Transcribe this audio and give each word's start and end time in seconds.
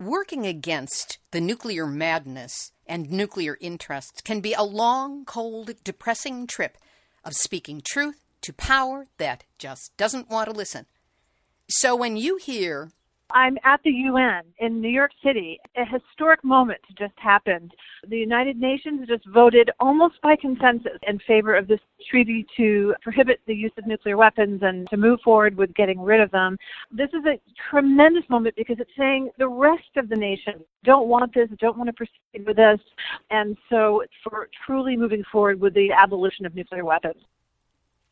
Working 0.00 0.46
against 0.46 1.18
the 1.32 1.40
nuclear 1.40 1.84
madness 1.84 2.70
and 2.86 3.10
nuclear 3.10 3.58
interests 3.60 4.20
can 4.20 4.40
be 4.40 4.52
a 4.52 4.62
long, 4.62 5.24
cold, 5.24 5.72
depressing 5.82 6.46
trip 6.46 6.78
of 7.24 7.34
speaking 7.34 7.82
truth 7.84 8.20
to 8.42 8.52
power 8.52 9.06
that 9.16 9.42
just 9.58 9.90
doesn't 9.96 10.30
want 10.30 10.48
to 10.48 10.56
listen. 10.56 10.86
So 11.68 11.96
when 11.96 12.16
you 12.16 12.36
hear 12.36 12.92
I'm 13.30 13.58
at 13.62 13.82
the 13.82 13.90
UN 13.90 14.42
in 14.58 14.80
New 14.80 14.88
York 14.88 15.10
City. 15.22 15.60
A 15.76 15.84
historic 15.84 16.42
moment 16.42 16.80
just 16.98 17.12
happened. 17.16 17.72
The 18.06 18.16
United 18.16 18.58
Nations 18.58 19.06
just 19.06 19.26
voted 19.26 19.70
almost 19.80 20.20
by 20.22 20.34
consensus 20.36 20.98
in 21.06 21.18
favor 21.20 21.54
of 21.54 21.68
this 21.68 21.80
treaty 22.10 22.46
to 22.56 22.94
prohibit 23.02 23.40
the 23.46 23.54
use 23.54 23.72
of 23.76 23.86
nuclear 23.86 24.16
weapons 24.16 24.62
and 24.62 24.88
to 24.88 24.96
move 24.96 25.20
forward 25.22 25.56
with 25.56 25.74
getting 25.74 26.00
rid 26.00 26.20
of 26.20 26.30
them. 26.30 26.56
This 26.90 27.10
is 27.10 27.24
a 27.26 27.38
tremendous 27.70 28.24
moment 28.30 28.56
because 28.56 28.78
it's 28.78 28.90
saying 28.96 29.30
the 29.36 29.48
rest 29.48 29.96
of 29.96 30.08
the 30.08 30.16
nation 30.16 30.64
don't 30.84 31.08
want 31.08 31.34
this, 31.34 31.50
don't 31.58 31.76
want 31.76 31.88
to 31.88 31.92
proceed 31.92 32.46
with 32.46 32.56
this, 32.56 32.80
and 33.30 33.58
so 33.68 34.04
for 34.24 34.48
truly 34.64 34.96
moving 34.96 35.24
forward 35.30 35.60
with 35.60 35.74
the 35.74 35.92
abolition 35.92 36.46
of 36.46 36.54
nuclear 36.54 36.84
weapons. 36.84 37.22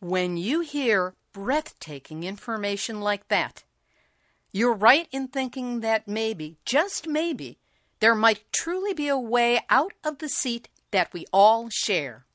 When 0.00 0.36
you 0.36 0.60
hear 0.60 1.14
breathtaking 1.32 2.22
information 2.22 3.00
like 3.00 3.28
that, 3.28 3.64
you're 4.52 4.74
right 4.74 5.08
in 5.12 5.28
thinking 5.28 5.80
that 5.80 6.08
maybe, 6.08 6.56
just 6.64 7.06
maybe, 7.06 7.58
there 8.00 8.14
might 8.14 8.44
truly 8.52 8.94
be 8.94 9.08
a 9.08 9.18
way 9.18 9.60
out 9.70 9.92
of 10.04 10.18
the 10.18 10.28
seat 10.28 10.68
that 10.90 11.12
we 11.12 11.24
all 11.32 11.68
share. 11.70 12.26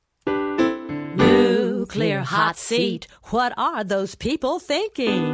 Nuclear 1.16 2.22
hot 2.22 2.58
seat. 2.58 3.08
What 3.26 3.54
are 3.58 3.84
those 3.84 4.16
people 4.16 4.60
thinking? 4.60 5.34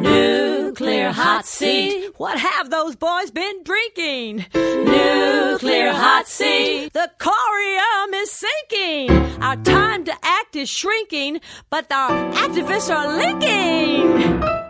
Nuclear 0.00 1.10
hot 1.10 1.44
seat. 1.46 2.12
What 2.18 2.38
have 2.38 2.70
those 2.70 2.94
boys 2.94 3.30
been 3.30 3.62
drinking? 3.64 4.46
Nuclear 4.54 5.92
hot 5.92 6.28
seat. 6.28 6.92
The 6.92 7.10
corium 7.18 8.14
is 8.14 8.30
sinking. 8.30 9.10
Our 9.42 9.56
time 9.56 10.04
to 10.04 10.12
act 10.22 10.56
is 10.56 10.68
shrinking, 10.68 11.40
but 11.70 11.90
our 11.90 12.32
activists 12.32 12.94
are 12.94 13.16
linking. 13.16 14.67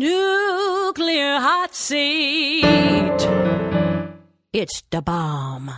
Nuclear 0.00 1.38
hot 1.40 1.74
seat. 1.74 2.64
It's 4.50 4.82
the 4.88 5.02
bomb. 5.02 5.70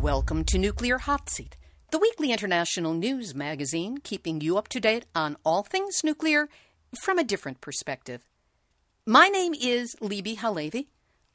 Welcome 0.00 0.44
to 0.44 0.56
Nuclear 0.56 0.96
Hot 0.96 1.28
Seat, 1.28 1.58
the 1.90 1.98
weekly 1.98 2.32
international 2.32 2.94
news 2.94 3.34
magazine 3.34 3.98
keeping 3.98 4.40
you 4.40 4.56
up 4.56 4.68
to 4.68 4.80
date 4.80 5.04
on 5.14 5.36
all 5.44 5.62
things 5.62 6.02
nuclear 6.02 6.48
from 6.98 7.18
a 7.18 7.22
different 7.22 7.60
perspective. 7.60 8.22
My 9.04 9.28
name 9.28 9.52
is 9.52 9.94
Libbe 10.00 10.38
HaLevy. 10.38 10.86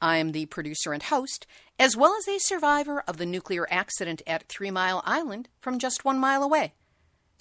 I 0.02 0.16
am 0.16 0.32
the 0.32 0.46
producer 0.46 0.92
and 0.92 1.04
host, 1.04 1.46
as 1.78 1.96
well 1.96 2.16
as 2.18 2.26
a 2.26 2.40
survivor 2.40 3.04
of 3.06 3.18
the 3.18 3.26
nuclear 3.26 3.68
accident 3.70 4.22
at 4.26 4.48
Three 4.48 4.72
Mile 4.72 5.04
Island 5.06 5.48
from 5.60 5.78
just 5.78 6.04
one 6.04 6.18
mile 6.18 6.42
away. 6.42 6.72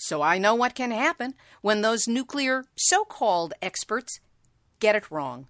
So 0.05 0.21
I 0.21 0.37
know 0.37 0.53
what 0.53 0.75
can 0.75 0.91
happen 0.91 1.33
when 1.61 1.81
those 1.81 2.09
nuclear 2.09 2.65
so 2.75 3.05
called 3.05 3.53
experts 3.61 4.19
get 4.81 4.97
it 4.97 5.09
wrong. 5.09 5.47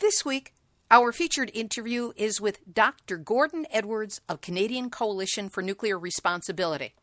This 0.00 0.24
week, 0.24 0.54
our 0.90 1.12
featured 1.12 1.50
interview 1.52 2.12
is 2.16 2.40
with 2.40 2.72
Dr. 2.72 3.18
Gordon 3.18 3.66
Edwards 3.70 4.22
of 4.30 4.40
Canadian 4.40 4.88
Coalition 4.88 5.50
for 5.50 5.60
Nuclear 5.62 5.98
Responsibility. 5.98 6.94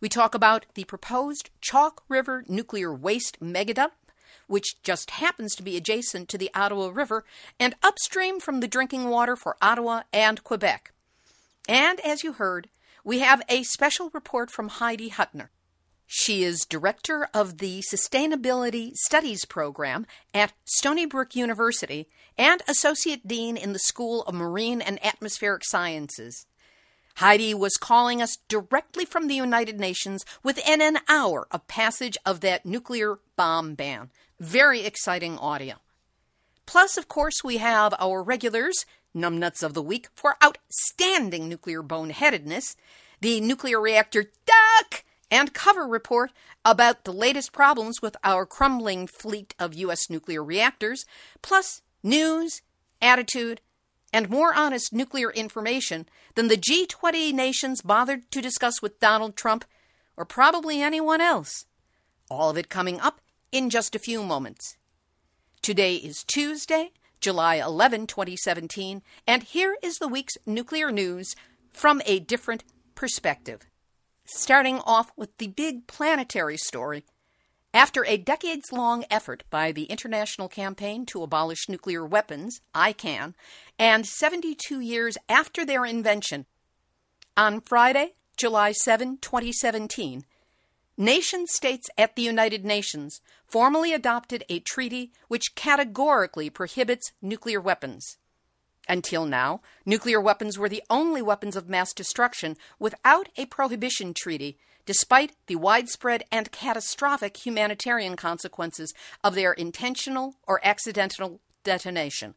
We 0.00 0.08
talk 0.08 0.34
about 0.34 0.66
the 0.74 0.82
proposed 0.82 1.50
Chalk 1.60 2.02
River 2.08 2.42
nuclear 2.48 2.92
waste 2.92 3.38
megadump, 3.38 3.92
which 4.48 4.82
just 4.82 5.12
happens 5.12 5.54
to 5.54 5.62
be 5.62 5.76
adjacent 5.76 6.28
to 6.30 6.38
the 6.38 6.50
Ottawa 6.52 6.88
River 6.88 7.24
and 7.60 7.76
upstream 7.84 8.40
from 8.40 8.58
the 8.58 8.66
drinking 8.66 9.08
water 9.08 9.36
for 9.36 9.56
Ottawa 9.62 10.02
and 10.12 10.42
Quebec. 10.42 10.90
And 11.68 12.00
as 12.00 12.24
you 12.24 12.32
heard, 12.32 12.68
we 13.04 13.20
have 13.20 13.42
a 13.48 13.62
special 13.62 14.10
report 14.12 14.50
from 14.50 14.68
Heidi 14.68 15.10
Hutner. 15.10 15.48
She 16.06 16.42
is 16.42 16.64
director 16.64 17.28
of 17.34 17.58
the 17.58 17.82
Sustainability 17.92 18.92
Studies 18.94 19.44
program 19.44 20.06
at 20.32 20.54
Stony 20.64 21.04
Brook 21.04 21.36
University 21.36 22.08
and 22.38 22.62
associate 22.66 23.28
dean 23.28 23.58
in 23.58 23.74
the 23.74 23.78
School 23.78 24.22
of 24.22 24.34
Marine 24.34 24.80
and 24.80 25.04
Atmospheric 25.04 25.62
Sciences. 25.66 26.46
Heidi 27.16 27.52
was 27.52 27.76
calling 27.76 28.22
us 28.22 28.38
directly 28.48 29.04
from 29.04 29.26
the 29.26 29.34
United 29.34 29.78
Nations 29.78 30.24
within 30.42 30.80
an 30.80 30.98
hour 31.08 31.46
of 31.50 31.66
passage 31.66 32.16
of 32.24 32.40
that 32.40 32.64
nuclear 32.64 33.18
bomb 33.36 33.74
ban. 33.74 34.10
Very 34.40 34.82
exciting 34.82 35.36
audio. 35.36 35.74
Plus, 36.64 36.96
of 36.96 37.08
course, 37.08 37.42
we 37.42 37.56
have 37.56 37.92
our 37.98 38.22
regulars, 38.22 38.86
numbnuts 39.18 39.62
of 39.62 39.74
the 39.74 39.82
week, 39.82 40.08
for 40.14 40.36
outstanding 40.42 41.48
nuclear 41.48 41.82
boneheadedness, 41.82 42.76
the 43.20 43.40
nuclear 43.40 43.80
reactor 43.80 44.30
duck 44.46 45.04
and 45.30 45.52
cover 45.52 45.86
report 45.86 46.32
about 46.64 47.04
the 47.04 47.12
latest 47.12 47.52
problems 47.52 48.00
with 48.00 48.16
our 48.24 48.46
crumbling 48.46 49.06
fleet 49.06 49.54
of 49.58 49.74
U.S. 49.74 50.08
nuclear 50.08 50.42
reactors, 50.42 51.04
plus 51.42 51.82
news, 52.02 52.62
attitude, 53.02 53.60
and 54.12 54.30
more 54.30 54.54
honest 54.54 54.92
nuclear 54.92 55.30
information 55.30 56.08
than 56.34 56.48
the 56.48 56.56
G20 56.56 57.32
nations 57.32 57.82
bothered 57.82 58.30
to 58.30 58.40
discuss 58.40 58.80
with 58.80 59.00
Donald 59.00 59.36
Trump 59.36 59.64
or 60.16 60.24
probably 60.24 60.80
anyone 60.80 61.20
else. 61.20 61.66
All 62.30 62.50
of 62.50 62.58
it 62.58 62.68
coming 62.68 63.00
up 63.00 63.20
in 63.52 63.70
just 63.70 63.94
a 63.94 63.98
few 63.98 64.22
moments. 64.22 64.76
Today 65.62 65.96
is 65.96 66.24
Tuesday, 66.24 66.92
July 67.20 67.56
11, 67.56 68.06
2017, 68.06 69.02
and 69.26 69.42
here 69.42 69.76
is 69.82 69.96
the 69.96 70.08
week's 70.08 70.36
nuclear 70.46 70.90
news 70.90 71.34
from 71.72 72.00
a 72.06 72.20
different 72.20 72.64
perspective 72.94 73.66
starting 74.28 74.78
off 74.80 75.10
with 75.16 75.36
the 75.38 75.48
big 75.48 75.86
planetary 75.86 76.56
story. 76.56 77.04
After 77.74 78.04
a 78.04 78.16
decades 78.16 78.72
long 78.72 79.04
effort 79.10 79.44
by 79.50 79.72
the 79.72 79.84
International 79.84 80.48
Campaign 80.48 81.06
to 81.06 81.22
Abolish 81.22 81.68
Nuclear 81.68 82.04
Weapons, 82.04 82.60
ICAN, 82.74 83.34
and 83.78 84.06
72 84.06 84.80
years 84.80 85.16
after 85.28 85.64
their 85.64 85.84
invention, 85.84 86.46
on 87.36 87.60
Friday, 87.60 88.14
July 88.36 88.72
7, 88.72 89.18
2017, 89.18 90.24
nation 90.98 91.46
states 91.46 91.88
at 91.96 92.16
the 92.16 92.22
United 92.22 92.64
Nations 92.64 93.20
formally 93.46 93.94
adopted 93.94 94.44
a 94.48 94.58
treaty 94.58 95.12
which 95.28 95.54
categorically 95.54 96.50
prohibits 96.50 97.12
nuclear 97.22 97.60
weapons. 97.60 98.18
Until 98.88 99.24
now, 99.24 99.60
nuclear 99.86 100.20
weapons 100.20 100.58
were 100.58 100.68
the 100.68 100.82
only 100.90 101.22
weapons 101.22 101.56
of 101.56 101.68
mass 101.68 101.92
destruction 101.92 102.56
without 102.78 103.28
a 103.36 103.46
prohibition 103.46 104.12
treaty, 104.12 104.58
despite 104.86 105.36
the 105.46 105.56
widespread 105.56 106.24
and 106.32 106.50
catastrophic 106.50 107.36
humanitarian 107.46 108.16
consequences 108.16 108.92
of 109.22 109.34
their 109.34 109.52
intentional 109.52 110.36
or 110.46 110.60
accidental 110.64 111.40
detonation. 111.62 112.34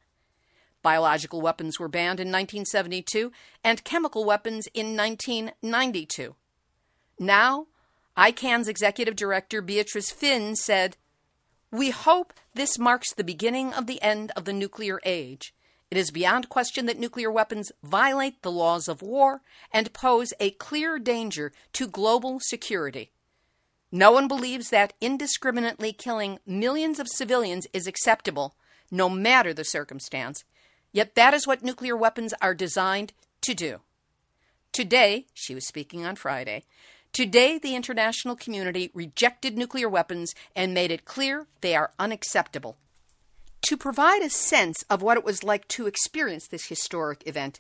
Biological 0.83 1.41
weapons 1.41 1.79
were 1.79 1.87
banned 1.87 2.19
in 2.19 2.27
1972 2.27 3.31
and 3.63 3.83
chemical 3.83 4.25
weapons 4.25 4.67
in 4.73 4.97
1992. 4.97 6.35
Now, 7.19 7.67
ICAN's 8.17 8.67
executive 8.67 9.15
director 9.15 9.61
Beatrice 9.61 10.11
Fihn 10.11 10.55
said, 10.55 10.97
We 11.71 11.91
hope 11.91 12.33
this 12.53 12.77
marks 12.77 13.13
the 13.13 13.23
beginning 13.23 13.73
of 13.73 13.87
the 13.87 14.01
end 14.01 14.31
of 14.35 14.45
the 14.45 14.53
nuclear 14.53 14.99
age. 15.05 15.53
It 15.89 15.97
is 15.97 16.11
beyond 16.11 16.49
question 16.49 16.85
that 16.85 16.99
nuclear 16.99 17.31
weapons 17.31 17.71
violate 17.83 18.41
the 18.41 18.51
laws 18.51 18.87
of 18.87 19.01
war 19.01 19.41
and 19.73 19.93
pose 19.93 20.33
a 20.39 20.51
clear 20.51 20.99
danger 20.99 21.51
to 21.73 21.87
global 21.87 22.39
security. 22.41 23.11
No 23.91 24.11
one 24.11 24.29
believes 24.29 24.69
that 24.69 24.93
indiscriminately 25.01 25.91
killing 25.91 26.39
millions 26.45 26.97
of 26.97 27.09
civilians 27.09 27.67
is 27.73 27.87
acceptable, 27.87 28.55
no 28.89 29.09
matter 29.09 29.53
the 29.53 29.65
circumstance, 29.65 30.45
yet 30.93 31.15
that 31.15 31.33
is 31.33 31.45
what 31.45 31.63
nuclear 31.63 31.95
weapons 31.95 32.33
are 32.41 32.55
designed 32.55 33.11
to 33.41 33.53
do. 33.53 33.81
Today, 34.71 35.25
she 35.33 35.53
was 35.53 35.67
speaking 35.67 36.05
on 36.05 36.15
Friday, 36.15 36.63
today 37.13 37.57
the 37.57 37.75
international 37.75 38.35
community 38.35 38.91
rejected 38.93 39.57
nuclear 39.57 39.89
weapons 39.89 40.33
and 40.55 40.73
made 40.73 40.91
it 40.91 41.05
clear 41.05 41.47
they 41.61 41.75
are 41.75 41.91
unacceptable. 41.99 42.77
To 43.63 43.77
provide 43.77 44.21
a 44.21 44.29
sense 44.29 44.83
of 44.89 45.01
what 45.01 45.17
it 45.17 45.23
was 45.23 45.43
like 45.43 45.67
to 45.69 45.87
experience 45.87 46.47
this 46.47 46.65
historic 46.65 47.23
event, 47.27 47.59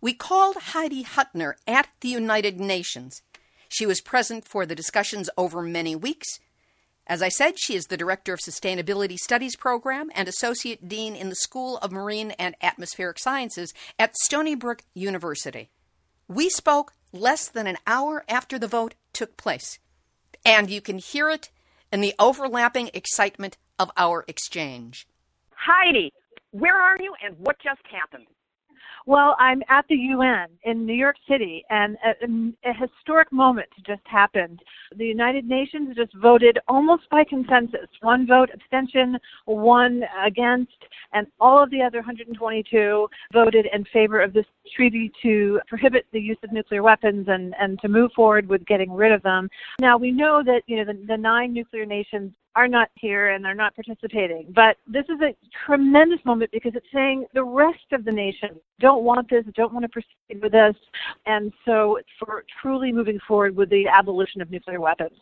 we 0.00 0.14
called 0.14 0.56
Heidi 0.56 1.04
Hutner 1.04 1.54
at 1.66 1.88
the 2.00 2.08
United 2.08 2.60
Nations. 2.60 3.22
She 3.68 3.86
was 3.86 4.00
present 4.00 4.46
for 4.46 4.66
the 4.66 4.74
discussions 4.74 5.30
over 5.36 5.62
many 5.62 5.96
weeks. 5.96 6.40
As 7.06 7.22
I 7.22 7.28
said, 7.28 7.58
she 7.58 7.74
is 7.74 7.86
the 7.86 7.96
Director 7.96 8.32
of 8.32 8.40
Sustainability 8.40 9.16
Studies 9.16 9.56
Program 9.56 10.10
and 10.14 10.28
Associate 10.28 10.88
Dean 10.88 11.16
in 11.16 11.28
the 11.28 11.34
School 11.34 11.78
of 11.78 11.90
Marine 11.90 12.32
and 12.32 12.54
Atmospheric 12.62 13.18
Sciences 13.18 13.72
at 13.98 14.16
Stony 14.16 14.54
Brook 14.54 14.82
University. 14.94 15.70
We 16.28 16.48
spoke 16.48 16.94
less 17.12 17.48
than 17.48 17.66
an 17.66 17.78
hour 17.86 18.24
after 18.28 18.58
the 18.58 18.68
vote 18.68 18.94
took 19.12 19.36
place, 19.36 19.78
and 20.44 20.70
you 20.70 20.80
can 20.80 20.98
hear 20.98 21.30
it 21.30 21.50
in 21.92 22.00
the 22.00 22.14
overlapping 22.18 22.90
excitement 22.94 23.56
of 23.78 23.90
our 23.96 24.24
exchange. 24.26 25.06
Heidi, 25.50 26.12
where 26.52 26.76
are 26.76 26.96
you 27.00 27.14
and 27.24 27.38
what 27.38 27.56
just 27.62 27.82
happened? 27.90 28.26
Well, 29.06 29.36
I'm 29.40 29.62
at 29.68 29.84
the 29.88 29.96
UN 29.96 30.48
in 30.64 30.86
New 30.86 30.94
York 30.94 31.16
City, 31.28 31.64
and 31.70 31.96
a, 32.04 32.68
a, 32.68 32.72
historic 32.72 33.32
moment 33.32 33.68
just 33.84 34.02
happened. 34.04 34.60
The 34.96 35.04
United 35.04 35.44
Nations 35.44 35.96
just 35.96 36.14
voted 36.14 36.58
almost 36.68 37.08
by 37.10 37.24
consensus 37.24 37.88
one 38.00 38.26
vote 38.26 38.50
abstention, 38.54 39.18
one 39.46 40.04
against, 40.24 40.72
and 41.12 41.26
all 41.40 41.62
of 41.62 41.70
the 41.70 41.82
other 41.82 41.98
122 41.98 43.08
voted 43.32 43.66
in 43.72 43.84
favor 43.92 44.20
of 44.20 44.32
this 44.32 44.46
treaty 44.76 45.10
to 45.22 45.60
prohibit 45.66 46.06
the 46.12 46.20
use 46.20 46.38
of 46.44 46.52
nuclear 46.52 46.82
weapons 46.82 47.26
and, 47.28 47.54
and 47.60 47.80
to 47.80 47.88
move 47.88 48.12
forward 48.14 48.48
with 48.48 48.64
getting 48.66 48.92
rid 48.92 49.10
of 49.12 49.22
them. 49.22 49.48
Now, 49.80 49.96
we 49.98 50.12
know 50.12 50.42
that 50.44 50.62
you 50.66 50.76
know 50.76 50.84
the, 50.84 51.06
the 51.08 51.16
nine 51.16 51.52
nuclear 51.52 51.86
nations 51.86 52.32
are 52.54 52.68
not 52.68 52.90
here 52.94 53.30
and 53.30 53.44
they're 53.44 53.54
not 53.54 53.74
participating. 53.74 54.52
But 54.54 54.76
this 54.86 55.04
is 55.04 55.20
a 55.20 55.34
tremendous 55.66 56.18
moment 56.24 56.50
because 56.52 56.72
it's 56.74 56.86
saying 56.92 57.26
the 57.34 57.44
rest 57.44 57.92
of 57.92 58.04
the 58.04 58.12
nation 58.12 58.50
don't 58.80 59.04
want 59.04 59.30
this, 59.30 59.44
don't 59.54 59.72
want 59.72 59.84
to 59.84 59.88
proceed 59.88 60.42
with 60.42 60.52
this, 60.52 60.76
and 61.26 61.52
so 61.64 61.98
for 62.18 62.44
truly 62.60 62.92
moving 62.92 63.18
forward 63.26 63.56
with 63.56 63.70
the 63.70 63.86
abolition 63.86 64.40
of 64.40 64.50
nuclear 64.50 64.80
weapons. 64.80 65.18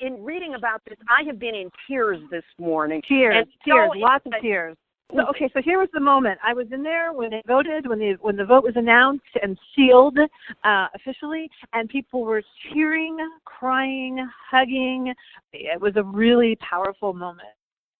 In 0.00 0.24
reading 0.24 0.54
about 0.54 0.82
this, 0.88 0.98
I 1.08 1.22
have 1.24 1.38
been 1.38 1.54
in 1.54 1.70
tears 1.86 2.18
this 2.30 2.44
morning. 2.58 3.02
Tears, 3.06 3.46
tears, 3.64 3.90
so 3.92 3.98
lots 3.98 4.26
of 4.26 4.32
tears. 4.40 4.76
So, 5.14 5.26
okay, 5.28 5.50
so 5.52 5.60
here 5.62 5.78
was 5.78 5.90
the 5.92 6.00
moment. 6.00 6.38
I 6.42 6.54
was 6.54 6.66
in 6.72 6.82
there 6.82 7.12
when 7.12 7.30
they 7.30 7.42
voted, 7.46 7.86
when 7.86 7.98
the 7.98 8.16
when 8.20 8.36
the 8.36 8.46
vote 8.46 8.64
was 8.64 8.72
announced 8.76 9.24
and 9.42 9.58
sealed 9.76 10.18
uh, 10.64 10.86
officially, 10.94 11.50
and 11.74 11.88
people 11.88 12.22
were 12.22 12.42
cheering, 12.72 13.18
crying, 13.44 14.26
hugging. 14.50 15.12
It 15.52 15.80
was 15.80 15.96
a 15.96 16.02
really 16.02 16.56
powerful 16.56 17.12
moment. 17.12 17.48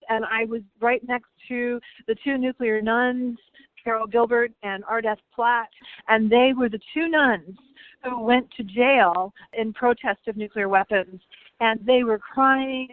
And 0.09 0.25
I 0.25 0.47
was 0.47 0.63
right 0.81 1.07
next 1.07 1.29
to 1.49 1.81
the 2.07 2.17
two 2.25 2.39
nuclear 2.39 2.81
nuns, 2.81 3.39
Carol 3.83 4.07
Gilbert 4.07 4.53
and 4.63 4.83
Ardeth 4.85 5.19
Platt, 5.35 5.69
and 6.09 6.31
they 6.31 6.53
were 6.57 6.69
the 6.69 6.81
two 6.95 7.09
nuns 7.09 7.57
who 8.05 8.23
went 8.23 8.51
to 8.57 8.65
jail 8.65 9.33
in 9.53 9.73
protest 9.73 10.21
of 10.29 10.37
nuclear 10.37 10.69
weapons. 10.69 11.21
And 11.61 11.79
they 11.87 12.05
were 12.05 12.19
crying 12.19 12.89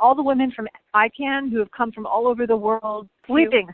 all 0.00 0.14
the 0.14 0.22
women 0.22 0.50
from 0.50 0.68
ICAN 0.94 1.50
who 1.50 1.58
have 1.58 1.70
come 1.70 1.92
from 1.92 2.06
all 2.06 2.26
over 2.26 2.46
the 2.46 2.56
world 2.56 3.08
weeping. 3.28 3.68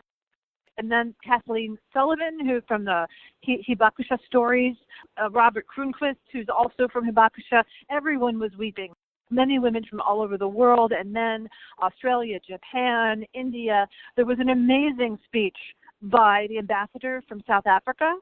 And 0.79 0.91
then 0.91 1.15
Kathleen 1.23 1.77
Sullivan, 1.93 2.47
who 2.47 2.61
from 2.67 2.85
the 2.85 3.07
Hibakusha 3.47 4.19
stories, 4.27 4.75
uh, 5.23 5.31
Robert 5.31 5.67
Croonquist, 5.67 6.17
who's 6.33 6.47
also 6.49 6.89
from 6.93 7.09
Hibakusha. 7.11 7.63
Everyone 7.91 8.39
was 8.39 8.51
weeping. 8.59 8.93
Many 9.31 9.59
women 9.59 9.85
from 9.89 10.01
all 10.01 10.21
over 10.21 10.37
the 10.37 10.49
world, 10.49 10.93
and 10.93 11.15
then 11.15 11.49
Australia, 11.83 12.39
Japan, 12.47 13.25
India. 13.35 13.87
There 14.17 14.27
was 14.27 14.39
an 14.41 14.51
amazing 14.51 15.19
speech 15.27 15.57
by 16.03 16.47
the 16.49 16.59
ambassador 16.59 17.23
from 17.29 17.43
South 17.47 17.67
Africa 17.67 18.15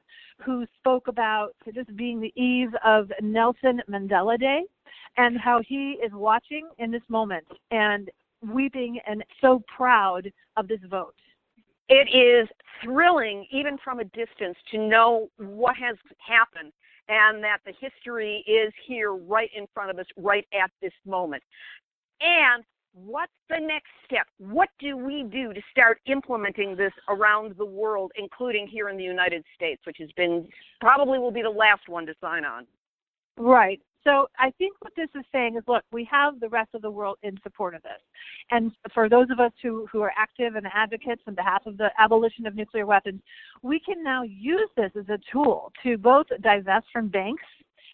who 0.43 0.65
spoke 0.77 1.07
about 1.07 1.49
this 1.65 1.85
being 1.95 2.21
the 2.21 2.33
eve 2.35 2.69
of 2.85 3.11
Nelson 3.21 3.81
Mandela 3.89 4.39
Day 4.39 4.63
and 5.17 5.39
how 5.39 5.61
he 5.67 5.97
is 6.03 6.11
watching 6.13 6.69
in 6.77 6.91
this 6.91 7.01
moment 7.09 7.45
and 7.71 8.09
weeping 8.53 8.99
and 9.07 9.23
so 9.39 9.61
proud 9.75 10.31
of 10.57 10.67
this 10.67 10.79
vote. 10.89 11.15
It 11.89 12.07
is 12.15 12.47
thrilling, 12.83 13.45
even 13.51 13.77
from 13.83 13.99
a 13.99 14.05
distance, 14.05 14.57
to 14.71 14.77
know 14.77 15.29
what 15.37 15.75
has 15.75 15.97
happened 16.17 16.71
and 17.09 17.43
that 17.43 17.57
the 17.65 17.73
history 17.79 18.43
is 18.47 18.71
here 18.87 19.13
right 19.13 19.49
in 19.55 19.67
front 19.73 19.91
of 19.91 19.99
us, 19.99 20.05
right 20.17 20.47
at 20.53 20.71
this 20.81 20.93
moment. 21.05 21.43
And 22.21 22.63
what's 22.93 23.31
the 23.49 23.59
next 23.59 23.89
step? 24.05 24.27
What 24.37 24.69
do 24.79 24.97
we 24.97 25.23
do 25.23 25.53
to 25.53 25.61
start 25.71 25.99
implementing 26.05 26.75
this 26.75 26.93
around 27.09 27.55
the 27.57 27.65
world, 27.65 28.11
including 28.15 28.67
here 28.67 28.89
in 28.89 28.97
the 28.97 29.03
United 29.03 29.43
States, 29.55 29.81
which 29.85 29.97
has 29.99 30.11
been 30.17 30.47
probably 30.79 31.19
will 31.19 31.31
be 31.31 31.41
the 31.41 31.49
last 31.49 31.87
one 31.87 32.05
to 32.05 32.13
sign 32.21 32.45
on? 32.45 32.65
Right. 33.37 33.81
So 34.03 34.27
I 34.39 34.49
think 34.57 34.73
what 34.79 34.93
this 34.95 35.09
is 35.15 35.23
saying 35.31 35.57
is, 35.57 35.63
look, 35.67 35.83
we 35.91 36.07
have 36.11 36.39
the 36.39 36.49
rest 36.49 36.69
of 36.73 36.81
the 36.81 36.89
world 36.89 37.17
in 37.21 37.37
support 37.43 37.75
of 37.75 37.83
this. 37.83 38.01
And 38.49 38.71
for 38.93 39.07
those 39.07 39.27
of 39.29 39.39
us 39.39 39.51
who, 39.61 39.87
who 39.91 40.01
are 40.01 40.11
active 40.17 40.55
and 40.55 40.65
advocates 40.73 41.21
on 41.27 41.35
behalf 41.35 41.67
of 41.67 41.77
the 41.77 41.89
abolition 41.99 42.47
of 42.47 42.55
nuclear 42.55 42.87
weapons, 42.87 43.21
we 43.61 43.79
can 43.79 44.03
now 44.03 44.23
use 44.23 44.69
this 44.75 44.91
as 44.97 45.07
a 45.09 45.19
tool 45.31 45.71
to 45.83 45.97
both 45.99 46.25
divest 46.41 46.87
from 46.91 47.09
banks 47.09 47.43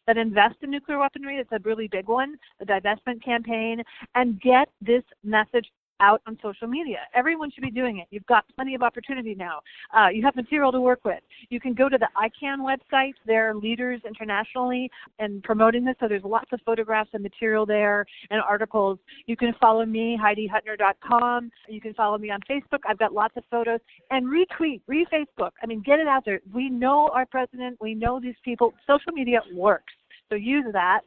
that 0.07 0.17
invest 0.17 0.55
in 0.61 0.71
nuclear 0.71 0.99
weaponry, 0.99 1.37
that's 1.37 1.61
a 1.61 1.67
really 1.67 1.87
big 1.87 2.07
one, 2.07 2.37
the 2.59 2.65
divestment 2.65 3.23
campaign, 3.23 3.83
and 4.15 4.41
get 4.41 4.69
this 4.81 5.03
message 5.23 5.67
out 5.99 6.21
on 6.27 6.37
social 6.41 6.67
media. 6.67 6.99
Everyone 7.13 7.51
should 7.51 7.63
be 7.63 7.71
doing 7.71 7.99
it. 7.99 8.07
You've 8.11 8.25
got 8.25 8.45
plenty 8.55 8.75
of 8.75 8.81
opportunity 8.83 9.35
now. 9.35 9.59
Uh, 9.95 10.07
you 10.09 10.23
have 10.23 10.35
material 10.35 10.71
to 10.71 10.81
work 10.81 11.03
with. 11.05 11.19
You 11.49 11.59
can 11.59 11.73
go 11.73 11.89
to 11.89 11.97
the 11.97 12.07
ICAN 12.15 12.59
website. 12.59 13.13
There 13.25 13.49
are 13.49 13.55
leaders 13.55 14.01
internationally 14.07 14.89
in 15.19 15.41
promoting 15.41 15.85
this, 15.85 15.95
so 15.99 16.07
there's 16.07 16.23
lots 16.23 16.51
of 16.53 16.59
photographs 16.65 17.09
and 17.13 17.23
material 17.23 17.65
there 17.65 18.05
and 18.29 18.41
articles. 18.41 18.99
You 19.25 19.35
can 19.35 19.53
follow 19.59 19.85
me, 19.85 20.17
HeidiHutner.com. 20.21 21.51
You 21.67 21.81
can 21.81 21.93
follow 21.93 22.17
me 22.17 22.31
on 22.31 22.39
Facebook. 22.49 22.79
I've 22.87 22.99
got 22.99 23.13
lots 23.13 23.35
of 23.37 23.43
photos. 23.49 23.79
And 24.11 24.25
retweet, 24.25 24.81
re-Facebook. 24.87 25.51
I 25.61 25.65
mean, 25.65 25.81
get 25.85 25.99
it 25.99 26.07
out 26.07 26.23
there. 26.25 26.39
We 26.53 26.69
know 26.69 27.09
our 27.13 27.25
president. 27.25 27.77
We 27.81 27.93
know 27.95 28.19
these 28.19 28.35
people. 28.43 28.73
Social 28.85 29.11
media 29.13 29.41
works. 29.53 29.93
So 30.29 30.35
use 30.35 30.65
that 30.73 31.01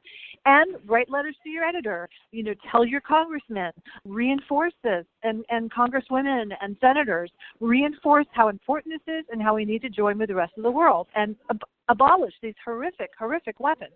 and 0.47 0.77
write 0.87 1.11
letters 1.11 1.37
to 1.45 1.51
your 1.51 1.65
editor. 1.65 2.09
You 2.33 2.43
know, 2.43 2.55
tell 2.71 2.85
your 2.85 3.01
congressmen, 3.01 3.73
reinforce 4.05 4.73
this, 4.83 5.05
and, 5.23 5.45
and 5.51 5.71
congresswomen 5.73 6.51
and 6.61 6.77
senators, 6.81 7.31
reinforce 7.61 8.27
how 8.33 8.49
important 8.49 8.95
this 8.95 9.15
is 9.15 9.25
and 9.31 9.43
how 9.43 9.55
we 9.55 9.65
need 9.65 9.83
to 9.83 9.91
join 9.91 10.19
with 10.19 10.29
the 10.29 10.35
rest 10.35 10.53
of 10.57 10.63
the 10.63 10.71
world 10.71 11.07
and 11.15 11.37
ab- 11.51 11.61
abolish 11.89 12.35
these 12.43 12.55
horrific, 12.65 13.11
horrific 13.19 13.61
weapons 13.61 13.93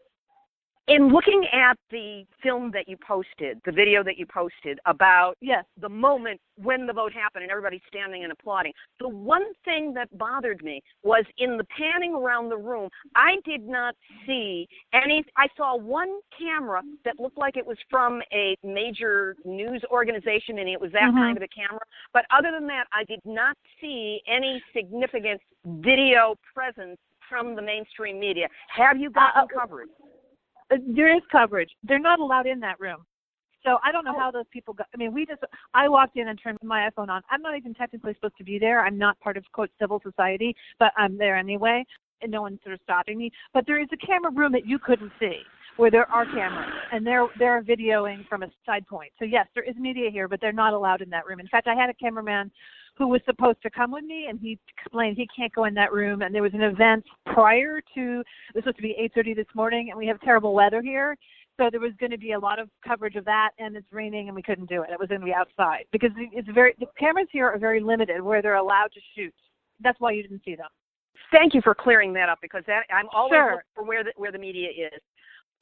in 0.86 1.08
looking 1.08 1.46
at 1.52 1.78
the 1.90 2.24
film 2.42 2.70
that 2.72 2.88
you 2.88 2.96
posted, 3.06 3.60
the 3.64 3.72
video 3.72 4.04
that 4.04 4.18
you 4.18 4.26
posted 4.26 4.78
about 4.84 5.34
yes. 5.40 5.64
the 5.80 5.88
moment 5.88 6.40
when 6.62 6.86
the 6.86 6.92
vote 6.92 7.12
happened 7.12 7.42
and 7.42 7.50
everybody 7.50 7.80
standing 7.88 8.22
and 8.22 8.32
applauding, 8.32 8.72
the 9.00 9.08
one 9.08 9.44
thing 9.64 9.94
that 9.94 10.16
bothered 10.18 10.62
me 10.62 10.82
was 11.02 11.24
in 11.38 11.56
the 11.56 11.64
panning 11.76 12.14
around 12.14 12.50
the 12.50 12.56
room, 12.56 12.90
I 13.16 13.36
did 13.44 13.66
not 13.66 13.94
see 14.26 14.68
any. 14.92 15.24
I 15.36 15.48
saw 15.56 15.76
one 15.76 16.20
camera 16.38 16.82
that 17.04 17.18
looked 17.18 17.38
like 17.38 17.56
it 17.56 17.66
was 17.66 17.78
from 17.88 18.20
a 18.32 18.56
major 18.62 19.36
news 19.44 19.82
organization 19.90 20.58
and 20.58 20.68
it 20.68 20.80
was 20.80 20.92
that 20.92 21.02
mm-hmm. 21.04 21.18
kind 21.18 21.36
of 21.36 21.42
a 21.42 21.48
camera. 21.48 21.80
But 22.12 22.26
other 22.30 22.50
than 22.52 22.66
that, 22.68 22.84
I 22.92 23.04
did 23.04 23.20
not 23.24 23.56
see 23.80 24.20
any 24.28 24.62
significant 24.74 25.40
video 25.64 26.34
presence 26.52 26.98
from 27.28 27.56
the 27.56 27.62
mainstream 27.62 28.20
media. 28.20 28.48
Have 28.68 28.98
you 28.98 29.10
gotten 29.10 29.44
uh, 29.44 29.46
coverage? 29.46 29.88
Uh, 30.72 30.76
there 30.86 31.14
is 31.14 31.22
coverage. 31.30 31.70
They're 31.82 31.98
not 31.98 32.20
allowed 32.20 32.46
in 32.46 32.60
that 32.60 32.80
room. 32.80 33.04
So 33.64 33.78
I 33.82 33.92
don't 33.92 34.04
know 34.04 34.14
oh. 34.14 34.20
how 34.20 34.30
those 34.30 34.44
people 34.52 34.74
got. 34.74 34.86
I 34.94 34.98
mean, 34.98 35.12
we 35.12 35.24
just. 35.24 35.40
I 35.72 35.88
walked 35.88 36.16
in 36.16 36.28
and 36.28 36.38
turned 36.42 36.58
my 36.62 36.88
iPhone 36.88 37.08
on. 37.08 37.22
I'm 37.30 37.40
not 37.40 37.56
even 37.56 37.74
technically 37.74 38.14
supposed 38.14 38.36
to 38.38 38.44
be 38.44 38.58
there. 38.58 38.84
I'm 38.84 38.98
not 38.98 39.18
part 39.20 39.36
of 39.36 39.44
quote 39.52 39.70
civil 39.80 40.00
society, 40.02 40.54
but 40.78 40.92
I'm 40.96 41.16
there 41.16 41.36
anyway, 41.36 41.84
and 42.20 42.30
no 42.30 42.42
one's 42.42 42.60
sort 42.62 42.74
of 42.74 42.80
stopping 42.82 43.16
me. 43.16 43.30
But 43.54 43.64
there 43.66 43.80
is 43.80 43.88
a 43.92 44.06
camera 44.06 44.30
room 44.30 44.52
that 44.52 44.66
you 44.66 44.78
couldn't 44.78 45.12
see, 45.18 45.40
where 45.76 45.90
there 45.90 46.10
are 46.10 46.26
cameras, 46.26 46.72
and 46.92 47.06
they're 47.06 47.26
they're 47.38 47.62
videoing 47.62 48.28
from 48.28 48.42
a 48.42 48.50
side 48.66 48.86
point. 48.86 49.12
So 49.18 49.24
yes, 49.24 49.46
there 49.54 49.64
is 49.64 49.76
media 49.76 50.10
here, 50.10 50.28
but 50.28 50.40
they're 50.42 50.52
not 50.52 50.74
allowed 50.74 51.00
in 51.00 51.08
that 51.10 51.26
room. 51.26 51.40
In 51.40 51.48
fact, 51.48 51.66
I 51.66 51.74
had 51.74 51.88
a 51.88 51.94
cameraman 51.94 52.50
who 52.96 53.08
was 53.08 53.20
supposed 53.26 53.60
to 53.62 53.70
come 53.70 53.90
with 53.90 54.04
me, 54.04 54.26
and 54.28 54.38
he 54.38 54.58
explained 54.78 55.16
he 55.16 55.28
can't 55.36 55.52
go 55.52 55.64
in 55.64 55.74
that 55.74 55.92
room. 55.92 56.22
And 56.22 56.34
there 56.34 56.42
was 56.42 56.54
an 56.54 56.62
event 56.62 57.04
prior 57.26 57.80
to 57.94 58.20
it 58.20 58.54
was 58.54 58.62
supposed 58.62 58.76
to 58.76 58.82
be 58.82 58.94
8:30 58.98 59.34
this 59.34 59.54
morning, 59.54 59.90
and 59.90 59.98
we 59.98 60.06
have 60.06 60.20
terrible 60.20 60.54
weather 60.54 60.80
here, 60.80 61.16
so 61.56 61.68
there 61.70 61.80
was 61.80 61.92
going 62.00 62.10
to 62.10 62.18
be 62.18 62.32
a 62.32 62.38
lot 62.38 62.58
of 62.58 62.68
coverage 62.86 63.14
of 63.14 63.24
that, 63.26 63.50
and 63.58 63.76
it's 63.76 63.92
raining, 63.92 64.28
and 64.28 64.34
we 64.34 64.42
couldn't 64.42 64.68
do 64.68 64.82
it. 64.82 64.90
It 64.90 64.98
was 64.98 65.08
going 65.08 65.20
to 65.20 65.24
be 65.24 65.34
outside 65.34 65.84
because 65.92 66.10
it's 66.16 66.48
very 66.52 66.74
the 66.80 66.86
cameras 66.98 67.28
here 67.30 67.48
are 67.48 67.58
very 67.58 67.80
limited 67.80 68.20
where 68.20 68.42
they're 68.42 68.56
allowed 68.56 68.90
to 68.94 69.00
shoot. 69.14 69.34
That's 69.80 69.98
why 70.00 70.12
you 70.12 70.22
didn't 70.22 70.42
see 70.44 70.56
them. 70.56 70.68
Thank 71.30 71.54
you 71.54 71.60
for 71.62 71.74
clearing 71.74 72.12
that 72.14 72.28
up 72.28 72.38
because 72.42 72.64
that 72.66 72.82
I'm 72.90 73.08
always 73.12 73.38
sure. 73.38 73.64
for 73.74 73.84
where 73.84 74.02
the 74.04 74.12
where 74.16 74.32
the 74.32 74.38
media 74.38 74.68
is. 74.68 75.00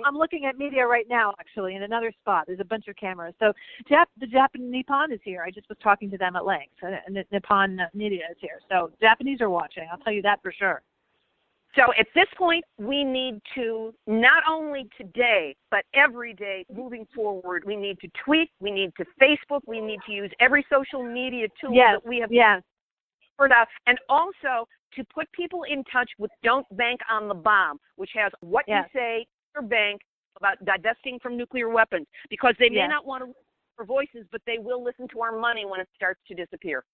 I'm 0.05 0.17
looking 0.17 0.47
at 0.47 0.57
media 0.57 0.87
right 0.87 1.07
now, 1.09 1.35
actually, 1.39 1.75
in 1.75 1.83
another 1.83 2.13
spot. 2.21 2.45
There's 2.47 2.61
a 2.61 2.65
bunch 2.65 2.89
of 2.89 2.97
cameras. 2.97 3.35
So 3.39 3.53
Jap- 3.91 4.07
the 4.19 4.27
Japan 4.27 4.71
Nippon 4.71 5.13
is 5.13 5.21
here. 5.23 5.43
I 5.47 5.51
just 5.51 5.69
was 5.69 5.79
talking 5.83 6.11
to 6.11 6.19
them 6.19 6.37
at 6.37 6.45
length, 6.45 6.75
uh, 6.83 6.97
and 7.07 7.15
the 7.15 7.25
Nippon 7.31 7.81
media 7.95 8.25
is 8.31 8.37
here. 8.41 8.61
So 8.71 8.91
Japanese 9.01 9.41
are 9.41 9.51
watching. 9.51 9.87
I'll 9.91 9.99
tell 9.99 10.13
you 10.13 10.23
that 10.23 10.41
for 10.43 10.53
sure. 10.53 10.83
So 11.75 11.85
at 11.99 12.07
this 12.15 12.27
point, 12.37 12.65
we 12.79 13.03
need 13.03 13.41
to 13.55 13.95
not 14.07 14.43
only 14.49 14.89
today, 14.97 15.57
but 15.71 15.85
every 15.95 16.35
day 16.35 16.67
moving 16.75 17.07
forward, 17.15 17.65
we 17.67 17.77
need 17.77 17.99
to 18.01 18.09
tweet, 18.25 18.51
we 18.61 18.71
need 18.71 18.93
to 18.99 19.07
Facebook, 19.21 19.61
we 19.67 19.81
need 19.81 20.01
to 20.07 20.13
use 20.13 20.31
every 20.39 20.67
social 20.71 21.03
media 21.03 21.47
tool 21.61 21.73
yes, 21.73 21.95
that 21.95 22.07
we 22.07 22.19
have 22.19 22.31
yes. 22.31 22.63
heard 23.39 23.53
of, 23.53 23.67
and 23.87 23.99
also 24.11 24.69
to 24.95 25.05
put 25.05 25.33
people 25.33 25.63
in 25.63 25.83
touch 25.85 26.11
with 26.19 26.31
Don't 26.43 26.67
Bank 26.77 27.01
on 27.11 27.27
the 27.27 27.35
Bomb, 27.35 27.79
which 27.97 28.11
has 28.15 28.31
what 28.41 28.67
yes. 28.69 28.85
you 28.93 29.01
say 29.01 29.27
your 29.55 29.63
bank 29.63 30.01
about 30.37 30.63
divesting 30.65 31.19
from 31.21 31.37
nuclear 31.37 31.69
weapons 31.69 32.07
because 32.31 32.55
they 32.59 32.69
may 32.69 32.77
Yes. 32.77 32.91
not 32.91 33.07
want 33.07 33.23
to 33.23 33.27
listen 33.27 33.43
for 33.77 33.85
voices, 33.85 34.27
but 34.31 34.43
they 34.47 34.59
will 34.59 34.83
listen 34.83 35.09
to 35.09 35.21
our 35.21 35.33
money 35.33 35.65
when 35.65 35.81
it 35.81 35.89
starts 35.95 36.21
to 36.27 36.35
disappear. 36.35 36.85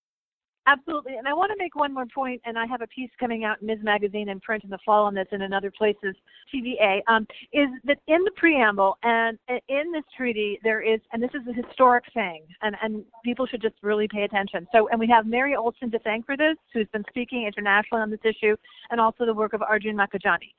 Absolutely. 0.67 1.17
And 1.17 1.27
I 1.27 1.33
want 1.33 1.51
to 1.51 1.57
make 1.57 1.75
one 1.77 1.95
more 1.95 2.05
point, 2.05 2.43
and 2.45 2.59
I 2.59 2.67
have 2.67 2.83
a 2.83 2.87
piece 2.89 3.11
coming 3.19 3.43
out 3.43 3.59
in 3.63 3.69
Ms. 3.69 3.79
Magazine 3.83 4.29
and 4.29 4.43
print 4.43 4.65
in 4.65 4.71
the 4.71 4.79
fall 4.85 5.07
on 5.07 5.15
this 5.15 5.27
and 5.33 5.43
in 5.43 5.55
other 5.55 5.71
places, 5.71 6.15
TVA, 6.53 7.01
um, 7.07 7.27
is 7.55 7.71
that 7.85 7.99
in 8.07 8.23
the 8.25 8.31
preamble 8.33 8.99
and 9.03 9.39
in 9.69 9.93
this 9.93 10.05
treaty, 10.15 10.59
there 10.63 10.83
is, 10.83 11.01
and 11.13 11.23
this 11.23 11.31
is 11.33 11.41
a 11.49 11.55
historic 11.55 12.05
thing, 12.13 12.43
and, 12.61 12.77
and 12.83 13.03
people 13.25 13.47
should 13.47 13.63
just 13.63 13.77
really 13.83 14.07
pay 14.09 14.25
attention. 14.25 14.69
So, 14.71 14.89
and 14.89 15.01
we 15.01 15.07
have 15.07 15.25
Mary 15.25 15.57
Olson 15.57 15.91
to 15.91 15.99
thank 16.01 16.27
for 16.27 16.37
this, 16.37 16.57
who's 16.75 16.89
been 16.89 17.05
speaking 17.09 17.45
internationally 17.47 18.03
on 18.03 18.11
this 18.11 18.21
issue, 18.25 18.55
and 18.91 19.01
also 19.01 19.25
the 19.25 19.33
work 19.33 19.55
of 19.55 19.63
Arjun 19.63 19.97
Makhijani. 19.97 20.53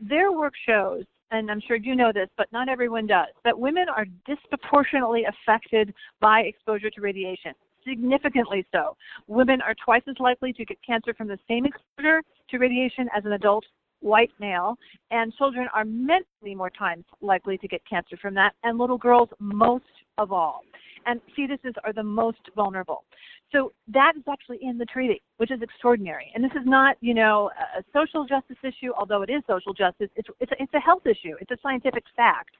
Their 0.00 0.30
work 0.30 0.54
shows 0.64 1.06
and 1.30 1.50
I'm 1.50 1.60
sure 1.66 1.76
you 1.76 1.96
know 1.96 2.12
this, 2.12 2.28
but 2.36 2.50
not 2.52 2.68
everyone 2.68 3.06
does, 3.06 3.28
that 3.44 3.58
women 3.58 3.86
are 3.88 4.06
disproportionately 4.26 5.24
affected 5.24 5.92
by 6.20 6.40
exposure 6.40 6.90
to 6.90 7.00
radiation, 7.00 7.52
significantly 7.86 8.66
so. 8.72 8.96
Women 9.26 9.60
are 9.62 9.74
twice 9.84 10.02
as 10.08 10.16
likely 10.18 10.52
to 10.52 10.64
get 10.64 10.78
cancer 10.86 11.14
from 11.14 11.28
the 11.28 11.38
same 11.48 11.66
exposure 11.66 12.22
to 12.50 12.58
radiation 12.58 13.08
as 13.16 13.24
an 13.24 13.32
adult 13.32 13.64
white 14.00 14.30
male, 14.38 14.76
and 15.10 15.34
children 15.34 15.66
are 15.74 15.84
many 15.84 16.54
more 16.54 16.70
times 16.70 17.04
likely 17.20 17.58
to 17.58 17.66
get 17.66 17.80
cancer 17.88 18.16
from 18.16 18.34
that, 18.34 18.52
and 18.62 18.78
little 18.78 18.98
girls 18.98 19.28
most 19.40 19.84
of 20.18 20.32
all. 20.32 20.62
And 21.06 21.20
fetuses 21.38 21.74
are 21.84 21.92
the 21.92 22.02
most 22.02 22.50
vulnerable. 22.56 23.04
So 23.52 23.72
that 23.88 24.14
is 24.16 24.24
actually 24.28 24.58
in 24.60 24.76
the 24.76 24.84
treaty, 24.86 25.22
which 25.36 25.52
is 25.52 25.62
extraordinary. 25.62 26.32
And 26.34 26.42
this 26.42 26.50
is 26.52 26.66
not, 26.66 26.96
you 27.00 27.14
know, 27.14 27.50
a 27.78 27.82
social 27.92 28.26
justice 28.26 28.56
issue, 28.64 28.90
although 28.98 29.22
it 29.22 29.30
is 29.30 29.40
social 29.46 29.72
justice. 29.72 30.08
It's 30.16 30.28
it's 30.40 30.50
a, 30.50 30.60
it's 30.60 30.74
a 30.74 30.80
health 30.80 31.06
issue. 31.06 31.36
It's 31.40 31.52
a 31.52 31.56
scientific 31.62 32.02
fact. 32.16 32.50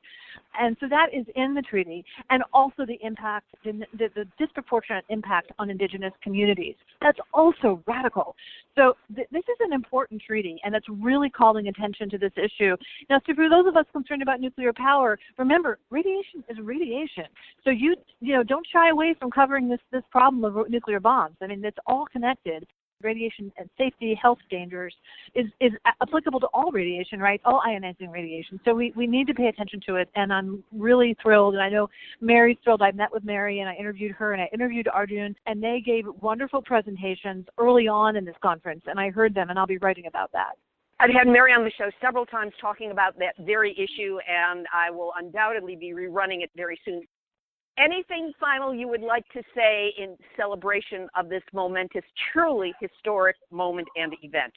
And 0.59 0.77
so 0.81 0.87
that 0.89 1.09
is 1.13 1.27
in 1.35 1.55
the 1.55 1.63
treaty, 1.63 2.05
and 2.31 2.43
also 2.53 2.85
the 2.87 2.99
impact, 3.03 3.47
the, 3.65 3.73
the, 3.99 4.09
the 4.15 4.27
disproportionate 4.39 5.05
impact 5.09 5.51
on 5.59 5.71
indigenous 5.71 6.13
communities. 6.23 6.75
That's 7.01 7.19
also 7.33 7.83
radical. 7.87 8.37
So 8.77 8.97
th- 9.15 9.29
this 9.33 9.43
is 9.43 9.57
an 9.61 9.73
important 9.73 10.23
treaty, 10.27 10.61
and 10.63 10.75
it's 10.75 10.87
really 10.89 11.31
calling 11.31 11.69
attention 11.69 12.11
to 12.11 12.19
this 12.19 12.33
issue. 12.37 12.77
Now, 13.11 13.21
so 13.27 13.35
for 13.35 13.49
those 13.49 13.67
of 13.67 13.77
us 13.77 13.87
concerned 13.93 14.23
about 14.23 14.41
nuclear 14.41 14.73
power, 14.73 15.19
remember, 15.39 15.79
radiation 15.91 16.45
is 16.49 16.59
radiation. 16.63 17.25
So 17.65 17.71
you, 17.71 17.97
you 18.21 18.35
know, 18.35 18.43
don't 18.43 18.67
shy 18.73 18.91
away 18.91 19.15
from 19.19 19.31
covering 19.31 19.69
this 19.69 19.81
this 19.93 20.03
problem 20.11 20.45
of 20.45 20.71
nuclear 20.71 21.01
bombs. 21.01 21.37
I 21.43 21.47
mean, 21.47 21.65
it's 21.65 21.79
all 21.87 22.07
connected. 22.07 22.67
Radiation 23.03 23.53
and 23.59 23.69
safety 23.77 24.19
health 24.21 24.39
dangers 24.51 24.95
is 25.35 25.47
is 25.61 25.73
applicable 26.01 26.41
to 26.41 26.47
all 26.55 26.73
radiation 26.73 27.21
right? 27.21 27.41
All 27.45 27.61
ionizing 27.67 28.11
radiation. 28.11 28.59
So 28.65 28.73
we 28.73 28.93
we 28.97 29.07
need 29.07 29.27
to 29.27 29.35
pay 29.35 29.49
attention 29.49 29.81
to 29.87 29.97
it 29.97 30.09
and 30.15 30.33
i'm 30.33 30.65
really 30.73 31.15
thrilled. 31.23 31.55
And 31.55 31.63
i 31.63 31.69
know 31.69 31.91
mary's 32.23 32.57
thrilled. 32.65 32.81
I 32.81 32.93
met 32.93 33.13
with 33.13 33.23
mary 33.23 33.61
and 33.61 33.69
i 33.69 33.75
interviewed 33.75 34.13
her 34.13 34.33
and 34.33 34.41
i 34.41 34.49
interviewed 34.51 34.89
arjun 34.89 35.37
and 35.45 35.63
they 35.63 35.83
gave 35.85 36.07
wonderful 36.23 36.63
presentations 36.63 37.45
early 37.59 37.87
on 37.87 38.17
in 38.17 38.25
this 38.25 38.37
conference 38.43 38.81
and 38.87 38.99
i 38.99 39.11
heard 39.11 39.35
them 39.35 39.51
and 39.51 39.59
i'll 39.59 39.67
be 39.67 39.79
writing 39.79 40.07
about 40.07 40.33
that. 40.33 40.57
I've 40.99 41.11
had 41.11 41.27
Mary 41.27 41.53
on 41.53 41.63
the 41.63 41.71
show 41.77 41.91
several 42.01 42.25
times 42.25 42.53
talking 42.59 42.91
about 42.91 43.19
that 43.19 43.35
very 43.41 43.73
issue, 43.73 44.19
and 44.27 44.67
I 44.73 44.91
will 44.91 45.13
undoubtedly 45.19 45.77
be 45.77 45.93
rerunning 45.93 46.43
it 46.43 46.51
very 46.57 46.81
soon. 46.87 47.03
Anything 47.79 48.33
final 48.41 48.75
you 48.75 48.89
would 48.89 49.03
like 49.03 49.29
to 49.35 49.43
say 49.55 49.93
in 49.99 50.17
celebration 50.37 51.09
of 51.15 51.29
this 51.29 51.43
momentous, 51.53 52.05
truly 52.33 52.73
historic 52.81 53.37
moment 53.51 53.89
and 53.97 54.15
event? 54.23 54.53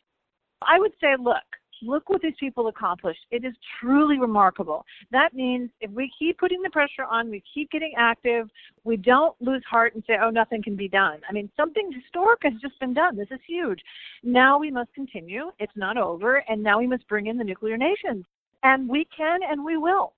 I 0.61 0.79
would 0.79 0.93
say, 1.01 1.15
look, 1.19 1.43
look 1.81 2.09
what 2.09 2.21
these 2.21 2.33
people 2.39 2.67
accomplished. 2.67 3.19
It 3.31 3.43
is 3.43 3.53
truly 3.79 4.19
remarkable. 4.19 4.85
That 5.11 5.33
means 5.33 5.69
if 5.81 5.91
we 5.91 6.11
keep 6.17 6.37
putting 6.37 6.61
the 6.61 6.69
pressure 6.69 7.03
on, 7.09 7.29
we 7.29 7.43
keep 7.53 7.71
getting 7.71 7.93
active, 7.97 8.49
we 8.83 8.97
don't 8.97 9.35
lose 9.41 9.63
heart 9.69 9.95
and 9.95 10.03
say, 10.07 10.17
oh, 10.21 10.29
nothing 10.29 10.63
can 10.63 10.75
be 10.75 10.87
done. 10.87 11.19
I 11.29 11.33
mean, 11.33 11.49
something 11.57 11.91
historic 11.91 12.39
has 12.43 12.53
just 12.61 12.79
been 12.79 12.93
done. 12.93 13.17
This 13.17 13.31
is 13.31 13.39
huge. 13.45 13.79
Now 14.23 14.57
we 14.59 14.71
must 14.71 14.93
continue. 14.93 15.51
It's 15.59 15.75
not 15.75 15.97
over. 15.97 16.43
And 16.49 16.63
now 16.63 16.79
we 16.79 16.87
must 16.87 17.07
bring 17.07 17.27
in 17.27 17.37
the 17.37 17.43
nuclear 17.43 17.77
nations. 17.77 18.25
And 18.63 18.87
we 18.89 19.07
can 19.15 19.39
and 19.43 19.63
we 19.63 19.77
will. 19.77 20.13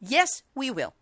Yes, 0.00 0.42
we 0.54 0.70
will. 0.70 0.94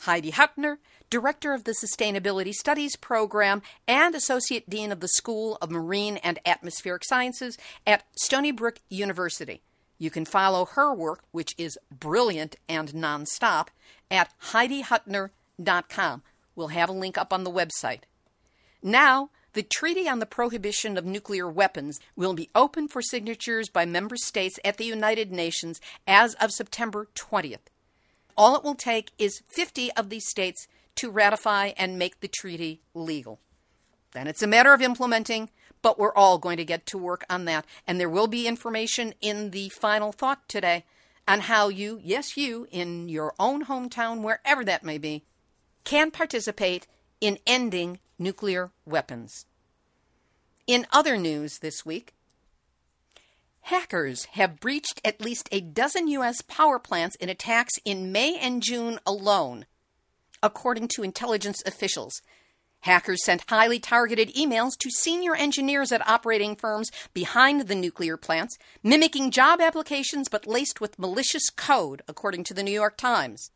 Heidi 0.00 0.32
Hutner, 0.32 0.78
Director 1.08 1.52
of 1.52 1.64
the 1.64 1.74
Sustainability 1.74 2.52
Studies 2.52 2.96
Program 2.96 3.62
and 3.86 4.14
Associate 4.14 4.68
Dean 4.68 4.90
of 4.90 5.00
the 5.00 5.08
School 5.08 5.56
of 5.62 5.70
Marine 5.70 6.16
and 6.18 6.38
Atmospheric 6.44 7.04
Sciences 7.04 7.56
at 7.86 8.04
Stony 8.16 8.50
Brook 8.50 8.80
University. 8.88 9.62
You 9.98 10.10
can 10.10 10.24
follow 10.24 10.64
her 10.64 10.92
work, 10.92 11.20
which 11.30 11.54
is 11.56 11.78
brilliant 11.90 12.56
and 12.68 12.92
nonstop, 12.92 13.68
at 14.10 14.30
HeidiHutner.com. 14.50 16.22
We'll 16.54 16.68
have 16.68 16.88
a 16.88 16.92
link 16.92 17.16
up 17.16 17.32
on 17.32 17.44
the 17.44 17.50
website. 17.50 18.00
Now, 18.82 19.30
the 19.52 19.62
Treaty 19.62 20.06
on 20.08 20.18
the 20.18 20.26
Prohibition 20.26 20.98
of 20.98 21.06
Nuclear 21.06 21.48
Weapons 21.48 21.98
will 22.14 22.34
be 22.34 22.50
open 22.54 22.88
for 22.88 23.00
signatures 23.00 23.70
by 23.70 23.86
member 23.86 24.16
states 24.16 24.58
at 24.64 24.76
the 24.76 24.84
United 24.84 25.32
Nations 25.32 25.80
as 26.06 26.34
of 26.34 26.52
September 26.52 27.08
20th. 27.14 27.70
All 28.36 28.56
it 28.56 28.64
will 28.64 28.74
take 28.74 29.12
is 29.18 29.42
50 29.48 29.92
of 29.92 30.10
these 30.10 30.28
states 30.28 30.66
to 30.96 31.10
ratify 31.10 31.72
and 31.76 31.98
make 31.98 32.20
the 32.20 32.28
treaty 32.28 32.80
legal. 32.94 33.38
Then 34.12 34.26
it's 34.26 34.42
a 34.42 34.46
matter 34.46 34.72
of 34.72 34.82
implementing, 34.82 35.50
but 35.82 35.98
we're 35.98 36.14
all 36.14 36.38
going 36.38 36.56
to 36.56 36.64
get 36.64 36.86
to 36.86 36.98
work 36.98 37.24
on 37.28 37.44
that. 37.44 37.66
And 37.86 38.00
there 38.00 38.08
will 38.08 38.26
be 38.26 38.46
information 38.46 39.14
in 39.20 39.50
the 39.50 39.68
final 39.68 40.12
thought 40.12 40.48
today 40.48 40.84
on 41.28 41.40
how 41.40 41.68
you, 41.68 42.00
yes, 42.02 42.36
you, 42.36 42.66
in 42.70 43.08
your 43.08 43.34
own 43.38 43.64
hometown, 43.64 44.22
wherever 44.22 44.64
that 44.64 44.84
may 44.84 44.98
be, 44.98 45.24
can 45.84 46.10
participate 46.10 46.86
in 47.20 47.38
ending 47.46 47.98
nuclear 48.18 48.70
weapons. 48.84 49.46
In 50.66 50.86
other 50.92 51.16
news 51.16 51.58
this 51.58 51.86
week, 51.86 52.14
Hackers 53.66 54.26
have 54.34 54.60
breached 54.60 55.00
at 55.04 55.20
least 55.20 55.48
a 55.50 55.60
dozen 55.60 56.06
U.S. 56.06 56.40
power 56.40 56.78
plants 56.78 57.16
in 57.16 57.28
attacks 57.28 57.72
in 57.84 58.12
May 58.12 58.38
and 58.38 58.62
June 58.62 59.00
alone, 59.04 59.66
according 60.40 60.86
to 60.94 61.02
intelligence 61.02 61.64
officials. 61.66 62.22
Hackers 62.82 63.24
sent 63.24 63.50
highly 63.50 63.80
targeted 63.80 64.32
emails 64.36 64.78
to 64.78 64.88
senior 64.88 65.34
engineers 65.34 65.90
at 65.90 66.06
operating 66.06 66.54
firms 66.54 66.92
behind 67.12 67.62
the 67.62 67.74
nuclear 67.74 68.16
plants, 68.16 68.56
mimicking 68.84 69.32
job 69.32 69.60
applications 69.60 70.28
but 70.28 70.46
laced 70.46 70.80
with 70.80 70.96
malicious 70.96 71.50
code, 71.50 72.02
according 72.06 72.44
to 72.44 72.54
the 72.54 72.62
New 72.62 72.70
York 72.70 72.96
Times. 72.96 73.50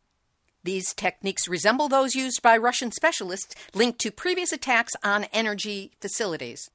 These 0.61 0.93
techniques 0.93 1.47
resemble 1.47 1.87
those 1.87 2.15
used 2.15 2.41
by 2.41 2.57
Russian 2.57 2.91
specialists 2.91 3.55
linked 3.73 3.99
to 3.99 4.11
previous 4.11 4.51
attacks 4.51 4.91
on 5.05 5.23
energy 5.31 5.93
facilities. 6.01 6.69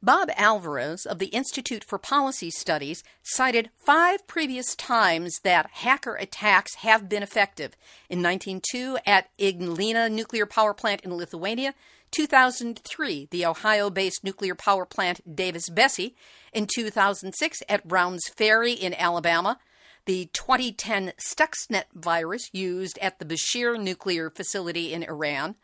Bob 0.00 0.30
Alvarez 0.36 1.06
of 1.06 1.18
the 1.18 1.26
Institute 1.26 1.82
for 1.82 1.98
Policy 1.98 2.50
Studies 2.50 3.02
cited 3.24 3.70
five 3.76 4.28
previous 4.28 4.76
times 4.76 5.40
that 5.42 5.68
hacker 5.72 6.14
attacks 6.14 6.76
have 6.76 7.08
been 7.08 7.24
effective. 7.24 7.76
In 8.08 8.22
1902 8.22 8.98
at 9.04 9.36
Ignalina 9.38 10.08
nuclear 10.08 10.46
power 10.46 10.72
plant 10.72 11.00
in 11.00 11.16
Lithuania, 11.16 11.74
2003 12.12 13.26
the 13.32 13.44
Ohio-based 13.44 14.22
nuclear 14.22 14.54
power 14.54 14.86
plant 14.86 15.34
Davis-Besse, 15.34 16.14
in 16.52 16.68
2006 16.72 17.58
at 17.68 17.88
Browns 17.88 18.28
Ferry 18.28 18.74
in 18.74 18.94
Alabama, 18.94 19.58
the 20.04 20.26
2010 20.32 21.12
Stuxnet 21.18 21.84
virus 21.92 22.50
used 22.52 22.98
at 22.98 23.18
the 23.18 23.24
Bushehr 23.24 23.78
nuclear 23.78 24.30
facility 24.30 24.92
in 24.92 25.02
Iran, 25.02 25.56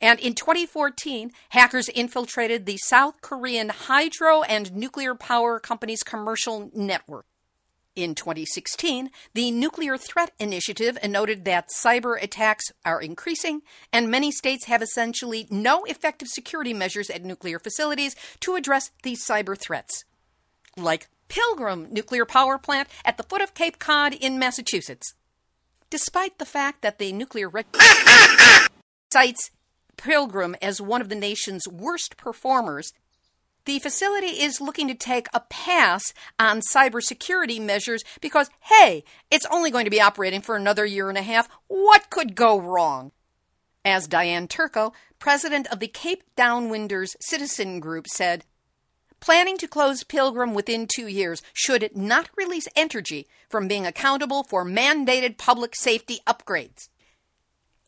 and 0.00 0.20
in 0.20 0.34
2014, 0.34 1.32
hackers 1.50 1.88
infiltrated 1.88 2.66
the 2.66 2.78
South 2.78 3.20
Korean 3.20 3.68
hydro 3.70 4.42
and 4.42 4.74
nuclear 4.74 5.14
power 5.14 5.58
company's 5.58 6.02
commercial 6.02 6.70
network. 6.74 7.26
In 7.96 8.14
2016, 8.14 9.10
the 9.34 9.50
Nuclear 9.50 9.98
Threat 9.98 10.30
Initiative 10.38 10.96
noted 11.04 11.44
that 11.44 11.68
cyber 11.76 12.22
attacks 12.22 12.66
are 12.84 13.02
increasing, 13.02 13.62
and 13.92 14.08
many 14.08 14.30
states 14.30 14.66
have 14.66 14.82
essentially 14.82 15.48
no 15.50 15.82
effective 15.82 16.28
security 16.28 16.72
measures 16.72 17.10
at 17.10 17.24
nuclear 17.24 17.58
facilities 17.58 18.14
to 18.38 18.54
address 18.54 18.92
these 19.02 19.26
cyber 19.26 19.58
threats. 19.58 20.04
Like 20.76 21.08
Pilgrim 21.26 21.88
Nuclear 21.90 22.24
Power 22.24 22.56
Plant 22.56 22.88
at 23.04 23.16
the 23.16 23.24
foot 23.24 23.42
of 23.42 23.54
Cape 23.54 23.80
Cod 23.80 24.14
in 24.14 24.38
Massachusetts. 24.38 25.14
Despite 25.90 26.38
the 26.38 26.44
fact 26.44 26.82
that 26.82 26.98
the 26.98 27.12
nuclear 27.12 27.50
cites 29.12 29.50
Pilgrim 29.98 30.56
as 30.62 30.80
one 30.80 31.02
of 31.02 31.10
the 31.10 31.14
nation's 31.14 31.68
worst 31.68 32.16
performers, 32.16 32.94
the 33.66 33.78
facility 33.80 34.40
is 34.40 34.62
looking 34.62 34.88
to 34.88 34.94
take 34.94 35.26
a 35.34 35.40
pass 35.40 36.14
on 36.38 36.62
cybersecurity 36.62 37.60
measures 37.60 38.02
because, 38.22 38.48
hey, 38.60 39.04
it's 39.30 39.44
only 39.50 39.70
going 39.70 39.84
to 39.84 39.90
be 39.90 40.00
operating 40.00 40.40
for 40.40 40.56
another 40.56 40.86
year 40.86 41.10
and 41.10 41.18
a 41.18 41.22
half. 41.22 41.50
What 41.66 42.08
could 42.08 42.34
go 42.34 42.58
wrong? 42.58 43.12
As 43.84 44.08
Diane 44.08 44.48
Turco, 44.48 44.94
president 45.18 45.66
of 45.66 45.80
the 45.80 45.88
Cape 45.88 46.22
Downwinders 46.34 47.14
Citizen 47.20 47.78
Group, 47.78 48.06
said, 48.06 48.44
planning 49.20 49.58
to 49.58 49.68
close 49.68 50.04
Pilgrim 50.04 50.54
within 50.54 50.86
two 50.86 51.06
years 51.06 51.42
should 51.52 51.90
not 51.94 52.30
release 52.36 52.68
Entergy 52.76 53.26
from 53.48 53.68
being 53.68 53.84
accountable 53.84 54.44
for 54.44 54.64
mandated 54.64 55.36
public 55.36 55.74
safety 55.76 56.20
upgrades. 56.26 56.88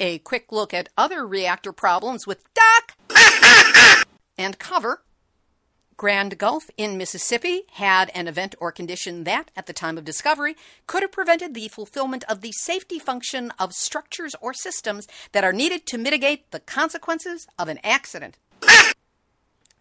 A 0.02 0.19
quick 0.21 0.50
look 0.50 0.73
at 0.73 0.88
other 0.97 1.26
reactor 1.26 1.73
problems 1.73 2.26
with 2.26 2.42
Duck 2.54 2.97
and 4.38 4.59
cover. 4.59 5.02
Grand 5.99 6.38
Gulf 6.38 6.71
in 6.78 6.97
Mississippi 6.97 7.64
had 7.73 8.11
an 8.14 8.26
event 8.26 8.54
or 8.59 8.73
condition 8.73 9.25
that, 9.25 9.50
at 9.54 9.66
the 9.66 9.75
time 9.75 9.99
of 9.99 10.04
discovery, 10.07 10.57
could 10.87 11.02
have 11.02 11.12
prevented 11.12 11.52
the 11.52 11.69
fulfillment 11.69 12.25
of 12.30 12.40
the 12.40 12.52
safety 12.52 12.99
function 12.99 13.52
of 13.59 13.75
structures 13.75 14.35
or 14.40 14.54
systems 14.54 15.07
that 15.33 15.45
are 15.45 15.52
needed 15.52 15.85
to 15.85 15.99
mitigate 15.99 16.50
the 16.50 16.61
consequences 16.61 17.47
of 17.59 17.69
an 17.69 17.78
accident. 17.85 18.38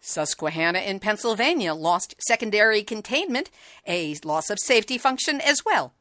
Susquehanna 0.02 0.80
in 0.80 1.00
Pennsylvania 1.00 1.72
lost 1.72 2.14
secondary 2.18 2.82
containment, 2.82 3.50
a 3.86 4.14
loss 4.22 4.50
of 4.50 4.58
safety 4.60 4.98
function 4.98 5.40
as 5.40 5.64
well. 5.64 5.94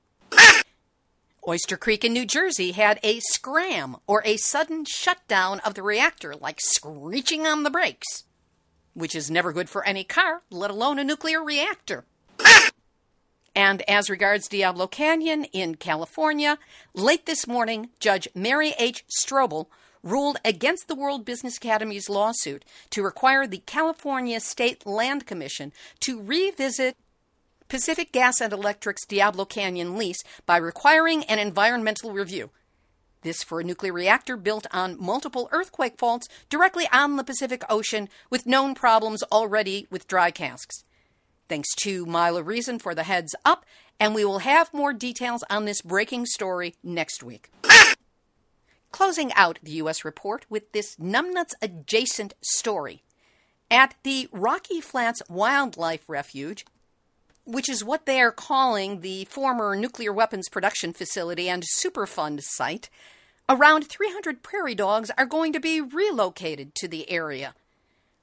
Oyster 1.48 1.78
Creek 1.78 2.04
in 2.04 2.14
New 2.14 2.26
Jersey 2.26 2.74
had 2.74 3.00
a 3.02 3.20
scram 3.20 3.98
or 4.08 4.22
a 4.26 4.38
sudden 4.38 4.86
shutdown 4.86 5.60
of 5.62 5.74
the 5.74 5.84
reactor, 5.84 6.36
like 6.36 6.60
screeching 6.60 7.48
on 7.48 7.64
the 7.64 7.70
brakes, 7.70 8.26
which 8.94 9.16
is 9.16 9.32
never 9.32 9.54
good 9.54 9.70
for 9.70 9.86
any 9.86 10.04
car, 10.04 10.44
let 10.50 10.70
alone 10.70 11.00
a 11.00 11.04
nuclear 11.04 11.44
reactor. 11.44 12.06
And 13.56 13.82
as 13.90 14.10
regards 14.10 14.48
Diablo 14.48 14.88
Canyon 14.88 15.46
in 15.46 15.76
California, 15.76 16.60
late 16.94 17.26
this 17.26 17.48
morning, 17.48 17.90
Judge 18.00 18.28
Mary 18.36 18.74
H. 18.78 19.04
Strobel 19.10 19.68
ruled 20.04 20.38
against 20.46 20.88
the 20.88 20.96
World 20.96 21.26
Business 21.26 21.58
Academy's 21.58 22.10
lawsuit 22.10 22.64
to 22.92 23.04
require 23.04 23.48
the 23.48 23.64
California 23.66 24.40
State 24.40 24.86
Land 24.86 25.26
Commission 25.26 25.74
to 26.00 26.22
revisit 26.22 26.96
Pacific 27.70 28.12
Gas 28.12 28.42
and 28.42 28.52
Electric's 28.52 29.06
Diablo 29.06 29.46
Canyon 29.46 29.96
lease 29.96 30.24
by 30.48 30.58
requiring 30.58 31.24
an 31.26 31.38
environmental 31.38 32.12
review. 32.12 32.50
This 33.22 33.44
for 33.44 33.60
a 33.60 33.64
nuclear 33.64 33.94
reactor 33.94 34.36
built 34.38 34.66
on 34.72 35.00
multiple 35.00 35.48
earthquake 35.52 36.00
faults 36.00 36.28
directly 36.50 36.88
on 36.92 37.16
the 37.16 37.24
Pacific 37.24 37.64
Ocean 37.70 38.10
with 38.32 38.48
known 38.48 38.74
problems 38.74 39.22
already 39.32 39.86
with 39.92 40.08
dry 40.08 40.32
casks. 40.32 40.84
Thanks 41.48 41.76
to 41.84 42.08
Mila 42.08 42.42
Reason 42.42 42.80
for 42.80 42.96
the 42.96 43.04
heads 43.04 43.36
up, 43.46 43.66
and 44.00 44.16
we 44.16 44.26
will 44.26 44.40
have 44.40 44.74
more 44.74 44.92
details 44.92 45.44
on 45.48 45.66
this 45.66 45.84
breaking 45.84 46.26
story 46.26 46.74
next 46.82 47.22
week. 47.22 47.52
Closing 48.92 49.32
out 49.34 49.60
the 49.62 49.74
U.S. 49.74 50.04
report 50.04 50.48
with 50.50 50.72
this 50.72 50.96
numbnuts 50.96 51.54
adjacent 51.62 52.34
story. 52.42 53.04
At 53.70 53.94
the 54.02 54.28
Rocky 54.32 54.82
Flats 54.82 55.22
Wildlife 55.30 56.06
Refuge, 56.08 56.66
which 57.50 57.68
is 57.68 57.84
what 57.84 58.06
they 58.06 58.22
are 58.22 58.32
calling 58.32 59.02
the 59.02 59.26
former 59.26 59.76
nuclear 59.76 60.14
weapons 60.14 60.48
production 60.50 60.94
facility 60.94 61.50
and 61.50 61.64
Superfund 61.64 62.42
site, 62.44 62.90
around 63.48 63.88
300 63.88 64.44
prairie 64.44 64.76
dogs 64.76 65.10
are 65.18 65.26
going 65.26 65.52
to 65.54 65.60
be 65.60 65.82
relocated 65.82 66.76
to 66.76 66.88
the 66.88 67.10
area. 67.10 67.56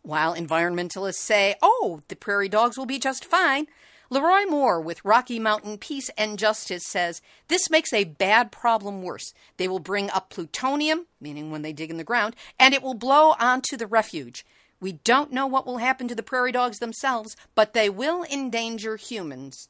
While 0.03 0.37
environmentalists 0.37 1.17
say, 1.17 1.57
oh, 1.61 2.03
the 2.07 2.15
prairie 2.15 2.49
dogs 2.49 2.79
will 2.79 2.87
be 2.87 3.01
just 3.01 3.25
fine, 3.25 3.67
Leroy 4.09 4.45
Moore 4.49 4.81
with 4.81 5.05
Rocky 5.05 5.41
Mountain 5.41 5.79
Peace 5.79 6.09
and 6.17 6.39
Justice 6.39 6.85
says 6.87 7.21
this 7.49 7.69
makes 7.69 7.93
a 7.93 8.05
bad 8.05 8.53
problem 8.53 9.03
worse. 9.03 9.35
They 9.57 9.67
will 9.67 9.81
bring 9.81 10.09
up 10.11 10.31
plutonium, 10.31 11.07
meaning 11.21 11.51
when 11.51 11.63
they 11.63 11.73
dig 11.73 11.91
in 11.91 11.97
the 11.97 12.05
ground, 12.05 12.37
and 12.61 12.73
it 12.73 12.83
will 12.83 12.95
blow 12.95 13.35
onto 13.41 13.77
the 13.77 13.89
refuge. 13.89 14.47
We 14.81 14.93
don't 14.93 15.33
know 15.33 15.47
what 15.47 15.67
will 15.67 15.79
happen 15.79 16.09
to 16.09 16.15
the 16.15 16.23
prairie 16.23 16.53
dogs 16.53 16.79
themselves, 16.79 17.37
but 17.55 17.73
they 17.73 17.89
will 17.89 18.25
endanger 18.25 18.97
humans. 18.97 19.69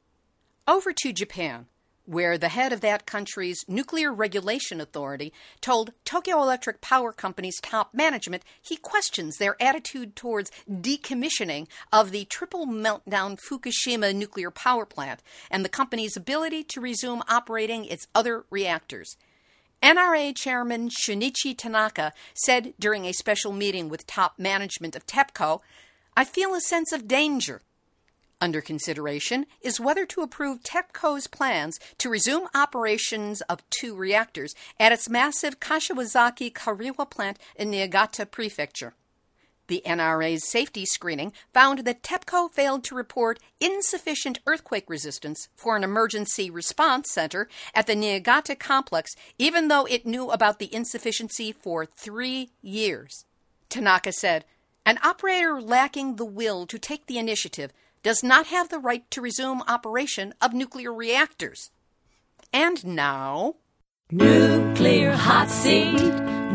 Over 0.66 0.92
to 0.92 1.12
Japan 1.12 1.66
where 2.06 2.38
the 2.38 2.48
head 2.48 2.72
of 2.72 2.80
that 2.80 3.04
country's 3.04 3.64
nuclear 3.68 4.12
regulation 4.12 4.80
authority 4.80 5.32
told 5.60 5.92
Tokyo 6.04 6.40
Electric 6.40 6.80
Power 6.80 7.12
Company's 7.12 7.60
top 7.60 7.92
management 7.92 8.44
he 8.62 8.76
questions 8.76 9.36
their 9.36 9.60
attitude 9.60 10.16
towards 10.16 10.50
decommissioning 10.70 11.66
of 11.92 12.12
the 12.12 12.24
triple 12.26 12.66
meltdown 12.66 13.38
Fukushima 13.38 14.14
nuclear 14.14 14.50
power 14.50 14.86
plant 14.86 15.20
and 15.50 15.64
the 15.64 15.68
company's 15.68 16.16
ability 16.16 16.62
to 16.64 16.80
resume 16.80 17.22
operating 17.28 17.84
its 17.84 18.06
other 18.14 18.44
reactors. 18.50 19.16
NRA 19.82 20.34
Chairman 20.34 20.88
Shunichi 20.88 21.56
Tanaka 21.56 22.12
said 22.34 22.74
during 22.78 23.04
a 23.04 23.12
special 23.12 23.52
meeting 23.52 23.88
with 23.88 24.06
top 24.06 24.38
management 24.38 24.96
of 24.96 25.06
TEPCO, 25.06 25.60
I 26.16 26.24
feel 26.24 26.54
a 26.54 26.60
sense 26.60 26.92
of 26.92 27.06
danger 27.06 27.62
under 28.40 28.60
consideration 28.60 29.46
is 29.60 29.80
whether 29.80 30.04
to 30.06 30.20
approve 30.20 30.62
TEPCO's 30.62 31.26
plans 31.26 31.78
to 31.98 32.10
resume 32.10 32.48
operations 32.54 33.40
of 33.42 33.68
two 33.70 33.94
reactors 33.94 34.54
at 34.78 34.92
its 34.92 35.08
massive 35.08 35.60
Kashiwazaki 35.60 36.52
Kariwa 36.52 37.08
plant 37.08 37.38
in 37.56 37.70
Niigata 37.70 38.26
Prefecture. 38.26 38.94
The 39.68 39.82
NRA's 39.84 40.48
safety 40.48 40.86
screening 40.86 41.32
found 41.52 41.80
that 41.80 42.02
TEPCO 42.02 42.52
failed 42.52 42.84
to 42.84 42.94
report 42.94 43.40
insufficient 43.60 44.38
earthquake 44.46 44.88
resistance 44.88 45.48
for 45.56 45.76
an 45.76 45.84
emergency 45.84 46.50
response 46.50 47.08
center 47.12 47.48
at 47.74 47.86
the 47.86 47.96
Niigata 47.96 48.54
complex, 48.54 49.12
even 49.38 49.68
though 49.68 49.84
it 49.86 50.06
knew 50.06 50.30
about 50.30 50.58
the 50.58 50.72
insufficiency 50.72 51.52
for 51.52 51.84
three 51.84 52.50
years. 52.62 53.24
Tanaka 53.68 54.12
said, 54.12 54.44
An 54.84 54.98
operator 55.02 55.60
lacking 55.60 56.16
the 56.16 56.24
will 56.24 56.66
to 56.66 56.78
take 56.78 57.06
the 57.06 57.18
initiative 57.18 57.72
does 58.02 58.22
not 58.22 58.46
have 58.46 58.68
the 58.68 58.78
right 58.78 59.10
to 59.10 59.20
resume 59.20 59.62
operation 59.66 60.32
of 60.40 60.54
nuclear 60.54 60.94
reactors. 60.94 61.70
And 62.52 62.86
now. 62.86 63.56
Nuclear 64.12 65.12
hot 65.12 65.50
seat, 65.50 65.98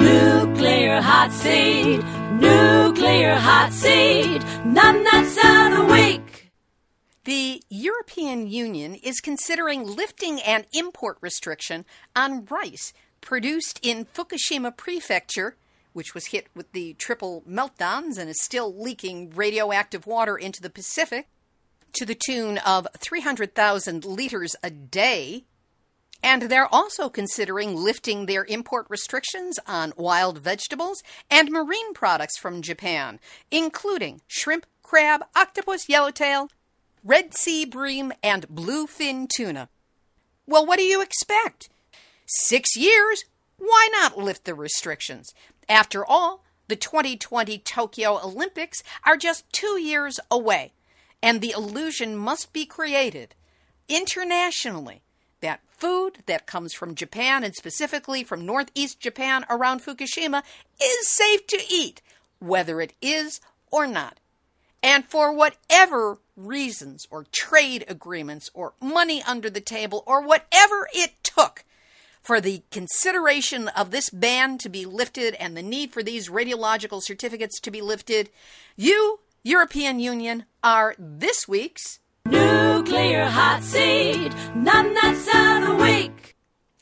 nuclear 0.02 1.02
hot 1.02 1.32
seat, 1.32 2.02
nuclear 2.40 3.36
hot 3.36 3.72
seat, 3.72 4.42
numbnuts 4.66 5.38
of 5.38 5.88
the 5.88 5.94
week. 5.94 6.52
The 7.24 7.62
European 7.70 8.48
Union 8.48 8.96
is 8.96 9.22
considering 9.22 9.86
lifting 9.86 10.42
an 10.42 10.66
import 10.74 11.18
restriction 11.22 11.86
on 12.16 12.46
rice 12.46 12.94
produced 13.22 13.80
in 13.84 14.06
Fukushima 14.06 14.76
Prefecture, 14.76 15.56
which 15.94 16.16
was 16.16 16.28
hit 16.28 16.48
with 16.56 16.72
the 16.72 16.94
triple 16.96 17.44
meltdowns 17.48 18.18
and 18.18 18.30
is 18.30 18.42
still 18.42 18.76
leaking 18.76 19.30
radioactive 19.30 20.08
water 20.08 20.36
into 20.36 20.62
the 20.62 20.70
Pacific 20.70 21.28
to 21.94 22.06
the 22.06 22.16
tune 22.16 22.58
of 22.60 22.88
300,000 22.98 24.06
liters 24.06 24.56
a 24.64 24.72
day. 24.72 25.46
And 26.24 26.44
they're 26.44 26.74
also 26.74 27.10
considering 27.10 27.76
lifting 27.76 28.26
their 28.26 28.46
import 28.46 28.86
restrictions 28.90 29.60
on 29.66 29.94
wild 29.98 30.38
vegetables 30.38 31.02
and 31.30 31.50
marine 31.50 31.94
products 31.94 32.38
from 32.38 32.62
Japan, 32.62 33.20
including 33.50 34.22
shrimp, 34.28 34.66
crab, 34.84 35.24
octopus, 35.36 35.90
yellowtail, 35.90 36.50
red 37.04 37.36
sea 37.36 37.66
bream, 37.66 38.14
and 38.22 38.48
bluefin 38.48 39.28
tuna. 39.28 39.70
Well, 40.46 40.66
what 40.66 40.78
do 40.78 40.86
you 40.86 41.02
expect? 41.02 41.70
Six 42.26 42.76
years? 42.76 43.24
Why 43.58 43.90
not 43.92 44.18
lift 44.18 44.46
the 44.46 44.56
restrictions? 44.56 45.34
After 45.68 46.06
all, 46.06 46.44
the 46.68 46.76
2020 46.76 47.58
Tokyo 47.60 48.20
Olympics 48.24 48.84
are 49.04 49.18
just 49.18 49.52
two 49.52 49.80
years 49.80 50.20
away 50.30 50.74
and 51.22 51.42
the 51.42 51.52
illusion 51.52 52.16
must 52.16 52.54
be 52.54 52.66
created 52.66 53.36
internationally 53.88 55.02
that 55.42 55.62
food 55.70 56.20
that 56.28 56.46
comes 56.46 56.74
from 56.74 56.96
Japan 56.96 57.44
and 57.44 57.56
specifically 57.56 58.24
from 58.24 58.46
northeast 58.46 59.00
Japan 59.00 59.46
around 59.50 59.82
Fukushima 59.82 60.44
is 60.82 61.08
safe 61.08 61.46
to 61.48 61.62
eat, 61.70 62.02
whether 62.40 62.80
it 62.82 62.94
is 63.02 63.42
or 63.72 63.88
not. 63.88 64.20
And 64.84 65.06
for 65.06 65.34
whatever 65.34 66.20
reasons 66.36 67.08
or 67.12 67.26
trade 67.32 67.86
agreements 67.88 68.50
or 68.54 68.74
money 68.82 69.22
under 69.24 69.50
the 69.50 69.62
table 69.62 70.04
or 70.08 70.22
whatever 70.22 70.88
it 70.94 71.24
took 71.24 71.64
for 72.22 72.40
the 72.40 72.64
consideration 72.72 73.68
of 73.70 73.92
this 73.92 74.10
ban 74.10 74.58
to 74.60 74.70
be 74.70 74.86
lifted 74.86 75.36
and 75.36 75.58
the 75.58 75.64
need 75.64 75.92
for 75.92 76.04
these 76.04 76.30
radiological 76.30 77.02
certificates 77.02 77.60
to 77.60 77.72
be 77.72 77.82
lifted, 77.82 78.30
you 78.76 79.20
European 79.44 80.00
Union 80.00 80.46
are 80.64 80.96
this 81.00 81.48
week's 81.48 82.00
Nuclear 82.82 83.26
Hot 83.26 83.62
Seat, 83.62 84.32
Numbnuts 84.56 85.28
of 85.28 85.68
the 85.68 85.84
Week. 85.84 86.36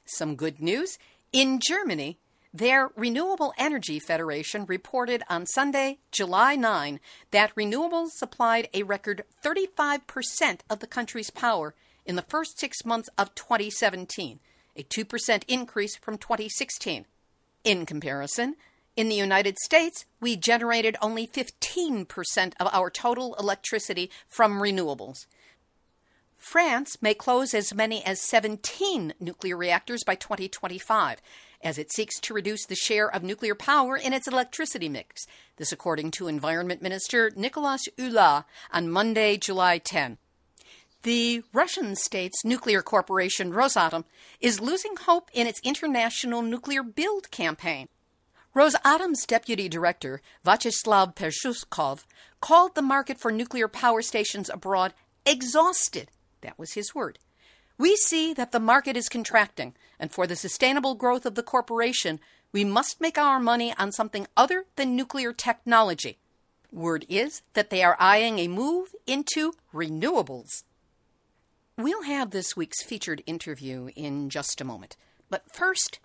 Some 0.05 0.37
good 0.37 0.61
news. 0.61 0.97
In 1.33 1.59
Germany, 1.61 2.17
their 2.53 2.91
Renewable 2.95 3.53
Energy 3.57 3.99
Federation 3.99 4.65
reported 4.65 5.23
on 5.29 5.45
Sunday, 5.45 5.97
July 6.13 6.55
9, 6.55 7.01
that 7.31 7.53
renewables 7.53 8.11
supplied 8.11 8.69
a 8.73 8.83
record 8.83 9.25
35% 9.43 10.61
of 10.69 10.79
the 10.79 10.87
country's 10.87 11.31
power 11.31 11.75
in 12.05 12.15
the 12.15 12.21
first 12.21 12.57
six 12.57 12.85
months 12.85 13.09
of 13.17 13.35
2017, 13.35 14.39
a 14.77 14.83
2% 14.83 15.43
increase 15.49 15.97
from 15.97 16.17
2016. 16.17 17.07
In 17.65 17.85
comparison, 17.85 18.55
In 18.95 19.07
the 19.09 19.15
United 19.15 19.57
States, 19.59 20.05
we 20.19 20.35
generated 20.35 20.97
only 21.01 21.25
15% 21.25 22.53
of 22.59 22.67
our 22.73 22.89
total 22.89 23.35
electricity 23.35 24.11
from 24.27 24.59
renewables. 24.59 25.25
France 26.39 26.97
may 27.01 27.13
close 27.13 27.53
as 27.53 27.73
many 27.73 28.03
as 28.03 28.21
17 28.21 29.13
nuclear 29.19 29.57
reactors 29.57 30.03
by 30.03 30.15
2025 30.15 31.21
as 31.61 31.77
it 31.77 31.91
seeks 31.91 32.19
to 32.21 32.33
reduce 32.33 32.65
the 32.65 32.75
share 32.75 33.13
of 33.13 33.21
nuclear 33.21 33.53
power 33.53 33.97
in 33.97 34.13
its 34.13 34.27
electricity 34.27 34.87
mix. 34.87 35.27
This, 35.57 35.73
according 35.73 36.11
to 36.11 36.29
Environment 36.29 36.81
Minister 36.81 37.31
Nicolas 37.35 37.87
Hulot 37.97 38.45
on 38.71 38.89
Monday, 38.89 39.35
July 39.35 39.77
10. 39.77 40.17
The 41.03 41.43
Russian 41.53 41.95
state's 41.97 42.45
nuclear 42.45 42.81
corporation 42.81 43.51
Rosatom 43.51 44.05
is 44.39 44.61
losing 44.61 44.95
hope 44.95 45.29
in 45.33 45.45
its 45.45 45.59
international 45.63 46.41
nuclear 46.41 46.83
build 46.83 47.31
campaign. 47.31 47.89
Rosatom's 48.55 49.25
deputy 49.25 49.69
director, 49.69 50.21
Vyacheslav 50.45 51.15
Pershukov, 51.15 52.05
called 52.41 52.75
the 52.75 52.81
market 52.81 53.19
for 53.19 53.31
nuclear 53.31 53.67
power 53.67 54.01
stations 54.01 54.49
abroad 54.49 54.93
exhausted. 55.25 56.09
That 56.41 56.57
was 56.57 56.73
his 56.73 56.93
word. 56.93 57.19
We 57.77 57.95
see 57.95 58.33
that 58.33 58.51
the 58.51 58.59
market 58.59 58.97
is 58.97 59.07
contracting, 59.07 59.73
and 59.99 60.11
for 60.11 60.27
the 60.27 60.35
sustainable 60.35 60.95
growth 60.95 61.25
of 61.25 61.35
the 61.35 61.43
corporation, 61.43 62.19
we 62.51 62.65
must 62.65 62.99
make 62.99 63.17
our 63.17 63.39
money 63.39 63.73
on 63.77 63.91
something 63.91 64.27
other 64.35 64.65
than 64.75 64.95
nuclear 64.95 65.31
technology. 65.31 66.17
Word 66.71 67.05
is 67.07 67.41
that 67.53 67.69
they 67.69 67.83
are 67.83 67.95
eyeing 67.99 68.37
a 68.37 68.47
move 68.47 68.93
into 69.07 69.53
renewables. 69.73 70.63
We'll 71.77 72.03
have 72.03 72.31
this 72.31 72.57
week's 72.57 72.83
featured 72.83 73.23
interview 73.25 73.89
in 73.95 74.29
just 74.29 74.59
a 74.59 74.65
moment. 74.65 74.97
But 75.29 75.43
first, 75.53 75.99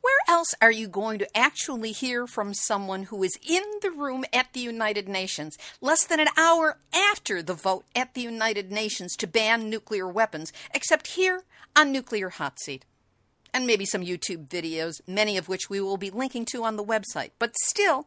where 0.00 0.18
else 0.28 0.54
are 0.60 0.70
you 0.70 0.88
going 0.88 1.18
to 1.18 1.36
actually 1.36 1.92
hear 1.92 2.26
from 2.26 2.54
someone 2.54 3.04
who 3.04 3.22
is 3.22 3.38
in 3.46 3.62
the 3.82 3.90
room 3.90 4.24
at 4.32 4.52
the 4.52 4.60
United 4.60 5.08
Nations 5.08 5.58
less 5.80 6.04
than 6.04 6.20
an 6.20 6.28
hour 6.36 6.78
after 6.94 7.42
the 7.42 7.54
vote 7.54 7.84
at 7.94 8.14
the 8.14 8.22
United 8.22 8.70
Nations 8.70 9.16
to 9.16 9.26
ban 9.26 9.68
nuclear 9.68 10.08
weapons, 10.08 10.52
except 10.74 11.08
here 11.08 11.42
on 11.76 11.92
Nuclear 11.92 12.30
Hot 12.30 12.58
Seat? 12.60 12.84
And 13.52 13.66
maybe 13.66 13.84
some 13.84 14.02
YouTube 14.02 14.48
videos, 14.48 15.00
many 15.06 15.36
of 15.36 15.48
which 15.48 15.68
we 15.68 15.80
will 15.80 15.96
be 15.96 16.10
linking 16.10 16.44
to 16.46 16.64
on 16.64 16.76
the 16.76 16.84
website. 16.84 17.30
But 17.38 17.54
still, 17.64 18.06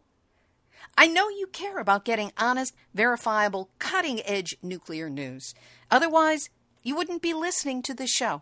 I 0.98 1.08
know 1.08 1.28
you 1.28 1.48
care 1.48 1.80
about 1.80 2.06
getting 2.06 2.32
honest, 2.38 2.74
verifiable, 2.94 3.70
cutting 3.80 4.22
edge 4.26 4.56
nuclear 4.62 5.10
news. 5.10 5.54
Otherwise, 5.92 6.50
you 6.82 6.96
wouldn't 6.96 7.22
be 7.22 7.34
listening 7.34 7.82
to 7.84 7.94
this 7.94 8.12
show. 8.12 8.42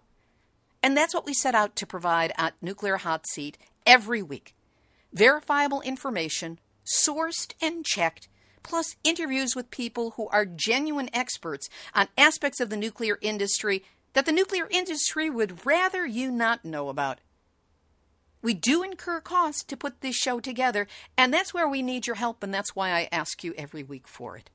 And 0.83 0.97
that's 0.97 1.13
what 1.13 1.25
we 1.25 1.33
set 1.33 1.55
out 1.55 1.75
to 1.77 1.85
provide 1.85 2.33
at 2.37 2.53
Nuclear 2.61 2.97
Hot 2.97 3.27
Seat 3.27 3.57
every 3.85 4.21
week 4.21 4.55
verifiable 5.13 5.81
information, 5.81 6.57
sourced 6.85 7.53
and 7.61 7.85
checked, 7.85 8.29
plus 8.63 8.95
interviews 9.03 9.55
with 9.55 9.69
people 9.71 10.11
who 10.11 10.27
are 10.29 10.45
genuine 10.45 11.09
experts 11.13 11.69
on 11.93 12.07
aspects 12.17 12.59
of 12.59 12.69
the 12.69 12.77
nuclear 12.77 13.17
industry 13.21 13.83
that 14.13 14.25
the 14.25 14.31
nuclear 14.31 14.67
industry 14.69 15.29
would 15.29 15.65
rather 15.65 16.05
you 16.05 16.31
not 16.31 16.65
know 16.65 16.89
about. 16.89 17.19
We 18.41 18.53
do 18.53 18.83
incur 18.83 19.21
costs 19.21 19.63
to 19.65 19.77
put 19.77 20.01
this 20.01 20.15
show 20.15 20.39
together, 20.39 20.87
and 21.17 21.33
that's 21.33 21.53
where 21.53 21.67
we 21.67 21.81
need 21.81 22.07
your 22.07 22.15
help, 22.15 22.41
and 22.43 22.53
that's 22.53 22.75
why 22.75 22.91
I 22.91 23.07
ask 23.11 23.43
you 23.43 23.53
every 23.57 23.83
week 23.83 24.07
for 24.07 24.35
it. 24.35 24.49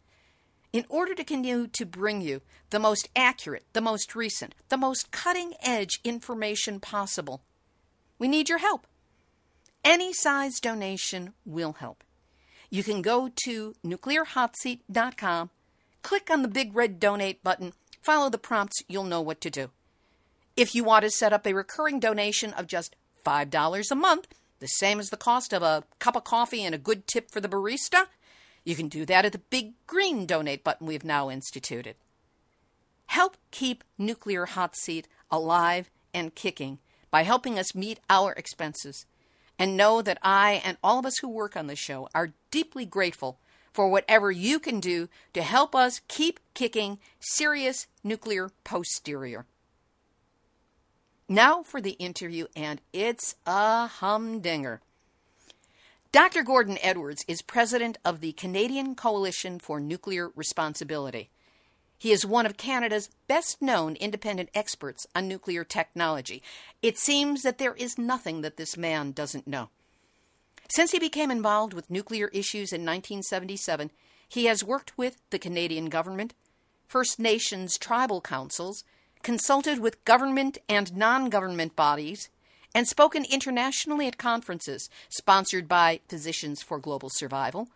In 0.77 0.85
order 0.91 1.15
to 1.15 1.25
continue 1.25 1.69
to 1.69 1.87
bring 1.87 2.21
you 2.21 2.43
the 2.69 2.79
most 2.79 3.09
accurate, 3.17 3.65
the 3.73 3.81
most 3.81 4.15
recent, 4.15 4.55
the 4.69 4.77
most 4.77 5.11
cutting 5.11 5.55
edge 5.63 6.01
information 6.05 6.81
possible, 6.81 7.41
we 8.19 8.29
need 8.29 8.51
your 8.51 8.59
help. 8.59 8.87
Any 9.83 10.13
size 10.13 10.61
donation 10.61 11.33
will 11.47 11.73
help. 11.73 12.05
You 12.69 12.83
can 12.83 13.01
go 13.01 13.31
to 13.45 13.73
nuclearhotseat.com, 13.87 15.49
click 16.03 16.31
on 16.31 16.43
the 16.43 16.49
big 16.49 16.77
red 16.77 17.01
donate 17.01 17.43
button, 17.43 17.73
follow 18.03 18.29
the 18.29 18.37
prompts, 18.37 18.83
you'll 18.87 19.05
know 19.05 19.23
what 19.23 19.41
to 19.41 19.49
do. 19.49 19.71
If 20.59 20.75
you 20.75 20.85
want 20.85 21.05
to 21.05 21.11
set 21.11 21.33
up 21.33 21.47
a 21.47 21.55
recurring 21.55 22.01
donation 22.01 22.53
of 22.53 22.67
just 22.67 22.97
$5 23.25 23.91
a 23.91 23.95
month, 23.95 24.29
the 24.61 24.67
same 24.67 25.01
as 25.01 25.09
the 25.09 25.17
cost 25.17 25.55
of 25.55 25.63
a 25.63 25.85
cup 26.01 26.17
of 26.17 26.25
coffee 26.25 26.63
and 26.63 26.75
a 26.75 26.79
good 26.79 27.07
tip 27.07 27.31
for 27.31 27.41
the 27.41 27.49
barista, 27.49 28.09
you 28.67 28.75
can 28.75 28.89
do 28.89 29.07
that 29.07 29.25
at 29.25 29.31
the 29.31 29.39
big 29.39 29.75
green 29.87 30.27
donate 30.27 30.65
button 30.65 30.89
we've 30.89 31.05
now 31.05 31.31
instituted. 31.31 31.95
Help 33.07 33.37
keep 33.53 33.85
Nuclear 33.97 34.45
Hot 34.45 34.77
Seat 34.77 35.07
alive 35.31 35.89
and 36.13 36.35
kicking 36.35 36.81
by 37.13 37.23
helping 37.23 37.61
us 37.61 37.77
meet 37.77 38.01
our 38.11 38.33
expenses. 38.33 39.07
And 39.57 39.77
know 39.77 40.03
that 40.03 40.19
I 40.21 40.61
and 40.65 40.77
all 40.83 40.99
of 40.99 41.07
us 41.07 41.17
who 41.19 41.29
work 41.29 41.57
on 41.57 41.69
the 41.69 41.77
show 41.77 42.09
are 42.13 42.35
deeply 42.51 42.85
grateful 42.85 43.39
for 43.73 43.89
whatever 43.89 44.33
you 44.33 44.59
can 44.59 44.81
do 44.81 45.09
to 45.33 45.43
help 45.43 45.77
us 45.77 46.01
keep 46.09 46.41
kicking 46.53 46.99
serious 47.21 47.87
nuclear 48.03 48.51
posterior. 48.65 49.47
Now 51.29 51.63
for 51.63 51.81
the 51.81 51.93
interview, 51.93 52.47
and 52.57 52.81
it's 52.93 53.37
a 53.47 53.87
humdinger. 53.87 54.81
Dr. 56.17 56.43
Gordon 56.43 56.79
Edwards 56.81 57.27
is 57.29 57.43
president 57.43 57.99
of 58.03 58.21
the 58.21 58.33
Canadian 58.33 58.95
Coalition 58.95 59.59
for 59.59 59.79
Nuclear 59.79 60.31
Responsibility. 60.35 61.29
He 61.99 62.11
is 62.11 62.25
one 62.25 62.47
of 62.47 62.57
Canada's 62.57 63.11
best 63.29 63.61
known 63.61 63.97
independent 63.97 64.49
experts 64.55 65.07
on 65.15 65.29
nuclear 65.29 65.63
technology. 65.63 66.43
It 66.81 66.97
seems 66.97 67.43
that 67.43 67.59
there 67.59 67.75
is 67.75 67.99
nothing 67.99 68.41
that 68.41 68.57
this 68.57 68.79
man 68.79 69.13
doesn't 69.13 69.47
know. 69.47 69.69
Since 70.71 70.93
he 70.93 70.99
became 70.99 71.31
involved 71.31 71.75
with 71.75 71.91
nuclear 71.91 72.29
issues 72.29 72.73
in 72.73 72.81
1977, 72.81 73.91
he 74.27 74.47
has 74.47 74.65
worked 74.65 74.97
with 74.97 75.21
the 75.29 75.39
Canadian 75.39 75.91
government, 75.91 76.33
First 76.89 77.21
Nations 77.21 77.77
tribal 77.77 78.23
councils, 78.23 78.85
consulted 79.23 79.81
with 79.81 80.03
government 80.07 80.57
and 80.67 80.97
non 80.97 81.29
government 81.29 81.77
bodies, 81.77 82.31
and 82.77 82.87
spoken 82.87 83.25
internationally 83.25 84.07
at 84.07 84.19
conferences 84.19 84.91
sponsored 85.09 85.67
by 85.67 85.99
Physicians 86.11 86.63
for 86.63 86.79
Global 86.79 87.09
Survival, 87.09 87.71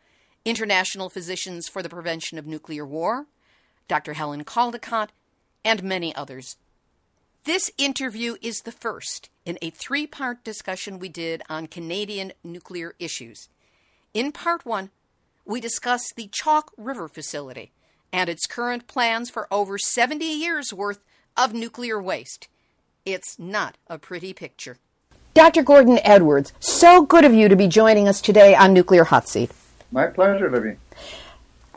International 0.44 1.08
Physicians 1.08 1.68
for 1.68 1.82
the 1.82 1.88
Prevention 1.88 2.36
of 2.36 2.46
Nuclear 2.46 2.84
War, 2.84 3.24
Dr. 3.88 4.12
Helen 4.12 4.44
Caldicott, 4.44 5.08
and 5.64 5.82
many 5.82 6.14
others. 6.14 6.58
This 7.44 7.70
interview 7.78 8.36
is 8.42 8.60
the 8.60 8.72
first 8.72 9.30
in 9.46 9.56
a 9.62 9.70
three 9.70 10.06
part 10.06 10.44
discussion 10.44 10.98
we 10.98 11.08
did 11.08 11.40
on 11.48 11.66
Canadian 11.66 12.34
nuclear 12.44 12.94
issues. 12.98 13.48
In 14.12 14.32
part 14.32 14.66
one, 14.66 14.90
we 15.46 15.62
discuss 15.62 16.12
the 16.14 16.28
Chalk 16.30 16.72
River 16.76 17.08
facility 17.08 17.72
and 18.12 18.28
its 18.28 18.44
current 18.44 18.86
plans 18.86 19.30
for 19.30 19.48
over 19.50 19.78
70 19.78 20.26
years' 20.26 20.74
worth 20.74 21.02
of 21.38 21.54
nuclear 21.54 22.02
waste. 22.02 22.48
It's 23.06 23.38
not 23.38 23.78
a 23.86 23.98
pretty 23.98 24.34
picture. 24.34 24.76
Dr. 25.40 25.62
Gordon 25.62 25.98
Edwards, 26.04 26.52
so 26.60 27.00
good 27.00 27.24
of 27.24 27.32
you 27.32 27.48
to 27.48 27.56
be 27.56 27.66
joining 27.66 28.06
us 28.06 28.20
today 28.20 28.54
on 28.54 28.74
Nuclear 28.74 29.04
Hot 29.04 29.26
Seat. 29.26 29.50
My 29.90 30.06
pleasure, 30.06 30.50
Libby. 30.50 30.76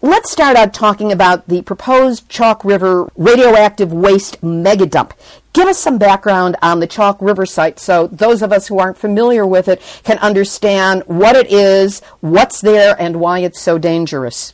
Let's 0.02 0.30
start 0.30 0.58
out 0.58 0.74
talking 0.74 1.14
about 1.14 1.48
the 1.48 1.62
proposed 1.62 2.28
Chalk 2.28 2.66
River 2.66 3.10
radioactive 3.16 3.94
waste 3.94 4.42
megadump. 4.42 5.12
Give 5.54 5.70
us 5.70 5.80
some 5.80 5.98
background 5.98 6.58
on 6.62 6.82
the 6.82 6.88
Chalk 6.88 7.22
River 7.22 7.46
site 7.46 7.80
so 7.80 8.08
those 8.08 8.42
of 8.42 8.52
us 8.52 8.68
who 8.68 8.80
aren't 8.80 8.98
familiar 8.98 9.48
with 9.48 9.70
it 9.70 9.82
can 10.04 10.18
understand 10.18 11.04
what 11.06 11.38
it 11.38 11.50
is, 11.50 12.02
what's 12.20 12.60
there, 12.60 12.98
and 13.00 13.22
why 13.22 13.40
it's 13.40 13.62
so 13.62 13.78
dangerous. 13.78 14.54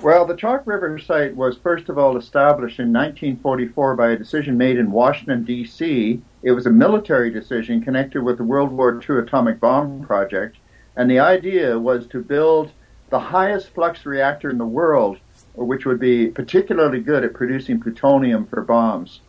Well, 0.00 0.26
the 0.26 0.36
Chalk 0.36 0.64
River 0.64 0.96
site 1.00 1.34
was 1.34 1.58
first 1.58 1.88
of 1.88 1.98
all 1.98 2.16
established 2.16 2.78
in 2.78 2.92
1944 2.92 3.96
by 3.96 4.10
a 4.10 4.16
decision 4.16 4.56
made 4.56 4.78
in 4.78 4.92
Washington, 4.92 5.42
D.C. 5.42 6.22
It 6.44 6.52
was 6.52 6.66
a 6.66 6.70
military 6.70 7.32
decision 7.32 7.82
connected 7.82 8.22
with 8.22 8.38
the 8.38 8.44
World 8.44 8.70
War 8.70 9.02
II 9.02 9.18
atomic 9.18 9.58
bomb 9.58 10.04
project, 10.04 10.58
and 10.94 11.10
the 11.10 11.18
idea 11.18 11.76
was 11.76 12.06
to 12.08 12.22
build 12.22 12.70
the 13.10 13.18
highest 13.18 13.70
flux 13.70 14.06
reactor 14.06 14.48
in 14.48 14.58
the 14.58 14.64
world, 14.64 15.18
which 15.56 15.84
would 15.84 15.98
be 15.98 16.28
particularly 16.28 17.00
good 17.00 17.24
at 17.24 17.34
producing 17.34 17.80
plutonium 17.80 18.46
for 18.46 18.62
bombs. 18.62 19.20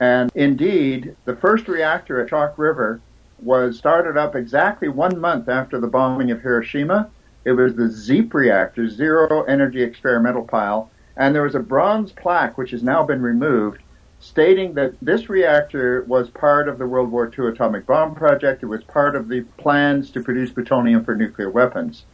And 0.00 0.30
indeed, 0.34 1.14
the 1.26 1.36
first 1.36 1.68
reactor 1.68 2.22
at 2.22 2.30
Chalk 2.30 2.56
River 2.56 3.02
was 3.42 3.76
started 3.76 4.16
up 4.16 4.34
exactly 4.34 4.88
one 4.88 5.20
month 5.20 5.46
after 5.46 5.78
the 5.78 5.88
bombing 5.88 6.30
of 6.30 6.40
Hiroshima 6.40 7.10
it 7.46 7.52
was 7.52 7.76
the 7.76 7.88
ZEEP 7.88 8.34
reactor, 8.34 8.88
Zero 8.88 9.44
Energy 9.44 9.80
Experimental 9.80 10.42
Pile, 10.42 10.90
and 11.16 11.32
there 11.32 11.44
was 11.44 11.54
a 11.54 11.60
bronze 11.60 12.10
plaque 12.10 12.58
which 12.58 12.72
has 12.72 12.82
now 12.82 13.04
been 13.04 13.22
removed 13.22 13.80
stating 14.18 14.74
that 14.74 14.94
this 15.00 15.28
reactor 15.28 16.02
was 16.08 16.28
part 16.28 16.68
of 16.68 16.76
the 16.76 16.86
World 16.88 17.08
War 17.08 17.30
II 17.38 17.46
atomic 17.46 17.86
bomb 17.86 18.16
project. 18.16 18.64
It 18.64 18.66
was 18.66 18.82
part 18.82 19.14
of 19.14 19.28
the 19.28 19.42
plans 19.58 20.10
to 20.10 20.24
produce 20.24 20.50
plutonium 20.50 21.04
for 21.04 21.14
nuclear 21.14 21.48
weapons. 21.48 22.04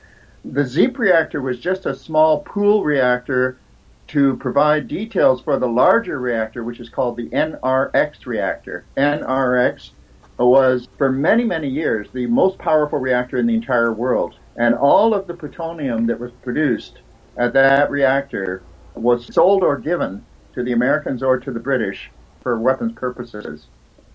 The 0.45 0.67
ZEEP 0.67 0.99
reactor 0.99 1.41
was 1.41 1.59
just 1.59 1.87
a 1.87 1.95
small 1.95 2.41
pool 2.41 2.85
reactor 2.85 3.57
to 4.09 4.37
provide 4.37 4.87
details 4.87 5.41
for 5.41 5.59
the 5.59 5.67
larger 5.67 6.21
reactor, 6.21 6.63
which 6.63 6.79
is 6.79 6.91
called 6.91 7.17
the 7.17 7.31
NRX 7.31 8.27
reactor. 8.27 8.85
NRX 8.99 9.93
was 10.39 10.89
for 10.99 11.11
many, 11.11 11.45
many 11.45 11.69
years 11.69 12.09
the 12.13 12.27
most 12.27 12.59
powerful 12.59 12.99
reactor 12.99 13.39
in 13.39 13.47
the 13.47 13.55
entire 13.55 13.95
world. 13.95 14.35
And 14.57 14.75
all 14.75 15.15
of 15.15 15.27
the 15.27 15.35
plutonium 15.35 16.07
that 16.07 16.21
was 16.21 16.33
produced 16.43 16.99
at 17.37 17.53
that 17.55 17.91
reactor 17.91 18.63
was 18.95 19.33
sold 19.33 19.63
or 19.63 19.79
given 19.79 20.25
to 20.55 20.63
the 20.63 20.73
Americans 20.73 21.23
or 21.23 21.39
to 21.39 21.51
the 21.51 21.61
British 21.61 22.11
for 22.43 22.59
weapons 22.59 22.93
purposes. 22.93 23.67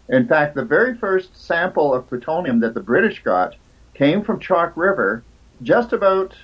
In 0.10 0.28
fact, 0.28 0.56
the 0.56 0.64
very 0.64 0.96
first 0.96 1.36
sample 1.36 1.94
of 1.94 2.08
plutonium 2.08 2.60
that 2.60 2.74
the 2.74 2.80
British 2.80 3.24
got 3.24 3.56
came 3.94 4.24
from 4.24 4.40
Chalk 4.40 4.74
River 4.76 5.24
just 5.64 5.92
about 5.92 6.36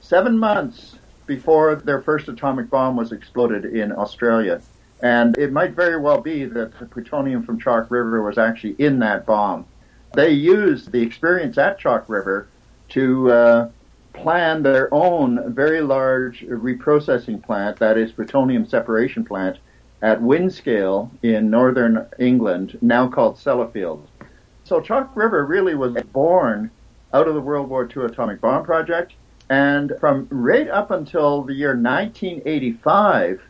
seven 0.00 0.38
months 0.38 0.98
before 1.26 1.74
their 1.74 2.00
first 2.00 2.28
atomic 2.28 2.70
bomb 2.70 2.96
was 2.96 3.10
exploded 3.10 3.64
in 3.64 3.90
Australia. 3.90 4.62
And 5.02 5.36
it 5.36 5.52
might 5.52 5.72
very 5.72 6.00
well 6.00 6.20
be 6.20 6.44
that 6.44 6.78
the 6.78 6.86
plutonium 6.86 7.42
from 7.42 7.58
Chalk 7.58 7.90
River 7.90 8.22
was 8.22 8.38
actually 8.38 8.76
in 8.78 9.00
that 9.00 9.26
bomb. 9.26 9.66
They 10.14 10.30
used 10.30 10.92
the 10.92 11.02
experience 11.02 11.58
at 11.58 11.78
Chalk 11.78 12.08
River 12.08 12.48
to 12.90 13.30
uh, 13.30 13.70
plan 14.12 14.62
their 14.62 14.92
own 14.92 15.52
very 15.52 15.80
large 15.80 16.42
reprocessing 16.42 17.42
plant, 17.42 17.78
that 17.78 17.98
is, 17.98 18.12
plutonium 18.12 18.66
separation 18.66 19.24
plant, 19.24 19.58
at 20.02 20.20
Windscale 20.20 21.10
in 21.22 21.50
northern 21.50 22.06
England, 22.18 22.78
now 22.80 23.08
called 23.08 23.36
Sellafield. 23.36 24.02
So 24.64 24.80
Chalk 24.80 25.14
River 25.14 25.46
really 25.46 25.74
was 25.74 25.94
born 26.12 26.70
out 27.14 27.28
of 27.28 27.34
the 27.34 27.40
World 27.40 27.68
War 27.68 27.88
II 27.88 28.04
atomic 28.04 28.40
bomb 28.40 28.64
project. 28.64 29.14
And 29.48 29.92
from 30.00 30.26
right 30.30 30.68
up 30.68 30.90
until 30.90 31.42
the 31.42 31.54
year 31.54 31.76
1985, 31.76 33.40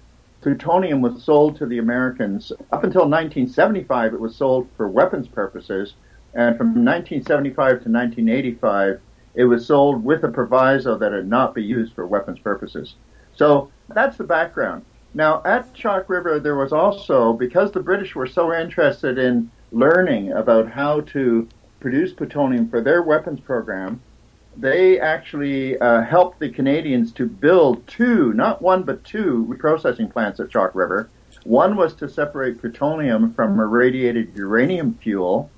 plutonium 0.43 1.01
was 1.01 1.23
sold 1.23 1.57
to 1.57 1.67
the 1.67 1.79
Americans. 1.79 2.53
Up 2.71 2.85
until 2.85 3.09
1975, 3.09 4.15
it 4.15 4.21
was 4.21 4.37
sold 4.37 4.69
for 4.77 4.89
weapons 4.89 5.27
purposes. 5.27 5.95
And 6.35 6.57
from 6.59 6.85
1975 6.85 7.55
to 7.57 7.89
1985, 7.91 9.01
it 9.37 9.45
was 9.45 9.67
sold 9.67 10.03
with 10.03 10.25
a 10.25 10.29
proviso 10.29 10.99
that 10.99 11.13
it 11.13 11.27
not 11.27 11.55
be 11.55 11.63
used 11.63 11.95
for 11.95 12.07
weapons 12.07 12.41
purposes. 12.41 12.95
So 13.37 13.71
that's 13.89 14.17
the 14.17 14.25
background. 14.25 14.85
Now, 15.15 15.43
at 15.45 15.73
Chalk 15.73 16.09
River, 16.09 16.41
there 16.41 16.57
was 16.57 16.73
also, 16.73 17.33
because 17.33 17.71
the 17.71 17.81
British 17.81 18.15
were 18.15 18.27
so 18.27 18.53
interested 18.53 19.19
in 19.19 19.51
learning 19.73 20.33
about 20.33 20.71
how 20.71 21.03
to 21.03 21.49
produce 21.81 22.13
plutonium 22.13 22.69
for 22.69 22.81
their 22.81 23.03
weapons 23.03 23.41
program, 23.41 24.01
they 24.57 24.99
actually 24.99 25.79
uh, 25.79 26.03
helped 26.03 26.41
the 26.41 26.49
Canadians 26.49 27.13
to 27.13 27.27
build 27.27 27.87
two, 27.87 28.33
not 28.33 28.63
one, 28.63 28.83
but 28.83 29.05
two 29.05 29.47
reprocessing 29.49 30.11
plants 30.11 30.41
at 30.41 30.51
Chalk 30.51 30.75
River. 30.75 31.11
One 31.45 31.77
was 31.77 31.95
to 31.97 32.09
separate 32.09 32.61
plutonium 32.61 33.33
from 33.35 33.61
irradiated 33.61 34.33
uranium 34.35 34.99
fuel, 35.03 35.51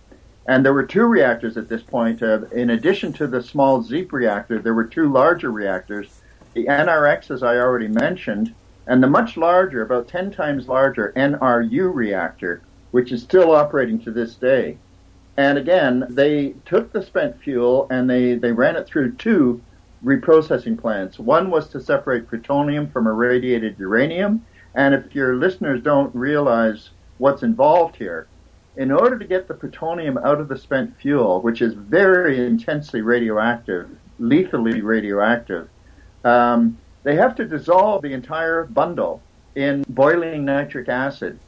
and 0.48 0.64
there 0.64 0.72
were 0.72 0.86
two 0.86 1.04
reactors 1.04 1.58
at 1.58 1.68
this 1.68 1.82
point. 1.82 2.22
Uh, 2.22 2.46
in 2.52 2.70
addition 2.70 3.12
to 3.12 3.26
the 3.26 3.42
small 3.42 3.82
ZEEP 3.82 4.12
reactor, 4.12 4.58
there 4.58 4.72
were 4.72 4.86
two 4.86 5.12
larger 5.12 5.52
reactors. 5.52 6.22
The 6.54 6.64
NRX, 6.64 7.30
as 7.30 7.42
I 7.42 7.58
already 7.58 7.86
mentioned, 7.86 8.54
and 8.86 9.02
the 9.02 9.08
much 9.08 9.36
larger, 9.36 9.82
about 9.82 10.08
10 10.08 10.30
times 10.30 10.66
larger 10.66 11.12
NRU 11.14 11.94
reactor, 11.94 12.62
which 12.92 13.12
is 13.12 13.22
still 13.22 13.50
operating 13.54 14.00
to 14.00 14.10
this 14.10 14.36
day. 14.36 14.78
And 15.36 15.58
again, 15.58 16.06
they 16.08 16.54
took 16.64 16.92
the 16.92 17.02
spent 17.02 17.38
fuel 17.42 17.86
and 17.90 18.08
they, 18.08 18.34
they 18.34 18.50
ran 18.50 18.76
it 18.76 18.86
through 18.86 19.16
two 19.16 19.60
reprocessing 20.02 20.78
plants. 20.78 21.18
One 21.18 21.50
was 21.50 21.68
to 21.68 21.80
separate 21.80 22.26
plutonium 22.26 22.88
from 22.88 23.06
irradiated 23.06 23.78
uranium. 23.78 24.46
And 24.74 24.94
if 24.94 25.14
your 25.14 25.36
listeners 25.36 25.82
don't 25.82 26.14
realize 26.14 26.88
what's 27.18 27.42
involved 27.42 27.96
here, 27.96 28.28
in 28.78 28.92
order 28.92 29.18
to 29.18 29.24
get 29.24 29.48
the 29.48 29.54
plutonium 29.54 30.16
out 30.18 30.40
of 30.40 30.46
the 30.46 30.56
spent 30.56 30.96
fuel, 30.98 31.40
which 31.42 31.60
is 31.60 31.74
very 31.74 32.46
intensely 32.46 33.02
radioactive, 33.02 33.90
lethally 34.20 34.80
radioactive, 34.80 35.68
um, 36.24 36.78
they 37.02 37.16
have 37.16 37.34
to 37.34 37.44
dissolve 37.44 38.02
the 38.02 38.12
entire 38.12 38.64
bundle 38.64 39.20
in 39.56 39.84
boiling 39.88 40.44
nitric 40.44 40.88
acid 40.88 41.40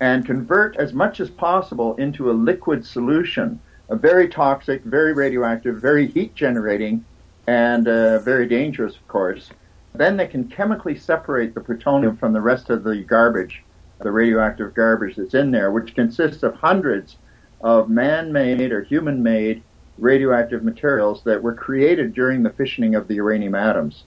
and 0.00 0.26
convert 0.26 0.76
as 0.76 0.92
much 0.92 1.18
as 1.18 1.30
possible 1.30 1.96
into 1.96 2.30
a 2.30 2.32
liquid 2.32 2.84
solution, 2.84 3.58
a 3.88 3.96
very 3.96 4.28
toxic, 4.28 4.82
very 4.84 5.14
radioactive, 5.14 5.80
very 5.80 6.06
heat 6.08 6.34
generating, 6.34 7.02
and 7.46 7.88
uh, 7.88 8.18
very 8.18 8.46
dangerous, 8.46 8.96
of 8.96 9.08
course. 9.08 9.48
Then 9.94 10.18
they 10.18 10.26
can 10.26 10.46
chemically 10.48 10.98
separate 10.98 11.54
the 11.54 11.60
plutonium 11.62 12.18
from 12.18 12.34
the 12.34 12.40
rest 12.42 12.68
of 12.68 12.84
the 12.84 12.96
garbage, 12.96 13.62
the 13.98 14.10
radioactive 14.10 14.74
garbage 14.74 15.16
that's 15.16 15.34
in 15.34 15.50
there, 15.50 15.70
which 15.70 15.94
consists 15.94 16.42
of 16.42 16.54
hundreds 16.54 17.16
of 17.60 17.88
man-made 17.88 18.72
or 18.72 18.82
human-made 18.82 19.62
radioactive 19.98 20.62
materials 20.62 21.22
that 21.24 21.42
were 21.42 21.54
created 21.54 22.14
during 22.14 22.42
the 22.42 22.50
fissioning 22.50 22.96
of 22.96 23.08
the 23.08 23.14
uranium 23.14 23.54
atoms. 23.54 24.04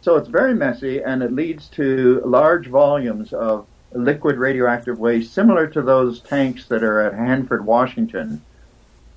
So 0.00 0.16
it's 0.16 0.28
very 0.28 0.54
messy 0.54 1.02
and 1.02 1.22
it 1.22 1.32
leads 1.32 1.68
to 1.70 2.22
large 2.24 2.68
volumes 2.68 3.32
of 3.32 3.66
liquid 3.92 4.36
radioactive 4.36 4.98
waste 4.98 5.32
similar 5.32 5.66
to 5.68 5.82
those 5.82 6.20
tanks 6.20 6.66
that 6.66 6.82
are 6.82 7.00
at 7.00 7.14
Hanford, 7.14 7.64
Washington. 7.64 8.42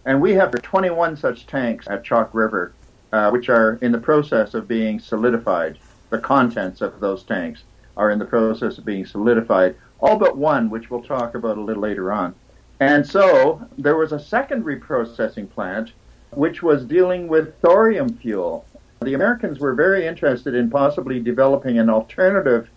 And 0.05 0.21
we 0.21 0.33
have 0.33 0.51
21 0.51 1.17
such 1.17 1.45
tanks 1.45 1.87
at 1.87 2.03
Chalk 2.03 2.29
River, 2.33 2.73
uh, 3.11 3.29
which 3.31 3.49
are 3.49 3.77
in 3.81 3.91
the 3.91 3.97
process 3.97 4.53
of 4.53 4.67
being 4.67 4.99
solidified. 4.99 5.77
The 6.09 6.19
contents 6.19 6.81
of 6.81 6.99
those 6.99 7.23
tanks 7.23 7.63
are 7.97 8.11
in 8.11 8.19
the 8.19 8.25
process 8.25 8.77
of 8.77 8.85
being 8.85 9.05
solidified, 9.05 9.75
all 9.99 10.17
but 10.17 10.37
one, 10.37 10.69
which 10.69 10.89
we'll 10.89 11.03
talk 11.03 11.35
about 11.35 11.57
a 11.57 11.61
little 11.61 11.83
later 11.83 12.11
on. 12.11 12.35
And 12.79 13.05
so 13.05 13.67
there 13.77 13.97
was 13.97 14.11
a 14.11 14.19
second 14.19 14.63
reprocessing 14.63 15.49
plant 15.49 15.93
which 16.31 16.61
was 16.61 16.85
dealing 16.85 17.27
with 17.27 17.59
thorium 17.61 18.09
fuel. 18.17 18.65
The 19.01 19.13
Americans 19.13 19.59
were 19.59 19.73
very 19.73 20.05
interested 20.05 20.53
in 20.53 20.69
possibly 20.69 21.19
developing 21.19 21.79
an 21.79 21.89
alternative 21.89 22.69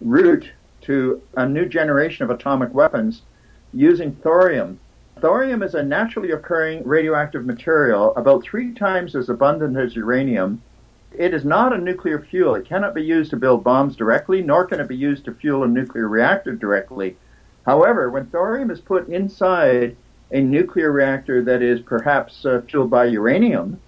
route 0.00 0.50
to 0.82 1.22
a 1.36 1.48
new 1.48 1.66
generation 1.66 2.24
of 2.24 2.30
atomic 2.30 2.72
weapons 2.72 3.22
using 3.72 4.12
thorium. 4.16 4.78
Thorium 5.20 5.62
is 5.62 5.74
a 5.74 5.82
naturally 5.82 6.30
occurring 6.30 6.86
radioactive 6.86 7.44
material 7.44 8.14
about 8.16 8.42
three 8.42 8.72
times 8.72 9.16
as 9.16 9.28
abundant 9.28 9.76
as 9.76 9.96
uranium. 9.96 10.62
It 11.16 11.32
is 11.32 11.44
not 11.44 11.72
a 11.72 11.78
nuclear 11.78 12.20
fuel. 12.20 12.54
It 12.54 12.66
cannot 12.66 12.94
be 12.94 13.02
used 13.02 13.30
to 13.30 13.36
build 13.36 13.64
bombs 13.64 13.96
directly, 13.96 14.42
nor 14.42 14.66
can 14.66 14.80
it 14.80 14.88
be 14.88 14.96
used 14.96 15.24
to 15.24 15.34
fuel 15.34 15.64
a 15.64 15.68
nuclear 15.68 16.06
reactor 16.06 16.54
directly. 16.54 17.16
However, 17.64 18.10
when 18.10 18.26
thorium 18.26 18.70
is 18.70 18.80
put 18.80 19.08
inside 19.08 19.96
a 20.30 20.40
nuclear 20.40 20.92
reactor 20.92 21.42
that 21.42 21.62
is 21.62 21.80
perhaps 21.80 22.44
uh, 22.44 22.60
fueled 22.68 22.90
by 22.90 23.06
uranium, 23.06 23.80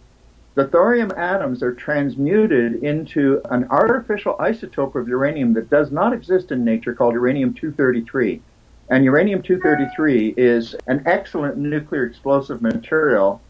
the 0.54 0.66
thorium 0.66 1.12
atoms 1.16 1.62
are 1.62 1.72
transmuted 1.72 2.82
into 2.82 3.40
an 3.50 3.66
artificial 3.70 4.34
isotope 4.40 4.94
of 4.94 5.08
uranium 5.08 5.52
that 5.54 5.70
does 5.70 5.92
not 5.92 6.12
exist 6.12 6.50
in 6.50 6.64
nature 6.64 6.94
called 6.94 7.14
uranium-233. 7.14 8.40
And 8.88 9.04
uranium-233 9.04 10.34
is 10.36 10.74
an 10.88 11.02
excellent 11.06 11.56
nuclear 11.56 12.04
explosive 12.04 12.60
material. 12.60 13.40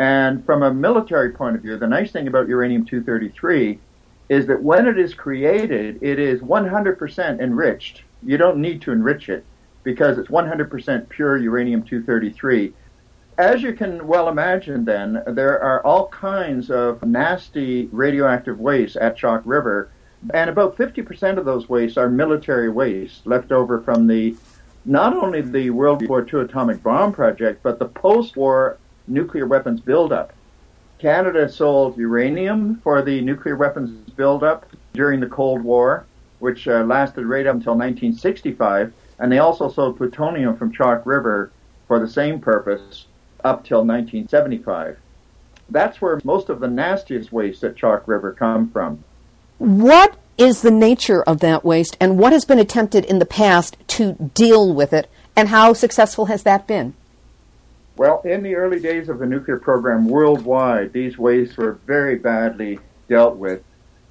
And 0.00 0.44
from 0.44 0.64
a 0.64 0.74
military 0.74 1.30
point 1.30 1.54
of 1.54 1.62
view, 1.62 1.76
the 1.76 1.86
nice 1.86 2.10
thing 2.10 2.26
about 2.26 2.48
uranium-233 2.48 3.78
is 4.28 4.46
that 4.46 4.62
when 4.62 4.88
it 4.88 4.98
is 4.98 5.14
created, 5.14 6.02
it 6.02 6.18
is 6.18 6.40
100% 6.40 7.40
enriched. 7.40 8.02
You 8.24 8.36
don't 8.36 8.58
need 8.58 8.82
to 8.82 8.92
enrich 8.92 9.28
it 9.28 9.44
because 9.84 10.18
it's 10.18 10.28
100% 10.28 11.08
pure 11.08 11.36
uranium-233 11.36 12.72
as 13.40 13.62
you 13.62 13.72
can 13.72 14.06
well 14.06 14.28
imagine, 14.28 14.84
then, 14.84 15.22
there 15.26 15.62
are 15.62 15.82
all 15.86 16.08
kinds 16.08 16.70
of 16.70 17.02
nasty 17.02 17.88
radioactive 17.90 18.60
waste 18.60 18.96
at 18.96 19.16
Chalk 19.16 19.40
River, 19.46 19.90
and 20.34 20.50
about 20.50 20.76
50% 20.76 21.38
of 21.38 21.46
those 21.46 21.66
wastes 21.66 21.96
are 21.96 22.10
military 22.10 22.68
waste 22.68 23.26
left 23.26 23.50
over 23.50 23.80
from 23.80 24.06
the 24.06 24.36
not 24.84 25.16
only 25.16 25.40
the 25.40 25.70
World 25.70 26.06
War 26.06 26.26
II 26.30 26.40
atomic 26.40 26.82
bomb 26.82 27.12
project, 27.12 27.62
but 27.62 27.78
the 27.78 27.88
post-war 27.88 28.76
nuclear 29.10 29.46
weapons 29.46 29.80
buildup. 29.80 30.32
Canada 30.98 31.48
sold 31.48 31.96
uranium 31.96 32.76
for 32.82 33.02
the 33.02 33.20
nuclear 33.22 33.56
weapons 33.56 33.90
buildup 34.10 34.66
during 34.92 35.20
the 35.20 35.26
Cold 35.26 35.62
War, 35.62 36.04
which 36.38 36.68
uh, 36.68 36.84
lasted 36.84 37.26
right 37.26 37.46
up 37.46 37.54
until 37.54 37.72
1965, 37.72 38.92
and 39.18 39.32
they 39.32 39.38
also 39.38 39.68
sold 39.68 39.96
plutonium 39.96 40.56
from 40.56 40.72
Chalk 40.72 41.04
River 41.06 41.50
for 41.86 41.98
the 41.98 42.08
same 42.08 42.40
purpose 42.40 43.06
up 43.44 43.64
till 43.64 43.78
1975. 43.78 44.98
That's 45.70 46.00
where 46.00 46.20
most 46.24 46.48
of 46.48 46.60
the 46.60 46.68
nastiest 46.68 47.32
waste 47.32 47.64
at 47.64 47.76
Chalk 47.76 48.06
River 48.06 48.32
come 48.32 48.70
from. 48.70 49.04
What 49.58 50.16
is 50.36 50.62
the 50.62 50.70
nature 50.70 51.22
of 51.22 51.40
that 51.40 51.64
waste 51.64 51.96
and 52.00 52.18
what 52.18 52.32
has 52.32 52.44
been 52.44 52.58
attempted 52.58 53.04
in 53.04 53.18
the 53.18 53.26
past 53.26 53.76
to 53.86 54.30
deal 54.34 54.74
with 54.74 54.92
it 54.92 55.08
and 55.36 55.48
how 55.48 55.72
successful 55.72 56.26
has 56.26 56.42
that 56.42 56.66
been? 56.66 56.94
Well, 58.00 58.22
in 58.22 58.42
the 58.42 58.54
early 58.54 58.80
days 58.80 59.10
of 59.10 59.18
the 59.18 59.26
nuclear 59.26 59.58
program 59.58 60.08
worldwide, 60.08 60.94
these 60.94 61.18
wastes 61.18 61.58
were 61.58 61.72
very 61.86 62.16
badly 62.16 62.78
dealt 63.10 63.36
with. 63.36 63.62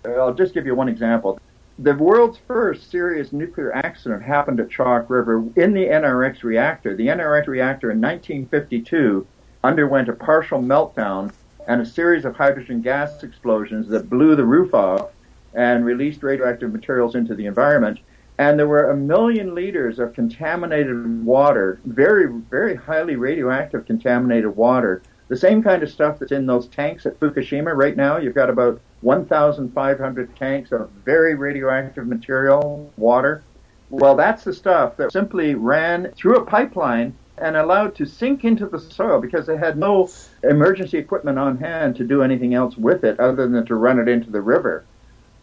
Uh, 0.05 0.11
I'll 0.11 0.35
just 0.35 0.53
give 0.53 0.67
you 0.67 0.75
one 0.75 0.87
example. 0.87 1.39
the 1.79 1.95
world's 1.95 2.37
first 2.37 2.91
serious 2.91 3.33
nuclear 3.33 3.75
accident 3.75 4.21
happened 4.21 4.59
at 4.59 4.69
Chalk 4.69 5.09
River 5.09 5.43
in 5.55 5.73
the 5.73 5.87
NRX 5.87 6.43
reactor. 6.43 6.95
The 6.95 7.07
NRX 7.07 7.47
reactor 7.47 7.89
in 7.89 7.99
1952 7.99 9.25
underwent 9.63 10.07
a 10.07 10.13
partial 10.13 10.61
meltdown 10.61 11.33
and 11.67 11.81
a 11.81 11.85
series 11.85 12.25
of 12.25 12.35
hydrogen 12.35 12.83
gas 12.83 13.23
explosions 13.23 13.87
that 13.87 14.07
blew 14.07 14.35
the 14.35 14.45
roof 14.45 14.75
off 14.75 15.09
and 15.55 15.83
released 15.83 16.21
radioactive 16.21 16.71
materials 16.71 17.15
into 17.15 17.33
the 17.33 17.47
environment. 17.47 17.97
And 18.39 18.57
there 18.57 18.69
were 18.69 18.89
a 18.89 18.95
million 18.95 19.53
liters 19.53 19.99
of 19.99 20.13
contaminated 20.13 21.25
water, 21.25 21.81
very, 21.83 22.31
very 22.49 22.73
highly 22.73 23.17
radioactive 23.17 23.85
contaminated 23.85 24.55
water. 24.55 25.01
The 25.27 25.35
same 25.35 25.61
kind 25.61 25.83
of 25.83 25.89
stuff 25.91 26.19
that's 26.19 26.31
in 26.31 26.45
those 26.45 26.69
tanks 26.69 27.05
at 27.05 27.19
Fukushima 27.19 27.75
right 27.75 27.97
now. 27.97 28.15
You've 28.15 28.33
got 28.33 28.49
about 28.49 28.79
1,500 29.01 30.35
tanks 30.37 30.71
of 30.71 30.89
very 31.03 31.35
radioactive 31.35 32.07
material, 32.07 32.89
water. 32.95 33.43
Well, 33.89 34.15
that's 34.15 34.45
the 34.45 34.53
stuff 34.53 34.95
that 34.95 35.11
simply 35.11 35.55
ran 35.55 36.13
through 36.15 36.37
a 36.37 36.45
pipeline 36.45 37.13
and 37.39 37.57
allowed 37.57 37.93
to 37.95 38.05
sink 38.05 38.45
into 38.45 38.67
the 38.67 38.79
soil 38.79 39.19
because 39.19 39.47
they 39.47 39.57
had 39.57 39.77
no 39.77 40.09
emergency 40.43 40.97
equipment 40.97 41.37
on 41.37 41.57
hand 41.57 41.97
to 41.97 42.05
do 42.05 42.21
anything 42.21 42.53
else 42.53 42.77
with 42.77 43.03
it 43.03 43.19
other 43.19 43.49
than 43.49 43.65
to 43.65 43.75
run 43.75 43.99
it 43.99 44.07
into 44.07 44.31
the 44.31 44.41
river. 44.41 44.85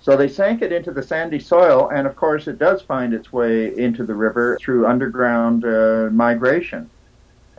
So 0.07 0.17
they 0.17 0.29
sank 0.29 0.63
it 0.63 0.71
into 0.71 0.93
the 0.93 1.03
sandy 1.03 1.41
soil, 1.41 1.91
and 1.93 2.07
of 2.07 2.15
course, 2.15 2.47
it 2.47 2.61
does 2.61 2.81
find 2.81 3.13
its 3.13 3.33
way 3.33 3.77
into 3.77 4.05
the 4.05 4.15
river 4.15 4.57
through 4.61 4.87
underground 4.87 5.65
uh, 5.65 6.11
migration. 6.13 6.89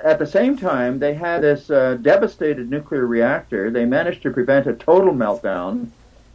At 0.01 0.17
the 0.17 0.25
same 0.25 0.57
time, 0.57 0.99
they 0.99 1.13
had 1.13 1.41
this 1.41 1.69
uh, 1.69 1.97
devastated 2.01 2.69
nuclear 2.69 3.05
reactor. 3.05 3.69
They 3.69 3.83
managed 3.83 4.21
to 4.21 4.31
prevent 4.31 4.65
a 4.65 4.71
total 4.71 5.13
meltdown, 5.13 5.89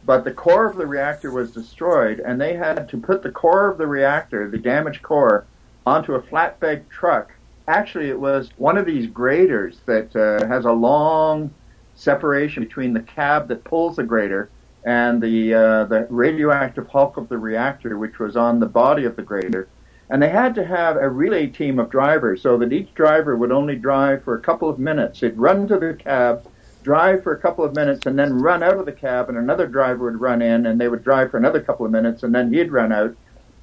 but 0.05 0.23
the 0.23 0.31
core 0.31 0.67
of 0.67 0.75
the 0.75 0.85
reactor 0.85 1.31
was 1.31 1.49
destroyed, 1.49 2.19
and 2.19 2.39
they 2.39 2.53
had 2.53 2.87
to 2.89 2.97
put 2.97 3.23
the 3.23 3.31
core 3.31 3.67
of 3.67 3.79
the 3.79 3.87
reactor, 3.87 4.47
the 4.47 4.59
damaged 4.59 5.01
core, 5.01 5.47
onto 5.83 6.13
a 6.13 6.21
flatbed 6.21 6.87
truck. 6.89 7.33
Actually, 7.67 8.09
it 8.09 8.19
was 8.19 8.51
one 8.57 8.77
of 8.77 8.85
these 8.85 9.07
graders 9.07 9.79
that 9.87 10.15
uh, 10.15 10.45
has 10.45 10.65
a 10.65 10.71
long 10.71 11.49
separation 11.95 12.63
between 12.63 12.93
the 12.93 13.01
cab 13.01 13.47
that 13.47 13.63
pulls 13.63 13.95
the 13.95 14.03
grader 14.03 14.51
and 14.85 15.21
the 15.21 15.53
uh, 15.53 15.85
the 15.85 16.07
radioactive 16.09 16.87
hulk 16.87 17.17
of 17.17 17.29
the 17.29 17.37
reactor, 17.37 17.97
which 17.97 18.19
was 18.19 18.35
on 18.35 18.59
the 18.59 18.65
body 18.65 19.05
of 19.05 19.15
the 19.15 19.21
grader. 19.21 19.67
And 20.09 20.21
they 20.21 20.29
had 20.29 20.53
to 20.55 20.65
have 20.65 20.97
a 20.97 21.09
relay 21.09 21.47
team 21.47 21.79
of 21.79 21.89
drivers 21.89 22.41
so 22.41 22.57
that 22.57 22.73
each 22.73 22.93
driver 22.93 23.35
would 23.35 23.51
only 23.51 23.75
drive 23.75 24.23
for 24.23 24.35
a 24.35 24.41
couple 24.41 24.69
of 24.69 24.77
minutes. 24.77 25.21
They'd 25.21 25.37
run 25.37 25.67
to 25.69 25.79
the 25.79 25.93
cab, 25.93 26.45
drive 26.83 27.23
for 27.23 27.33
a 27.33 27.39
couple 27.39 27.63
of 27.63 27.75
minutes, 27.75 28.05
and 28.05 28.19
then 28.19 28.37
run 28.37 28.61
out 28.61 28.77
of 28.77 28.85
the 28.85 28.91
cab, 28.91 29.29
and 29.29 29.37
another 29.37 29.65
driver 29.65 30.05
would 30.05 30.19
run 30.19 30.41
in, 30.41 30.65
and 30.65 30.79
they 30.79 30.89
would 30.89 31.03
drive 31.03 31.31
for 31.31 31.37
another 31.37 31.61
couple 31.61 31.85
of 31.85 31.91
minutes, 31.91 32.23
and 32.23 32.35
then 32.35 32.53
he'd 32.53 32.71
run 32.71 32.91
out. 32.91 33.15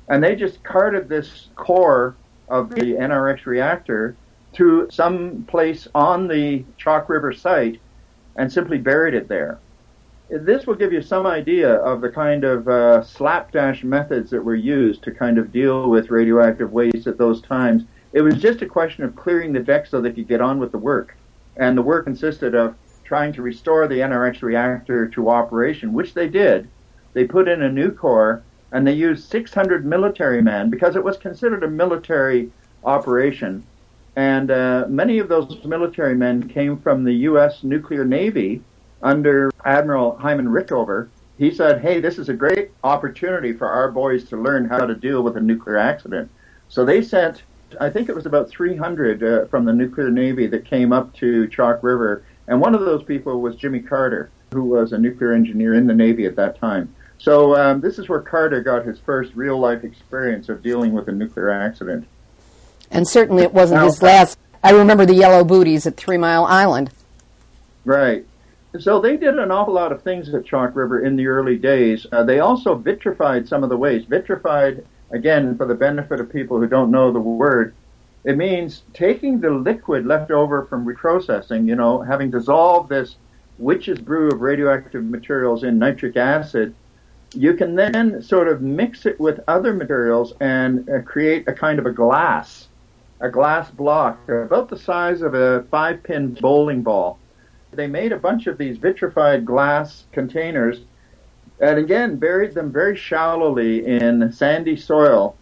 And 0.08 0.24
they 0.24 0.34
just 0.34 0.64
carted 0.64 1.08
this 1.08 1.48
core 1.54 2.16
of 2.48 2.70
the 2.70 2.94
NRX 2.94 3.46
reactor 3.46 4.16
to 4.54 4.88
some 4.90 5.44
place 5.44 5.86
on 5.94 6.26
the 6.26 6.64
Chalk 6.78 7.08
River 7.08 7.32
site 7.32 7.80
and 8.34 8.52
simply 8.52 8.78
buried 8.78 9.14
it 9.14 9.28
there 9.28 9.58
this 10.30 10.66
will 10.66 10.76
give 10.76 10.92
you 10.92 11.02
some 11.02 11.26
idea 11.26 11.74
of 11.74 12.00
the 12.00 12.08
kind 12.08 12.44
of 12.44 12.68
uh, 12.68 13.02
slapdash 13.02 13.82
methods 13.82 14.30
that 14.30 14.44
were 14.44 14.54
used 14.54 15.02
to 15.02 15.10
kind 15.10 15.38
of 15.38 15.52
deal 15.52 15.90
with 15.90 16.10
radioactive 16.10 16.72
waste 16.72 17.06
at 17.06 17.18
those 17.18 17.42
times. 17.42 17.82
It 18.12 18.22
was 18.22 18.40
just 18.40 18.62
a 18.62 18.66
question 18.66 19.04
of 19.04 19.16
clearing 19.16 19.52
the 19.52 19.60
deck 19.60 19.86
so 19.86 20.00
they 20.00 20.12
could 20.12 20.28
get 20.28 20.40
on 20.40 20.58
with 20.58 20.72
the 20.72 20.78
work. 20.78 21.16
And 21.56 21.76
the 21.76 21.82
work 21.82 22.04
consisted 22.04 22.54
of 22.54 22.76
trying 23.04 23.32
to 23.32 23.42
restore 23.42 23.88
the 23.88 23.96
NRX 23.96 24.42
reactor 24.42 25.08
to 25.08 25.30
operation, 25.30 25.92
which 25.92 26.14
they 26.14 26.28
did. 26.28 26.68
They 27.12 27.24
put 27.24 27.48
in 27.48 27.62
a 27.62 27.72
new 27.72 27.90
core 27.90 28.42
and 28.70 28.86
they 28.86 28.92
used 28.92 29.28
600 29.28 29.84
military 29.84 30.42
men 30.42 30.70
because 30.70 30.94
it 30.94 31.02
was 31.02 31.16
considered 31.16 31.64
a 31.64 31.68
military 31.68 32.52
operation. 32.84 33.64
And 34.14 34.50
uh, 34.50 34.86
many 34.88 35.18
of 35.18 35.28
those 35.28 35.64
military 35.64 36.14
men 36.14 36.48
came 36.48 36.76
from 36.78 37.02
the 37.02 37.14
U.S. 37.14 37.64
nuclear 37.64 38.04
navy 38.04 38.62
under 39.02 39.50
Admiral 39.64 40.16
Hyman 40.16 40.46
Rickover, 40.46 41.08
he 41.38 41.50
said, 41.50 41.80
hey, 41.80 42.00
this 42.00 42.18
is 42.18 42.28
a 42.28 42.34
great 42.34 42.70
opportunity 42.84 43.52
for 43.52 43.66
our 43.66 43.90
boys 43.90 44.24
to 44.28 44.36
learn 44.36 44.68
how 44.68 44.84
to 44.84 44.94
deal 44.94 45.22
with 45.22 45.36
a 45.36 45.40
nuclear 45.40 45.78
accident. 45.78 46.30
So 46.68 46.84
they 46.84 47.02
sent, 47.02 47.42
I 47.80 47.88
think 47.88 48.08
it 48.08 48.14
was 48.14 48.26
about 48.26 48.50
300 48.50 49.22
uh, 49.22 49.46
from 49.46 49.64
the 49.64 49.72
nuclear 49.72 50.10
navy 50.10 50.46
that 50.48 50.66
came 50.66 50.92
up 50.92 51.14
to 51.16 51.48
Chalk 51.48 51.82
River, 51.82 52.24
and 52.46 52.60
one 52.60 52.74
of 52.74 52.80
those 52.82 53.02
people 53.02 53.40
was 53.40 53.56
Jimmy 53.56 53.80
Carter, 53.80 54.30
who 54.52 54.64
was 54.64 54.92
a 54.92 54.98
nuclear 54.98 55.32
engineer 55.32 55.74
in 55.74 55.86
the 55.86 55.94
Navy 55.94 56.26
at 56.26 56.36
that 56.36 56.58
time. 56.58 56.94
So 57.18 57.54
um, 57.54 57.80
this 57.80 57.98
is 57.98 58.08
where 58.08 58.20
Carter 58.20 58.60
got 58.62 58.84
his 58.84 58.98
first 58.98 59.34
real 59.34 59.58
life 59.58 59.84
experience 59.84 60.48
of 60.48 60.62
dealing 60.62 60.92
with 60.92 61.08
a 61.08 61.12
nuclear 61.12 61.50
accident. 61.50 62.06
And 62.90 63.06
certainly 63.06 63.44
it 63.44 63.52
wasn't 63.52 63.80
now, 63.80 63.86
his 63.86 64.02
last. 64.02 64.38
I 64.64 64.72
remember 64.72 65.06
the 65.06 65.14
yellow 65.14 65.44
booties 65.44 65.86
at 65.86 65.96
Three 65.96 66.16
Mile 66.16 66.44
Island. 66.44 66.90
Right. 67.84 68.26
So 68.78 69.00
they 69.00 69.16
did 69.16 69.36
an 69.38 69.50
awful 69.50 69.74
lot 69.74 69.90
of 69.90 70.02
things 70.02 70.32
at 70.32 70.44
Chalk 70.44 70.76
River 70.76 71.04
in 71.04 71.16
the 71.16 71.26
early 71.26 71.56
days. 71.56 72.06
Uh, 72.12 72.22
they 72.22 72.38
also 72.38 72.76
vitrified 72.76 73.48
some 73.48 73.64
of 73.64 73.68
the 73.68 73.76
waste. 73.76 74.08
Vitrified, 74.08 74.86
again, 75.10 75.56
for 75.56 75.66
the 75.66 75.74
benefit 75.74 76.20
of 76.20 76.30
people 76.30 76.60
who 76.60 76.68
don't 76.68 76.92
know 76.92 77.12
the 77.12 77.18
word, 77.18 77.74
it 78.22 78.36
means 78.36 78.84
taking 78.92 79.40
the 79.40 79.50
liquid 79.50 80.06
left 80.06 80.30
over 80.30 80.66
from 80.66 80.86
reprocessing, 80.86 81.66
you 81.66 81.74
know, 81.74 82.00
having 82.00 82.30
dissolved 82.30 82.90
this 82.90 83.16
witch's 83.58 83.98
brew 83.98 84.28
of 84.28 84.40
radioactive 84.40 85.04
materials 85.04 85.64
in 85.64 85.78
nitric 85.78 86.16
acid, 86.16 86.72
you 87.34 87.54
can 87.54 87.74
then 87.74 88.22
sort 88.22 88.46
of 88.46 88.62
mix 88.62 89.04
it 89.04 89.18
with 89.18 89.40
other 89.48 89.72
materials 89.72 90.32
and 90.40 90.88
uh, 90.88 91.00
create 91.02 91.48
a 91.48 91.52
kind 91.52 91.78
of 91.80 91.86
a 91.86 91.92
glass, 91.92 92.68
a 93.20 93.28
glass 93.28 93.68
block 93.70 94.28
about 94.28 94.68
the 94.68 94.78
size 94.78 95.22
of 95.22 95.34
a 95.34 95.64
five 95.70 96.02
pin 96.04 96.34
bowling 96.40 96.82
ball 96.82 97.18
they 97.72 97.86
made 97.86 98.12
a 98.12 98.18
bunch 98.18 98.46
of 98.46 98.58
these 98.58 98.78
vitrified 98.78 99.44
glass 99.44 100.04
containers 100.12 100.80
and 101.60 101.78
again 101.78 102.16
buried 102.16 102.54
them 102.54 102.72
very 102.72 102.96
shallowly 102.96 103.86
in 103.86 104.32
sandy 104.32 104.76
soil 104.76 105.36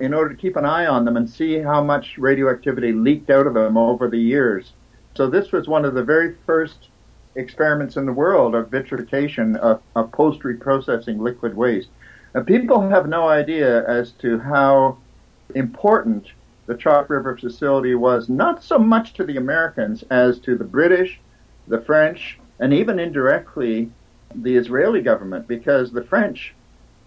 in 0.00 0.14
order 0.14 0.34
to 0.34 0.40
keep 0.40 0.56
an 0.56 0.64
eye 0.64 0.86
on 0.86 1.04
them 1.04 1.16
and 1.16 1.28
see 1.28 1.58
how 1.58 1.82
much 1.82 2.18
radioactivity 2.18 2.92
leaked 2.92 3.30
out 3.30 3.46
of 3.46 3.54
them 3.54 3.76
over 3.76 4.08
the 4.08 4.18
years. 4.18 4.72
So 5.14 5.28
this 5.28 5.52
was 5.52 5.68
one 5.68 5.84
of 5.84 5.94
the 5.94 6.02
very 6.02 6.34
first 6.46 6.88
experiments 7.34 7.96
in 7.96 8.06
the 8.06 8.12
world 8.12 8.54
of 8.54 8.70
vitrification 8.70 9.56
of, 9.56 9.82
of 9.94 10.10
post-reprocessing 10.12 11.18
liquid 11.18 11.56
waste. 11.56 11.88
Now, 12.34 12.42
people 12.42 12.88
have 12.88 13.08
no 13.08 13.28
idea 13.28 13.86
as 13.86 14.12
to 14.22 14.38
how 14.38 14.98
important 15.54 16.26
the 16.66 16.76
Chalk 16.76 17.10
River 17.10 17.36
facility 17.36 17.94
was, 17.94 18.28
not 18.28 18.64
so 18.64 18.78
much 18.78 19.12
to 19.14 19.24
the 19.24 19.36
Americans 19.36 20.02
as 20.10 20.38
to 20.40 20.56
the 20.56 20.64
British 20.64 21.20
the 21.68 21.80
French, 21.80 22.38
and 22.58 22.72
even 22.72 22.98
indirectly 22.98 23.90
the 24.34 24.56
Israeli 24.56 25.02
government, 25.02 25.46
because 25.46 25.92
the 25.92 26.04
French, 26.04 26.54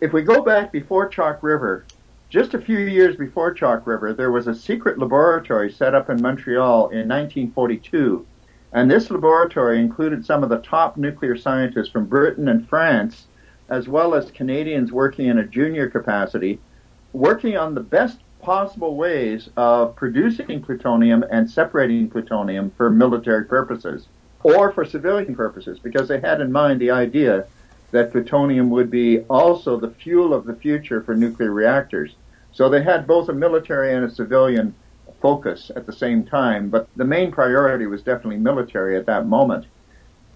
if 0.01 0.13
we 0.13 0.21
go 0.21 0.41
back 0.41 0.71
before 0.71 1.07
Chalk 1.07 1.41
River, 1.41 1.85
just 2.29 2.53
a 2.53 2.61
few 2.61 2.79
years 2.79 3.15
before 3.15 3.53
Chalk 3.53 3.85
River, 3.87 4.13
there 4.13 4.31
was 4.31 4.47
a 4.47 4.55
secret 4.55 4.99
laboratory 4.99 5.71
set 5.71 5.95
up 5.95 6.09
in 6.09 6.21
Montreal 6.21 6.89
in 6.89 7.07
1942. 7.07 8.25
And 8.73 8.91
this 8.91 9.09
laboratory 9.09 9.79
included 9.79 10.25
some 10.25 10.43
of 10.43 10.49
the 10.49 10.57
top 10.57 10.97
nuclear 10.97 11.37
scientists 11.37 11.89
from 11.89 12.07
Britain 12.07 12.49
and 12.49 12.67
France, 12.67 13.27
as 13.69 13.87
well 13.87 14.13
as 14.13 14.31
Canadians 14.31 14.91
working 14.91 15.27
in 15.27 15.37
a 15.37 15.45
junior 15.45 15.89
capacity, 15.89 16.59
working 17.13 17.55
on 17.55 17.73
the 17.73 17.81
best 17.81 18.19
possible 18.41 18.95
ways 18.95 19.49
of 19.55 19.95
producing 19.95 20.61
plutonium 20.61 21.23
and 21.31 21.49
separating 21.49 22.09
plutonium 22.09 22.71
for 22.71 22.89
military 22.89 23.45
purposes 23.45 24.07
or 24.45 24.71
for 24.71 24.86
civilian 24.86 25.36
purposes, 25.36 25.79
because 25.79 26.08
they 26.08 26.19
had 26.19 26.39
in 26.39 26.51
mind 26.51 26.79
the 26.79 26.91
idea 26.91 27.47
that 27.89 28.12
plutonium 28.12 28.69
would 28.69 28.91
be 28.91 29.21
also 29.21 29.75
the 29.75 29.89
fuel 29.89 30.36
of 30.36 30.45
the 30.45 30.53
future 30.53 31.01
for 31.01 31.15
nuclear 31.15 31.51
reactors. 31.51 32.13
So 32.51 32.69
they 32.69 32.84
had 32.84 33.08
both 33.08 33.27
a 33.27 33.34
military 33.34 33.95
and 33.95 34.05
a 34.05 34.10
civilian 34.10 34.75
focus 35.19 35.71
at 35.75 35.88
the 35.88 35.91
same 35.91 36.23
time, 36.23 36.69
but 36.69 36.88
the 36.95 37.03
main 37.03 37.31
priority 37.31 37.88
was 37.88 38.03
definitely 38.03 38.38
military 38.38 38.95
at 38.95 39.08
that 39.08 39.25
moment. 39.25 39.65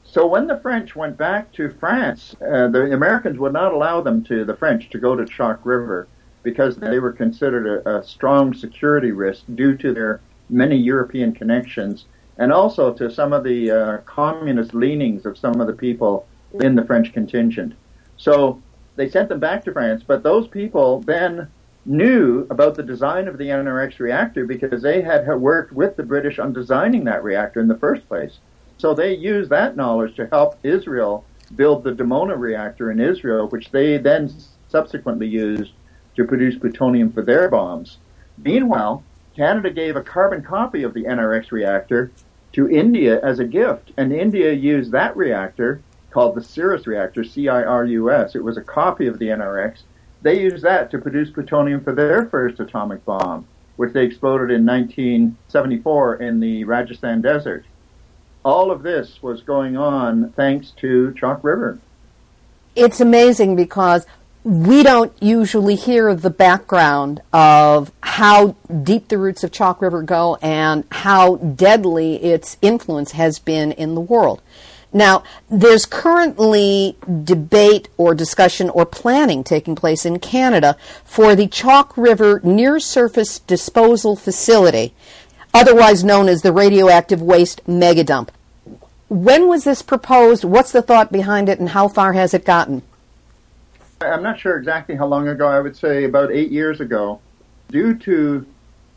So 0.04 0.26
when 0.26 0.48
the 0.48 0.58
French 0.58 0.95
went 0.95 1.15
back 1.15 1.52
to 1.54 1.69
France, 1.69 2.36
uh, 2.41 2.67
the 2.67 2.91
Americans 2.91 3.38
would 3.38 3.54
not 3.54 3.74
allow 3.74 4.02
them 4.02 4.24
to, 4.24 4.43
the 4.43 4.56
French, 4.56 4.89
to 4.89 4.98
go 4.98 5.15
to 5.15 5.24
Chalk 5.28 5.60
River 5.63 6.08
because 6.41 6.78
they 6.78 6.98
were 6.98 7.13
considered 7.13 7.67
a, 7.67 7.98
a 7.98 8.04
strong 8.04 8.56
security 8.56 9.12
risk 9.12 9.44
due 9.54 9.77
to 9.77 9.94
their 9.94 10.19
many 10.50 10.77
European 10.77 11.31
connections 11.31 12.06
and 12.40 12.54
also 12.54 12.94
to 12.94 13.12
some 13.12 13.33
of 13.33 13.44
the 13.44 13.69
uh, 13.69 13.98
communist 14.00 14.73
leanings 14.73 15.25
of 15.25 15.37
some 15.37 15.60
of 15.60 15.67
the 15.67 15.73
people 15.73 16.25
in 16.62 16.73
the 16.73 16.85
French 16.85 17.13
contingent. 17.13 17.73
So 18.17 18.62
they 18.96 19.10
sent 19.10 19.29
them 19.29 19.40
back 19.40 19.63
to 19.65 19.73
France, 19.73 20.04
but 20.08 20.23
those 20.23 20.48
people 20.48 21.02
then 21.02 21.50
knew 21.85 22.48
about 22.50 22.75
the 22.75 22.83
design 22.83 23.27
of 23.27 23.37
the 23.37 23.50
NRX 23.50 24.00
reactor 24.00 24.46
because 24.46 24.81
they 24.81 25.02
had 25.02 25.27
worked 25.40 25.73
with 25.73 25.98
the 25.98 26.04
British 26.04 26.40
on 26.40 26.54
designing 26.54 27.04
that 27.04 27.23
reactor 27.23 27.60
in 27.60 27.67
the 27.67 27.77
first 27.77 28.08
place. 28.08 28.40
So 28.77 28.94
they 28.94 29.13
used 29.13 29.50
that 29.50 29.75
knowledge 29.75 30.15
to 30.15 30.27
help 30.27 30.58
Israel 30.63 31.25
build 31.56 31.83
the 31.83 31.92
Dimona 31.92 32.40
reactor 32.40 32.90
in 32.92 33.02
Israel, 33.02 33.48
which 33.50 33.71
they 33.71 33.98
then 33.98 34.33
subsequently 34.69 35.27
used 35.27 35.73
to 36.15 36.23
produce 36.23 36.58
plutonium 36.58 37.12
for 37.12 37.21
their 37.21 37.50
bombs. 37.50 37.98
Meanwhile, 38.37 39.04
Canada 39.35 39.71
gave 39.71 39.96
a 39.96 40.04
carbon 40.04 40.42
copy 40.42 40.83
of 40.83 40.94
the 40.94 41.04
NRX 41.04 41.52
reactor 41.52 42.12
to 42.54 42.69
India 42.69 43.19
as 43.21 43.39
a 43.39 43.45
gift, 43.45 43.91
and 43.97 44.12
India 44.12 44.52
used 44.52 44.91
that 44.91 45.15
reactor 45.15 45.81
called 46.12 46.35
the 46.35 46.41
CIRUS 46.41 46.87
reactor, 46.87 47.23
C-I-R-U-S. 47.23 48.35
It 48.35 48.43
was 48.43 48.58
a 48.58 48.62
copy 48.62 49.08
of 49.08 49.19
the 49.19 49.27
NRX. 49.27 49.83
They 50.21 50.41
used 50.41 50.63
that 50.63 50.91
to 50.91 50.97
produce 50.97 51.29
plutonium 51.29 51.83
for 51.83 51.93
their 51.93 52.25
first 52.25 52.60
atomic 52.60 53.06
bomb, 53.06 53.47
which 53.75 53.93
they 53.93 54.04
exploded 54.04 54.52
in 54.52 54.65
1974 54.65 56.15
in 56.15 56.39
the 56.39 56.63
Rajasthan 56.63 57.21
desert. 57.21 57.65
All 58.43 58.71
of 58.71 58.83
this 58.83 59.21
was 59.21 59.41
going 59.41 59.77
on 59.77 60.31
thanks 60.31 60.71
to 60.77 61.13
Chalk 61.13 61.43
River. 61.43 61.79
It's 62.75 63.02
amazing 63.02 63.56
because 63.56 64.06
we 64.44 64.83
don't 64.83 65.12
usually 65.21 65.75
hear 65.75 66.15
the 66.15 66.29
background 66.29 67.21
of 67.33 67.92
how 68.02 68.56
deep 68.83 69.10
the 69.10 69.17
roots 69.17 69.44
of 69.44 69.52
Chalk 69.52 69.81
River 69.81 70.02
go 70.02 70.37
and 70.42 70.85
how 70.92 71.35
deadly 71.35 72.15
its 72.23 72.58
influence 72.62 73.12
has 73.12 73.37
been 73.40 73.73
in 73.73 73.96
the 73.96 74.02
world. 74.02 74.42
Now, 74.92 75.23
there's 75.50 75.85
currently 75.85 76.98
debate 77.23 77.90
or 77.98 78.15
discussion 78.15 78.69
or 78.71 78.85
planning 78.85 79.44
taking 79.44 79.75
place 79.75 80.06
in 80.06 80.19
Canada 80.19 80.77
for 81.04 81.35
the 81.35 81.48
Chalk 81.48 81.96
River 81.96 82.40
Near 82.44 82.79
Surface 82.79 83.40
Disposal 83.40 84.15
Facility, 84.15 84.96
otherwise 85.54 86.04
known 86.04 86.27
as 86.27 86.42
the 86.42 86.54
Radioactive 86.54 87.21
Waste 87.21 87.63
Megadump. 87.67 88.29
When 89.10 89.48
was 89.48 89.63
this 89.63 89.81
proposed? 89.81 90.44
What's 90.44 90.71
the 90.71 90.81
thought 90.81 91.12
behind 91.12 91.50
it, 91.50 91.60
and 91.60 91.69
how 91.69 91.87
far 91.87 92.13
has 92.13 92.33
it 92.33 92.46
gotten? 92.46 92.81
I'm 94.02 94.23
not 94.23 94.39
sure 94.39 94.58
exactly 94.58 94.95
how 94.95 95.08
long 95.08 95.27
ago, 95.27 95.45
I 95.45 95.60
would 95.60 95.75
say 95.75 96.06
about 96.06 96.31
eight 96.31 96.52
years 96.52 96.79
ago. 96.79 97.19
Due 97.67 97.93
to 97.95 98.45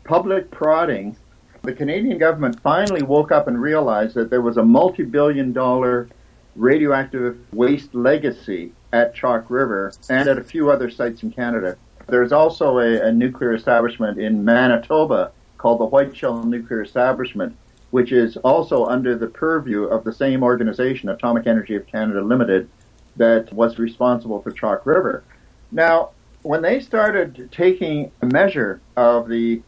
public 0.05 0.49
prodding, 0.49 1.17
the 1.61 1.73
Canadian 1.73 2.17
government 2.17 2.59
finally 2.61 3.03
woke 3.03 3.31
up 3.31 3.47
and 3.47 3.61
realized 3.61 4.15
that 4.15 4.29
there 4.29 4.41
was 4.41 4.55
a 4.55 4.63
multi 4.63 5.03
billion 5.03 5.51
dollar 5.51 6.07
radioactive 6.55 7.37
waste 7.51 7.93
legacy 7.93 8.71
at 8.93 9.13
Chalk 9.13 9.49
River 9.49 9.91
and 10.09 10.29
at 10.29 10.37
a 10.37 10.43
few 10.43 10.69
other 10.69 10.89
sites 10.89 11.21
in 11.21 11.31
Canada. 11.31 11.75
There's 12.07 12.31
also 12.31 12.79
a, 12.79 13.07
a 13.07 13.11
nuclear 13.11 13.53
establishment 13.53 14.19
in 14.19 14.45
Manitoba 14.45 15.31
called 15.57 15.81
the 15.81 15.85
Whiteshell 15.85 16.43
Nuclear 16.43 16.81
Establishment, 16.81 17.57
which 17.91 18.13
is 18.13 18.37
also 18.37 18.85
under 18.85 19.17
the 19.17 19.27
purview 19.27 19.83
of 19.83 20.05
the 20.05 20.13
same 20.13 20.43
organization, 20.43 21.09
Atomic 21.09 21.45
Energy 21.45 21.75
of 21.75 21.87
Canada 21.87 22.21
Limited, 22.21 22.69
that 23.17 23.51
was 23.53 23.79
responsible 23.79 24.41
for 24.41 24.51
Chalk 24.51 24.85
River. 24.85 25.23
Now, 25.71 26.11
when 26.41 26.61
they 26.61 26.79
started 26.79 27.49
taking 27.51 28.11
a 28.21 28.25
measure 28.25 28.81
of 28.95 29.27
the 29.29 29.61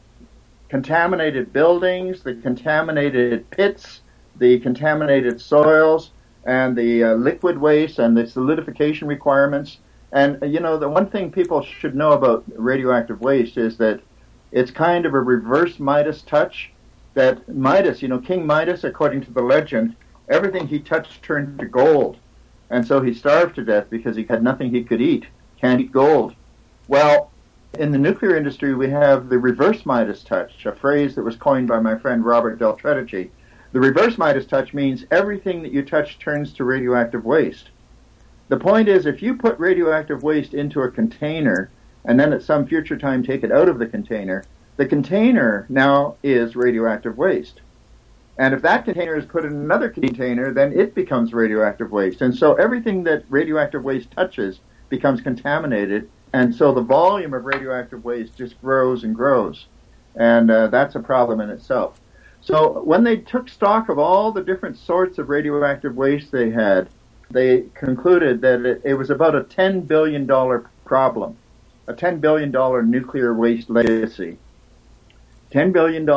contaminated 0.70 1.54
buildings, 1.54 2.24
the 2.24 2.36
contaminated 2.36 3.50
pits, 3.50 4.02
the 4.38 4.60
contaminated 4.60 5.40
soils, 5.40 6.12
and 6.46 6.76
the 6.76 7.04
uh, 7.04 7.14
liquid 7.16 7.58
waste 7.58 7.98
and 8.00 8.16
the 8.16 8.28
solidification 8.28 9.08
requirements, 9.08 9.80
and 10.12 10.42
uh, 10.42 10.46
you 10.46 10.60
know, 10.60 10.78
the 10.78 10.90
one 10.90 11.10
thing 11.10 11.32
people 11.32 11.64
should 11.64 11.96
know 11.96 12.12
about 12.12 12.44
radioactive 12.56 13.22
waste 13.22 13.58
is 13.58 13.78
that 13.78 14.02
it's 14.52 14.72
kind 14.72 15.06
of 15.06 15.14
a 15.14 15.20
reverse 15.20 15.80
Midas 15.80 16.22
touch. 16.22 16.72
That 17.14 17.48
Midas, 17.48 18.02
you 18.02 18.10
know, 18.10 18.20
King 18.20 18.46
Midas, 18.46 18.84
according 18.84 19.22
to 19.22 19.32
the 19.32 19.42
legend, 19.42 19.96
everything 20.30 20.68
he 20.68 20.80
touched 20.80 21.24
turned 21.24 21.60
to 21.60 21.66
gold. 21.66 22.18
And 22.70 22.86
so 22.86 23.02
he 23.02 23.14
starved 23.14 23.56
to 23.56 23.64
death 23.64 23.88
because 23.90 24.16
he 24.16 24.24
had 24.24 24.44
nothing 24.44 24.72
he 24.72 24.84
could 24.84 25.02
eat. 25.02 25.26
Can't 25.60 25.82
eat 25.82 25.92
gold. 25.92 26.36
Well, 26.88 27.32
in 27.78 27.92
the 27.92 27.98
nuclear 27.98 28.36
industry, 28.36 28.74
we 28.74 28.90
have 28.90 29.30
the 29.30 29.38
reverse 29.38 29.86
Midas 29.86 30.24
touch, 30.24 30.66
a 30.66 30.72
phrase 30.72 31.16
that 31.16 31.24
was 31.24 31.36
coined 31.36 31.68
by 31.68 31.80
my 31.80 31.98
friend 31.98 32.26
Robert 32.26 32.58
Del 32.58 32.78
Tredici. 32.78 33.30
The 33.72 33.80
reverse 33.80 34.18
Midas 34.18 34.46
touch 34.46 34.74
means 34.74 35.06
everything 35.12 35.62
that 35.62 35.72
you 35.72 35.84
touch 35.84 36.18
turns 36.20 36.54
to 36.54 36.64
radioactive 36.64 37.26
waste. 37.26 37.70
The 38.48 38.60
point 38.60 38.88
is, 38.88 39.06
if 39.06 39.22
you 39.22 39.36
put 39.36 39.60
radioactive 39.60 40.24
waste 40.24 40.54
into 40.54 40.82
a 40.82 40.92
container 40.92 41.70
and 42.06 42.20
then 42.20 42.32
at 42.32 42.44
some 42.44 42.66
future 42.66 42.98
time 42.98 43.24
take 43.24 43.44
it 43.44 43.52
out 43.52 43.68
of 43.68 43.80
the 43.80 43.88
container, 43.88 44.46
the 44.78 44.86
container 44.86 45.66
now 45.68 46.16
is 46.24 46.56
radioactive 46.56 47.18
waste. 47.18 47.62
And 48.38 48.54
if 48.54 48.62
that 48.64 48.86
container 48.86 49.16
is 49.16 49.26
put 49.26 49.46
in 49.46 49.54
another 49.54 49.90
container, 49.90 50.54
then 50.54 50.78
it 50.78 50.94
becomes 50.94 51.34
radioactive 51.34 51.92
waste. 51.92 52.22
And 52.22 52.36
so 52.36 52.56
everything 52.56 53.04
that 53.06 53.24
radioactive 53.30 53.84
waste 53.84 54.12
touches 54.12 54.60
becomes 54.90 55.22
contaminated. 55.22 56.10
And 56.34 56.54
so 56.54 56.74
the 56.74 56.82
volume 56.82 57.34
of 57.34 57.46
radioactive 57.46 58.04
waste 58.04 58.36
just 58.36 58.60
grows 58.62 59.04
and 59.04 59.16
grows. 59.16 59.68
And 60.16 60.52
uh, 60.52 60.68
that's 60.68 60.96
a 60.96 61.00
problem 61.00 61.40
in 61.40 61.50
itself. 61.50 62.00
So 62.42 62.84
when 62.84 63.04
they 63.04 63.18
took 63.18 63.50
stock 63.50 63.90
of 63.90 63.98
all 63.98 64.32
the 64.32 64.44
different 64.44 64.78
sorts 64.78 65.18
of 65.18 65.30
radioactive 65.30 65.96
waste 65.96 66.32
they 66.32 66.52
had, 66.52 66.90
they 67.32 67.64
concluded 67.74 68.42
that 68.42 68.66
it, 68.66 68.82
it 68.84 68.94
was 68.96 69.10
about 69.10 69.36
a 69.36 69.42
$10 69.42 69.88
billion 69.88 70.28
problem, 70.86 71.38
a 71.88 71.94
$10 71.94 72.22
billion 72.22 72.52
nuclear 72.92 73.34
waste 73.34 73.70
legacy. 73.70 74.38
$10 75.56 75.72
billion 75.72 76.08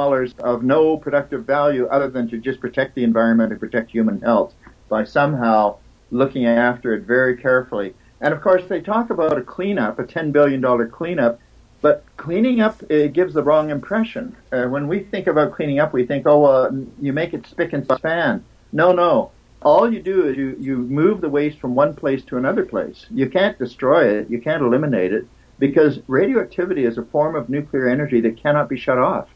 of 0.41 0.64
no 0.64 0.97
productive 0.97 1.45
value 1.45 1.86
other 1.86 2.09
than 2.09 2.28
to 2.28 2.39
just 2.39 2.61
protect 2.61 2.97
the 2.97 3.05
environment 3.05 3.53
and 3.53 3.61
protect 3.61 3.89
human 3.89 4.20
health 4.20 4.53
by 4.89 5.05
somehow 5.05 5.76
looking 6.11 6.45
after 6.45 6.93
it 6.93 7.05
very 7.05 7.36
carefully. 7.36 7.95
And 8.20 8.34
of 8.34 8.41
course, 8.41 8.64
they 8.68 8.80
talk 8.80 9.11
about 9.11 9.39
a 9.39 9.43
cleanup, 9.43 10.01
a 10.01 10.05
$10 10.05 10.32
billion 10.32 10.91
cleanup, 10.91 11.39
but 11.80 12.05
cleaning 12.16 12.61
up 12.61 12.82
it 12.91 13.12
gives 13.12 13.32
the 13.32 13.45
wrong 13.45 13.70
impression. 13.70 14.36
Uh, 14.51 14.64
when 14.64 14.89
we 14.89 15.01
think 15.05 15.28
about 15.28 15.53
cleaning 15.53 15.78
up, 15.78 15.93
we 15.93 16.05
think, 16.05 16.26
oh, 16.26 16.45
uh, 16.45 16.72
you 17.01 17.12
make 17.12 17.32
it 17.32 17.47
spick 17.47 17.72
and 17.72 17.84
span. 17.84 18.45
No, 18.72 18.91
no. 18.91 19.30
All 19.62 19.93
you 19.93 20.03
do 20.03 20.26
is 20.26 20.36
you, 20.36 20.57
you 20.59 20.78
move 20.78 21.20
the 21.20 21.28
waste 21.28 21.61
from 21.61 21.76
one 21.76 21.95
place 21.95 22.24
to 22.24 22.39
another 22.39 22.64
place. 22.64 23.07
You 23.11 23.30
can't 23.30 23.57
destroy 23.57 24.18
it. 24.18 24.30
You 24.30 24.41
can't 24.41 24.62
eliminate 24.62 25.12
it 25.12 25.28
because 25.59 26.00
radioactivity 26.06 26.84
is 26.84 26.98
a 26.98 27.04
form 27.04 27.34
of 27.34 27.48
nuclear 27.48 27.88
energy 27.88 28.20
that 28.20 28.36
cannot 28.36 28.68
be 28.68 28.76
shut 28.76 28.98
off. 28.98 29.28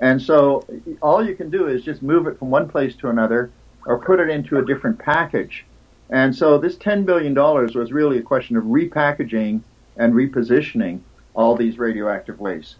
And 0.00 0.20
so 0.20 0.66
all 1.02 1.24
you 1.24 1.34
can 1.34 1.50
do 1.50 1.68
is 1.68 1.82
just 1.82 2.02
move 2.02 2.26
it 2.26 2.38
from 2.38 2.50
one 2.50 2.68
place 2.68 2.94
to 2.96 3.08
another 3.08 3.50
or 3.86 3.98
put 3.98 4.20
it 4.20 4.30
into 4.30 4.58
a 4.58 4.64
different 4.64 4.98
package. 4.98 5.64
And 6.10 6.34
so 6.34 6.58
this 6.58 6.76
$10 6.76 7.04
billion 7.06 7.34
was 7.34 7.92
really 7.92 8.18
a 8.18 8.22
question 8.22 8.56
of 8.56 8.64
repackaging 8.64 9.62
and 9.96 10.14
repositioning 10.14 11.00
all 11.34 11.56
these 11.56 11.78
radioactive 11.78 12.40
wastes. 12.40 12.76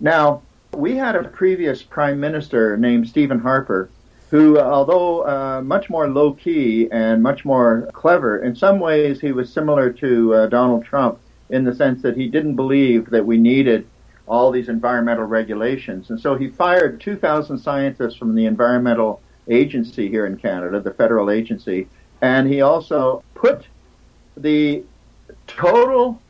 Now, 0.00 0.42
we 0.72 0.96
had 0.96 1.16
a 1.16 1.24
previous 1.24 1.82
prime 1.82 2.18
minister 2.18 2.76
named 2.76 3.08
Stephen 3.08 3.40
Harper 3.40 3.90
who, 4.30 4.58
although 4.58 5.26
uh, 5.26 5.60
much 5.62 5.90
more 5.90 6.08
low 6.08 6.32
key 6.32 6.88
and 6.90 7.22
much 7.22 7.44
more 7.44 7.90
clever, 7.92 8.38
in 8.42 8.56
some 8.56 8.80
ways 8.80 9.20
he 9.20 9.30
was 9.30 9.52
similar 9.52 9.92
to 9.92 10.34
uh, 10.34 10.46
Donald 10.46 10.84
Trump 10.84 11.18
in 11.52 11.64
the 11.64 11.74
sense 11.74 12.02
that 12.02 12.16
he 12.16 12.28
didn't 12.28 12.56
believe 12.56 13.10
that 13.10 13.24
we 13.24 13.36
needed 13.36 13.86
all 14.26 14.50
these 14.50 14.68
environmental 14.68 15.24
regulations. 15.24 16.10
And 16.10 16.18
so 16.18 16.34
he 16.34 16.48
fired 16.48 17.00
2,000 17.00 17.58
scientists 17.58 18.16
from 18.16 18.34
the 18.34 18.46
environmental 18.46 19.20
agency 19.48 20.08
here 20.08 20.26
in 20.26 20.38
Canada, 20.38 20.80
the 20.80 20.94
federal 20.94 21.30
agency, 21.30 21.88
and 22.20 22.48
he 22.48 22.62
also 22.62 23.22
put 23.34 23.66
the 24.36 24.82
total 25.46 26.20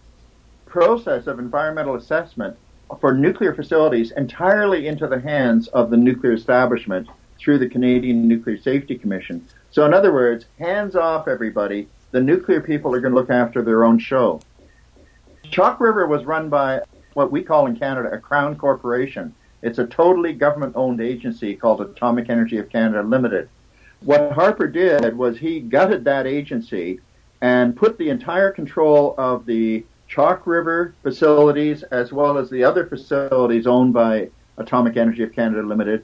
process 0.67 1.27
of 1.27 1.39
environmental 1.39 1.95
assessment 1.95 2.57
for 3.01 3.15
nuclear 3.15 3.55
facilities 3.55 4.11
entirely 4.13 4.89
into 4.89 5.07
the 5.07 5.21
hands 5.21 5.69
of 5.69 5.91
the 5.91 5.97
nuclear 5.97 6.33
establishment 6.33 7.09
through 7.39 7.59
the 7.59 7.69
Canadian 7.69 8.27
Nuclear 8.27 8.59
Safety 8.59 8.97
Commission. 8.97 9.47
So 9.71 9.85
in 9.85 9.95
other 9.95 10.13
words, 10.13 10.47
hands 10.59 10.97
off 10.97 11.29
everybody. 11.29 11.89
The 12.11 12.21
nuclear 12.21 12.61
people 12.61 12.95
are 12.95 13.01
going 13.01 13.13
to 13.13 13.19
look 13.19 13.31
after 13.31 13.63
their 13.63 13.85
own 13.85 13.99
show. 13.99 14.41
Chalk 15.53 15.81
River 15.81 16.07
was 16.07 16.25
run 16.25 16.49
by 16.49 16.81
what 17.13 17.31
we 17.31 17.43
call 17.43 17.67
in 17.67 17.77
Canada 17.77 18.11
a 18.11 18.19
crown 18.19 18.57
corporation. 18.57 19.35
It's 19.61 19.79
a 19.79 19.87
totally 19.87 20.33
government 20.33 20.73
owned 20.77 21.03
agency 21.03 21.55
called 21.55 21.83
Atomic 21.83 22.31
Energy 22.31 22.57
of 22.57 22.71
Canada 22.71 23.03
Limited. 23.03 23.51
What 24.01 24.33
Harper 24.33 24.67
did 24.67 25.15
was 25.15 25.37
he 25.37 25.61
gutted 25.61 26.05
that 26.05 26.27
agency 26.27 27.01
and 27.43 27.77
put 27.77 27.99
the 27.99 28.09
entire 28.09 28.51
control 28.51 29.15
of 29.19 29.45
the 29.45 29.85
Chalk 30.09 30.47
River 30.47 30.95
facilities 31.03 31.83
as 31.83 32.15
well 32.15 32.39
as 32.39 32.49
the 32.49 32.65
other 32.65 32.87
facilities 32.87 33.67
owned 33.67 33.93
by 33.93 34.31
Atomic 34.57 34.97
Energy 34.97 35.23
of 35.23 35.35
Canada 35.35 35.63
Limited. 35.63 36.03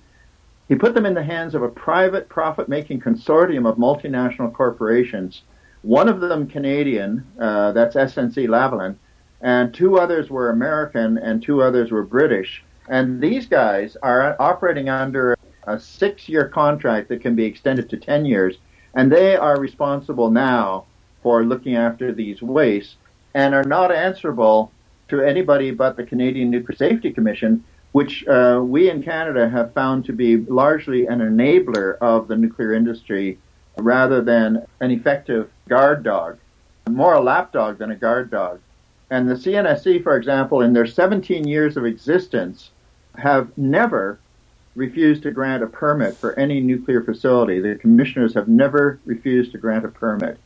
He 0.69 0.75
put 0.75 0.93
them 0.93 1.07
in 1.07 1.15
the 1.15 1.25
hands 1.25 1.55
of 1.55 1.63
a 1.63 1.71
private 1.71 2.29
profit 2.29 2.69
making 2.69 3.01
consortium 3.01 3.67
of 3.67 3.79
multinational 3.79 4.53
corporations, 4.53 5.41
one 5.81 6.07
of 6.07 6.21
them 6.21 6.47
Canadian, 6.47 7.27
uh, 7.41 7.73
that's 7.73 7.97
SNC 7.97 8.47
Lavalin, 8.47 8.97
and 9.41 9.73
two 9.73 9.99
others 9.99 10.31
were 10.31 10.51
American 10.51 11.19
and 11.19 11.43
two 11.43 11.63
others 11.63 11.91
were 11.91 12.03
British. 12.03 12.63
And 12.89 13.21
these 13.21 13.47
guys 13.47 13.97
are 14.03 14.37
operating 14.41 14.89
under 14.89 15.37
a 15.67 15.79
six 15.79 16.29
year 16.29 16.49
contract 16.49 17.09
that 17.09 17.21
can 17.21 17.35
be 17.35 17.45
extended 17.45 17.89
to 17.91 17.97
10 17.97 18.25
years. 18.25 18.57
And 18.95 19.13
they 19.13 19.37
are 19.37 19.61
responsible 19.61 20.31
now 20.31 20.87
for 21.23 21.45
looking 21.45 21.77
after 21.77 22.13
these 22.13 22.43
wastes. 22.43 22.97
and 23.35 23.55
are 23.55 23.65
not 23.65 23.93
answerable 23.93 24.73
to 25.09 25.21
anybody 25.21 25.71
but 25.71 25.97
the 25.97 26.03
Canadian 26.03 26.51
Nuclear 26.51 26.77
Safety 26.77 27.13
Commission, 27.13 27.63
which 27.93 28.27
uh, 28.27 28.61
we 28.63 28.91
in 28.91 29.03
Canada 29.03 29.49
have 29.49 29.73
found 29.75 30.05
to 30.07 30.13
be 30.13 30.39
largely 30.39 31.07
an 31.07 31.21
enabler 31.21 31.99
of 31.99 32.29
the 32.29 32.37
nuclear 32.37 32.73
industry 32.73 33.39
rather 33.77 34.21
than 34.23 34.67
an 34.81 34.91
effective 34.91 35.51
guard 35.69 36.03
dog, 36.03 36.39
more 36.89 37.15
a 37.15 37.21
lapdog 37.21 37.79
than 37.79 37.91
a 37.91 37.97
guard 37.97 38.31
dog. 38.31 38.61
And 39.11 39.29
the 39.29 39.35
CNSC, 39.35 40.03
for 40.03 40.17
example, 40.17 40.61
in 40.61 40.73
their 40.73 40.87
17 40.87 41.47
years 41.47 41.77
of 41.77 41.85
existence, 41.85 42.71
have 43.17 43.57
never 43.57 44.19
refused 44.75 45.23
to 45.25 45.31
grant 45.31 45.63
a 45.63 45.67
permit 45.67 46.17
for 46.17 46.39
any 46.39 46.61
nuclear 46.61 47.03
facility. 47.03 47.61
The 47.61 47.77
commissioners 47.77 48.35
have 48.35 48.49
never 48.49 49.01
refused 49.05 49.53
to 49.53 49.59
grant 49.59 49.85
a 49.85 49.89
permit. 49.89 50.39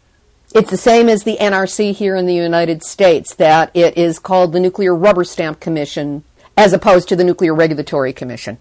It's 0.54 0.70
the 0.70 0.76
same 0.76 1.08
as 1.08 1.24
the 1.24 1.36
NRC 1.40 1.94
here 1.94 2.14
in 2.14 2.26
the 2.26 2.34
United 2.34 2.82
States, 2.82 3.34
that 3.36 3.70
it 3.74 3.96
is 3.96 4.18
called 4.18 4.52
the 4.52 4.60
Nuclear 4.60 4.94
Rubber 4.94 5.24
Stamp 5.24 5.60
Commission 5.60 6.24
as 6.56 6.72
opposed 6.72 7.08
to 7.08 7.16
the 7.16 7.24
Nuclear 7.24 7.54
Regulatory 7.54 8.12
Commission. 8.12 8.58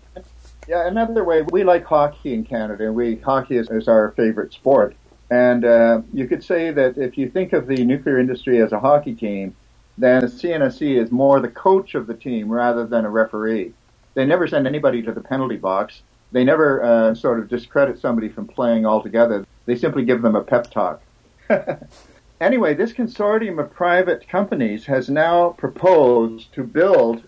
Yeah, 0.68 0.88
another 0.88 1.24
way, 1.24 1.42
we 1.42 1.64
like 1.64 1.86
hockey 1.86 2.34
in 2.34 2.46
Canada. 2.46 2.94
We 2.94 3.18
Hockey 3.18 3.58
is, 3.58 3.70
is 3.70 3.88
our 3.88 4.12
favorite 4.12 4.54
sport. 4.54 4.96
And 5.30 5.66
uh, 5.66 6.02
you 6.14 6.28
could 6.28 6.44
say 6.44 6.72
that 6.72 6.98
if 6.98 7.18
you 7.18 7.30
think 7.30 7.54
of 7.54 7.68
the 7.68 7.84
nuclear 7.84 8.20
industry 8.20 8.62
as 8.62 8.72
a 8.72 8.80
hockey 8.80 9.14
team, 9.14 9.56
then 10.02 10.22
the 10.22 10.28
CNSC 10.28 11.02
is 11.02 11.12
more 11.12 11.40
the 11.40 11.48
coach 11.48 11.96
of 11.96 12.08
the 12.08 12.14
team 12.14 12.50
rather 12.50 12.86
than 12.86 13.06
a 13.06 13.10
referee. 13.10 13.74
They 14.16 14.26
never 14.26 14.48
send 14.48 14.66
anybody 14.66 15.02
to 15.04 15.12
the 15.12 15.22
penalty 15.22 15.58
box. 15.58 16.02
They 16.32 16.44
never 16.44 16.84
uh, 16.84 17.16
sort 17.16 17.40
of 17.40 17.48
discredit 17.48 18.00
somebody 18.00 18.30
from 18.30 18.48
playing 18.48 18.86
altogether. 18.86 19.46
They 19.66 19.76
simply 19.76 20.04
give 20.04 20.22
them 20.22 20.36
a 20.36 20.44
pep 20.44 20.72
talk. 20.72 21.02
anyway, 22.42 22.74
this 22.74 22.94
consortium 22.94 23.60
of 23.60 23.74
private 23.74 24.28
companies 24.28 24.86
has 24.86 25.10
now 25.10 25.50
proposed 25.50 26.54
to 26.54 26.64
build 26.64 27.24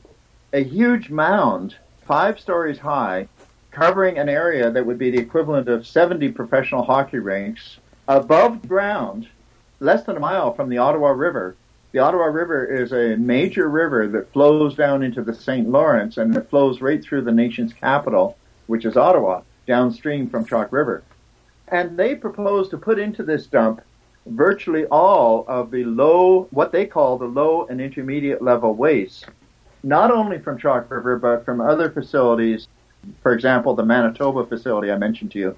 a 0.51 0.63
huge 0.63 1.09
mound, 1.09 1.75
five 2.05 2.39
stories 2.39 2.79
high, 2.79 3.27
covering 3.71 4.17
an 4.17 4.29
area 4.29 4.71
that 4.71 4.85
would 4.85 4.97
be 4.97 5.11
the 5.11 5.19
equivalent 5.19 5.67
of 5.67 5.85
70 5.85 6.29
professional 6.31 6.83
hockey 6.83 7.19
rinks 7.19 7.77
above 8.07 8.67
ground, 8.67 9.27
less 9.79 10.03
than 10.03 10.17
a 10.17 10.19
mile 10.19 10.53
from 10.53 10.69
the 10.69 10.77
Ottawa 10.77 11.09
River, 11.09 11.55
the 11.93 11.99
Ottawa 11.99 12.25
River 12.25 12.65
is 12.65 12.91
a 12.91 13.15
major 13.17 13.69
river 13.69 14.07
that 14.07 14.33
flows 14.33 14.73
down 14.75 15.03
into 15.03 15.21
the 15.21 15.35
St. 15.35 15.69
Lawrence 15.69 16.17
and 16.17 16.35
it 16.35 16.49
flows 16.49 16.81
right 16.81 17.03
through 17.03 17.21
the 17.21 17.31
nation's 17.31 17.71
capital, 17.71 18.35
which 18.65 18.83
is 18.83 18.97
Ottawa, 18.97 19.43
downstream 19.67 20.27
from 20.27 20.43
Chalk 20.43 20.73
River. 20.73 21.03
And 21.67 21.95
they 21.95 22.15
propose 22.15 22.69
to 22.69 22.79
put 22.79 22.97
into 22.97 23.21
this 23.21 23.45
dump 23.45 23.81
virtually 24.25 24.85
all 24.87 25.45
of 25.47 25.69
the 25.69 25.83
low, 25.83 26.47
what 26.49 26.71
they 26.71 26.87
call 26.87 27.19
the 27.19 27.25
low 27.25 27.67
and 27.67 27.79
intermediate 27.79 28.41
level 28.41 28.73
waste, 28.73 29.27
not 29.83 30.09
only 30.09 30.39
from 30.39 30.57
Chalk 30.57 30.89
River, 30.89 31.19
but 31.19 31.45
from 31.45 31.61
other 31.61 31.91
facilities, 31.91 32.67
for 33.21 33.33
example, 33.33 33.75
the 33.75 33.85
Manitoba 33.85 34.47
facility 34.47 34.91
I 34.91 34.97
mentioned 34.97 35.31
to 35.33 35.39
you. 35.39 35.57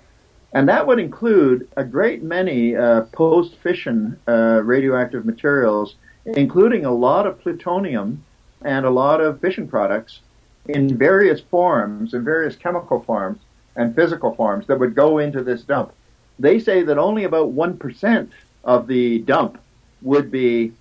And 0.51 0.67
that 0.67 0.85
would 0.85 0.99
include 0.99 1.69
a 1.77 1.83
great 1.85 2.23
many 2.23 2.75
uh, 2.75 3.03
post-fission 3.13 4.19
uh, 4.27 4.61
radioactive 4.63 5.25
materials 5.25 5.95
including 6.25 6.85
a 6.85 6.91
lot 6.91 7.27
of 7.27 7.39
plutonium 7.39 8.23
and 8.61 8.85
a 8.85 8.89
lot 8.89 9.21
of 9.21 9.39
fission 9.39 9.67
products 9.67 10.19
in 10.67 10.97
various 10.97 11.41
forms, 11.41 12.13
in 12.13 12.23
various 12.23 12.55
chemical 12.55 13.01
forms 13.01 13.39
and 13.75 13.95
physical 13.95 14.33
forms 14.35 14.65
that 14.67 14.79
would 14.79 14.95
go 14.95 15.19
into 15.19 15.43
this 15.43 15.61
dump. 15.63 15.93
They 16.39 16.59
say 16.59 16.81
that 16.83 16.97
only 16.97 17.23
about 17.23 17.53
1% 17.53 18.29
of 18.63 18.87
the 18.87 19.19
dump 19.19 19.59
would 20.01 20.31
be 20.31 20.73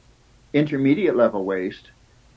intermediate 0.53 1.17
level 1.17 1.45
waste, 1.45 1.91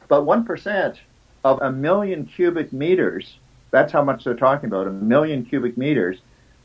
but 0.07 0.23
1% 0.23 0.97
of 1.43 1.61
a 1.61 1.71
million 1.71 2.25
cubic 2.25 2.73
meters, 2.73 3.37
that's 3.71 3.91
how 3.91 4.03
much 4.03 4.23
they're 4.23 4.33
talking 4.33 4.67
about, 4.67 4.87
a 4.87 4.91
million 4.91 5.45
cubic 5.45 5.77
meters, 5.77 6.19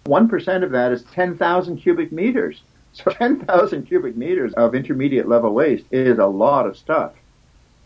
1% 0.07 0.65
of 0.65 0.71
that 0.73 0.91
is 0.91 1.05
10,000 1.05 1.77
cubic 1.77 2.11
meters. 2.11 2.63
So 3.05 3.11
10,000 3.11 3.87
cubic 3.87 4.17
meters 4.17 4.53
of 4.55 4.75
intermediate 4.75 5.27
level 5.27 5.55
waste 5.55 5.87
is 5.91 6.19
a 6.19 6.27
lot 6.27 6.67
of 6.67 6.77
stuff. 6.77 7.13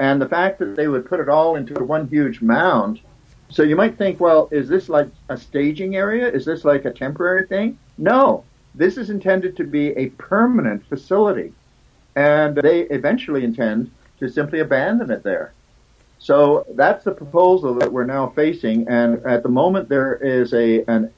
And 0.01 0.21
the 0.21 0.29
fact 0.29 0.59
that 0.59 0.75
they 0.75 0.89
would 0.89 1.07
put 1.07 1.21
it 1.21 1.29
all 1.29 1.55
into 1.55 1.75
one 1.85 2.09
huge 2.09 2.43
mound, 2.43 3.01
so 3.49 3.63
you 3.63 3.77
might 3.77 3.97
think, 3.97 4.19
well, 4.19 4.49
is 4.51 4.69
this 4.69 4.89
like 4.89 5.09
a 5.29 5.37
staging 5.37 5.95
area? 5.95 6.29
Is 6.29 6.45
this 6.45 6.65
like 6.65 6.85
a 6.85 6.93
temporary 6.93 7.47
thing? 7.47 7.79
No, 7.97 8.43
this 8.75 8.97
is 8.97 9.09
intended 9.09 9.57
to 9.57 9.65
be 9.65 9.91
a 9.91 10.09
permanent 10.11 10.85
facility. 10.87 11.53
And 12.17 12.57
they 12.57 12.83
eventually 12.83 13.45
intend 13.45 13.91
to 14.19 14.29
simply 14.29 14.61
abandon 14.61 15.11
it 15.11 15.23
there. 15.23 15.53
So 16.19 16.67
that's 16.75 17.05
the 17.05 17.13
proposal 17.13 17.75
that 17.75 17.93
we're 17.93 18.05
now 18.05 18.29
facing. 18.31 18.89
And 18.89 19.25
at 19.25 19.43
the 19.43 19.49
moment, 19.49 19.89
there 19.89 20.17
is 20.17 20.53
a 20.53 20.83
an 20.91 21.13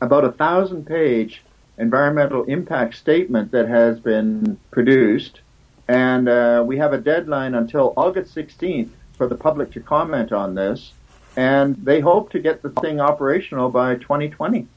about 0.00 0.24
a 0.24 0.32
thousand 0.32 0.86
page 0.86 1.42
environmental 1.80 2.44
impact 2.44 2.94
statement 2.94 3.50
that 3.52 3.68
has 3.68 3.98
been 3.98 4.58
produced, 4.70 5.40
and 5.88 6.28
uh, 6.28 6.62
we 6.64 6.76
have 6.76 6.92
a 6.92 6.98
deadline 6.98 7.54
until 7.54 7.94
August 7.96 8.34
16th 8.34 8.90
for 9.16 9.26
the 9.26 9.34
public 9.34 9.72
to 9.72 9.80
comment 9.80 10.30
on 10.32 10.54
this, 10.54 10.92
and 11.36 11.76
they 11.76 12.00
hope 12.00 12.30
to 12.30 12.38
get 12.38 12.62
the 12.62 12.70
thing 12.80 13.00
operational 13.00 13.70
by 13.70 13.96
2020. 13.96 14.68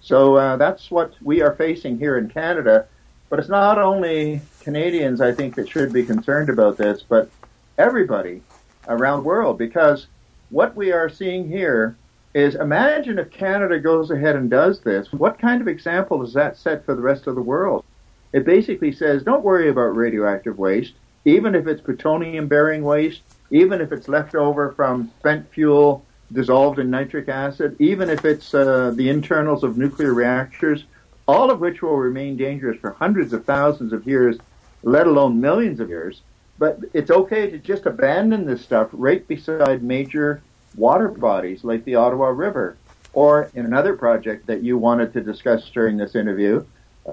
So 0.00 0.36
uh, 0.36 0.56
that's 0.56 0.90
what 0.90 1.14
we 1.22 1.42
are 1.42 1.54
facing 1.54 1.98
here 1.98 2.18
in 2.18 2.28
Canada. 2.28 2.86
But 3.30 3.38
it's 3.38 3.48
not 3.48 3.78
only 3.78 4.42
Canadians, 4.60 5.22
I 5.22 5.32
think, 5.32 5.54
that 5.54 5.66
should 5.66 5.90
be 5.90 6.04
concerned 6.04 6.50
about 6.50 6.76
this, 6.76 7.02
but 7.02 7.30
everybody 7.78 8.42
around 8.88 9.20
the 9.20 9.24
world, 9.24 9.56
because 9.56 10.08
what 10.50 10.76
we 10.76 10.92
are 10.92 11.08
seeing 11.08 11.48
here 11.48 11.96
is 12.34 12.54
imagine 12.54 13.18
if 13.18 13.30
Canada 13.30 13.78
goes 13.78 14.10
ahead 14.10 14.36
and 14.36 14.50
does 14.50 14.80
this. 14.80 15.12
What 15.12 15.38
kind 15.38 15.60
of 15.60 15.68
example 15.68 16.20
does 16.20 16.32
that 16.34 16.56
set 16.56 16.84
for 16.84 16.94
the 16.94 17.02
rest 17.02 17.26
of 17.26 17.34
the 17.34 17.42
world? 17.42 17.84
It 18.32 18.44
basically 18.44 18.92
says, 18.92 19.22
don't 19.22 19.44
worry 19.44 19.68
about 19.68 19.96
radioactive 19.96 20.58
waste, 20.58 20.94
even 21.24 21.54
if 21.54 21.66
it's 21.66 21.82
plutonium 21.82 22.48
bearing 22.48 22.82
waste, 22.82 23.20
even 23.50 23.80
if 23.80 23.92
it's 23.92 24.08
left 24.08 24.34
over 24.34 24.72
from 24.72 25.10
spent 25.18 25.52
fuel 25.52 26.04
dissolved 26.32 26.78
in 26.78 26.90
nitric 26.90 27.28
acid, 27.28 27.76
even 27.78 28.08
if 28.08 28.24
it's 28.24 28.54
uh, 28.54 28.90
the 28.94 29.10
internals 29.10 29.62
of 29.62 29.76
nuclear 29.76 30.14
reactors, 30.14 30.84
all 31.28 31.50
of 31.50 31.60
which 31.60 31.82
will 31.82 31.96
remain 31.96 32.36
dangerous 32.36 32.80
for 32.80 32.92
hundreds 32.92 33.34
of 33.34 33.44
thousands 33.44 33.92
of 33.92 34.06
years, 34.06 34.38
let 34.82 35.06
alone 35.06 35.40
millions 35.40 35.78
of 35.78 35.90
years. 35.90 36.22
But 36.58 36.80
it's 36.94 37.10
okay 37.10 37.50
to 37.50 37.58
just 37.58 37.84
abandon 37.84 38.46
this 38.46 38.62
stuff 38.62 38.88
right 38.92 39.26
beside 39.28 39.82
major 39.82 40.42
water 40.76 41.08
bodies 41.08 41.64
like 41.64 41.84
the 41.84 41.94
Ottawa 41.94 42.28
River, 42.28 42.76
or 43.12 43.50
in 43.54 43.64
another 43.64 43.96
project 43.96 44.46
that 44.46 44.62
you 44.62 44.78
wanted 44.78 45.12
to 45.12 45.20
discuss 45.20 45.68
during 45.70 45.96
this 45.96 46.14
interview, 46.14 46.64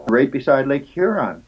right 0.08 0.32
beside 0.32 0.68
Lake 0.68 0.86
Huron. 0.86 1.44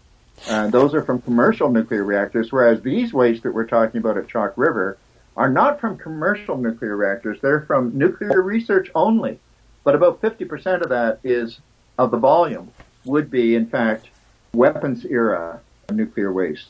Uh, 0.49 0.67
those 0.67 0.93
are 0.93 1.03
from 1.03 1.21
commercial 1.21 1.69
nuclear 1.71 2.03
reactors, 2.03 2.51
whereas 2.51 2.81
these 2.81 3.13
wastes 3.13 3.43
that 3.43 3.53
we're 3.53 3.67
talking 3.67 3.99
about 3.99 4.17
at 4.17 4.27
Chalk 4.27 4.53
River 4.57 4.97
are 5.37 5.49
not 5.49 5.79
from 5.79 5.97
commercial 5.97 6.57
nuclear 6.57 6.97
reactors. 6.97 7.39
They're 7.41 7.61
from 7.61 7.97
nuclear 7.97 8.41
research 8.41 8.89
only. 8.95 9.39
But 9.83 9.95
about 9.95 10.21
50% 10.21 10.81
of 10.81 10.89
that 10.89 11.19
is, 11.23 11.59
of 11.97 12.11
the 12.11 12.17
volume, 12.17 12.71
would 13.05 13.31
be, 13.31 13.55
in 13.55 13.67
fact, 13.67 14.09
weapons 14.53 15.05
era 15.05 15.59
nuclear 15.91 16.31
waste. 16.31 16.69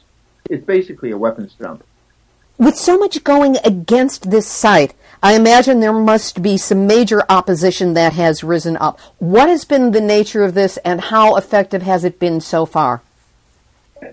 It's 0.50 0.66
basically 0.66 1.12
a 1.12 1.18
weapons 1.18 1.54
dump. 1.60 1.84
With 2.62 2.78
so 2.78 2.96
much 2.96 3.24
going 3.24 3.58
against 3.66 4.30
this 4.30 4.46
site, 4.46 4.94
I 5.24 5.34
imagine 5.34 5.80
there 5.80 5.92
must 5.92 6.44
be 6.44 6.58
some 6.58 6.86
major 6.86 7.24
opposition 7.28 7.96
that 7.96 8.14
has 8.14 8.44
risen 8.44 8.78
up. 8.78 9.00
What 9.18 9.50
has 9.50 9.66
been 9.66 9.94
the 9.94 10.00
nature 10.00 10.44
of 10.44 10.54
this 10.54 10.78
and 10.86 11.02
how 11.02 11.38
effective 11.38 11.82
has 11.82 12.04
it 12.04 12.20
been 12.20 12.40
so 12.40 12.68
far? 12.68 13.02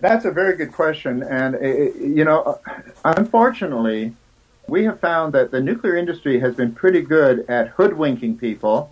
That's 0.00 0.24
a 0.24 0.30
very 0.30 0.56
good 0.56 0.72
question. 0.72 1.22
And, 1.22 1.56
uh, 1.56 1.58
you 1.60 2.24
know, 2.24 2.58
unfortunately, 3.04 4.14
we 4.66 4.84
have 4.84 4.98
found 4.98 5.34
that 5.34 5.50
the 5.50 5.60
nuclear 5.60 5.96
industry 5.96 6.40
has 6.40 6.54
been 6.54 6.72
pretty 6.72 7.02
good 7.02 7.44
at 7.50 7.68
hoodwinking 7.68 8.38
people, 8.38 8.90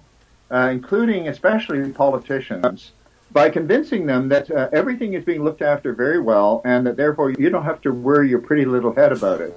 uh, 0.51 0.69
including 0.71 1.29
especially 1.29 1.91
politicians, 1.93 2.93
by 3.33 3.51
convincing 3.51 4.07
them 4.07 4.29
that 4.29 4.51
uh, 4.51 4.69
everything 4.73 5.15
is 5.15 5.25
being 5.25 5.43
looked 5.43 5.63
after 5.63 5.93
very 5.93 6.21
well 6.21 6.63
and 6.65 6.87
that 6.87 6.97
therefore 6.97 7.31
you 7.31 7.51
don't 7.51 7.65
have 7.65 7.81
to 7.83 7.93
worry 7.93 8.29
your 8.29 8.41
pretty 8.41 8.65
little 8.65 8.95
head 8.95 9.13
about 9.13 9.41
it. 9.41 9.55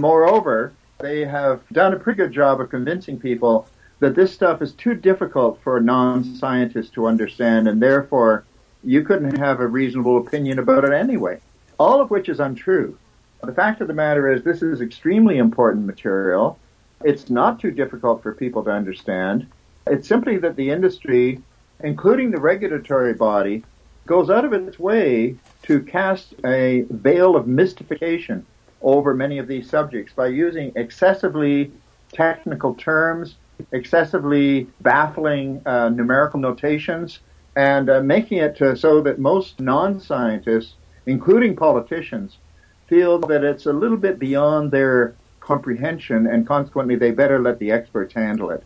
Moreover, 0.00 0.72
they 0.98 1.24
have 1.24 1.66
done 1.70 1.92
a 1.92 1.98
pretty 1.98 2.18
good 2.18 2.32
job 2.32 2.60
of 2.60 2.70
convincing 2.70 3.18
people 3.18 3.66
that 4.00 4.14
this 4.14 4.32
stuff 4.32 4.62
is 4.62 4.72
too 4.72 4.94
difficult 4.94 5.60
for 5.62 5.80
non-scientists 5.80 6.90
to 6.90 7.06
understand 7.06 7.66
and 7.66 7.82
therefore 7.82 8.44
you 8.84 9.02
couldn't 9.02 9.36
have 9.38 9.60
a 9.60 9.66
reasonable 9.66 10.18
opinion 10.18 10.58
about 10.58 10.84
it 10.84 10.92
anyway. 10.92 11.40
All 11.78 12.00
of 12.00 12.10
which 12.10 12.28
is 12.28 12.40
untrue. 12.40 12.96
The 13.42 13.52
fact 13.52 13.80
of 13.80 13.88
the 13.88 13.94
matter 13.94 14.30
is 14.30 14.42
this 14.42 14.62
is 14.62 14.80
extremely 14.80 15.38
important 15.38 15.86
material. 15.86 16.58
It's 17.04 17.30
not 17.30 17.60
too 17.60 17.70
difficult 17.70 18.22
for 18.22 18.32
people 18.34 18.64
to 18.64 18.70
understand. 18.70 19.46
It's 19.86 20.08
simply 20.08 20.38
that 20.38 20.56
the 20.56 20.70
industry, 20.70 21.40
including 21.82 22.30
the 22.30 22.40
regulatory 22.40 23.14
body, 23.14 23.64
goes 24.06 24.30
out 24.30 24.44
of 24.44 24.52
its 24.52 24.78
way 24.78 25.36
to 25.62 25.82
cast 25.82 26.34
a 26.44 26.84
veil 26.90 27.36
of 27.36 27.46
mystification 27.46 28.44
over 28.80 29.12
many 29.12 29.38
of 29.38 29.46
these 29.46 29.68
subjects 29.68 30.12
by 30.12 30.26
using 30.26 30.72
excessively 30.76 31.70
technical 32.12 32.74
terms, 32.74 33.36
excessively 33.72 34.66
baffling 34.80 35.60
uh, 35.66 35.88
numerical 35.90 36.40
notations, 36.40 37.18
and 37.56 37.90
uh, 37.90 38.00
making 38.00 38.38
it 38.38 38.56
so 38.78 39.00
that 39.02 39.18
most 39.18 39.60
non-scientists, 39.60 40.74
including 41.06 41.56
politicians, 41.56 42.38
feel 42.86 43.18
that 43.18 43.44
it's 43.44 43.66
a 43.66 43.72
little 43.72 43.96
bit 43.96 44.18
beyond 44.18 44.70
their 44.70 45.14
comprehension 45.40 46.26
and 46.26 46.46
consequently 46.46 46.94
they 46.94 47.10
better 47.10 47.38
let 47.38 47.58
the 47.58 47.70
experts 47.70 48.14
handle 48.14 48.50
it. 48.50 48.62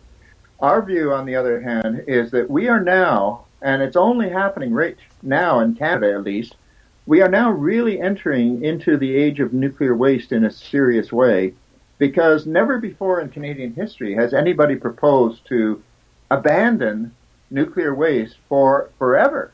Our 0.59 0.81
view, 0.81 1.11
on 1.11 1.25
the 1.25 1.35
other 1.35 1.61
hand, 1.61 2.05
is 2.07 2.31
that 2.31 2.49
we 2.49 2.67
are 2.67 2.81
now, 2.81 3.45
and 3.61 3.81
it's 3.81 3.95
only 3.95 4.29
happening 4.29 4.73
right 4.73 4.97
now 5.21 5.59
in 5.59 5.75
Canada 5.75 6.13
at 6.13 6.23
least, 6.23 6.55
we 7.05 7.21
are 7.21 7.29
now 7.29 7.51
really 7.51 7.99
entering 7.99 8.63
into 8.63 8.95
the 8.97 9.15
age 9.15 9.39
of 9.39 9.53
nuclear 9.53 9.95
waste 9.95 10.31
in 10.31 10.45
a 10.45 10.51
serious 10.51 11.11
way 11.11 11.53
because 11.97 12.45
never 12.45 12.79
before 12.79 13.19
in 13.19 13.29
Canadian 13.29 13.73
history 13.73 14.15
has 14.15 14.33
anybody 14.33 14.75
proposed 14.75 15.45
to 15.47 15.81
abandon 16.31 17.13
nuclear 17.49 17.93
waste 17.93 18.37
for 18.47 18.89
forever, 18.97 19.51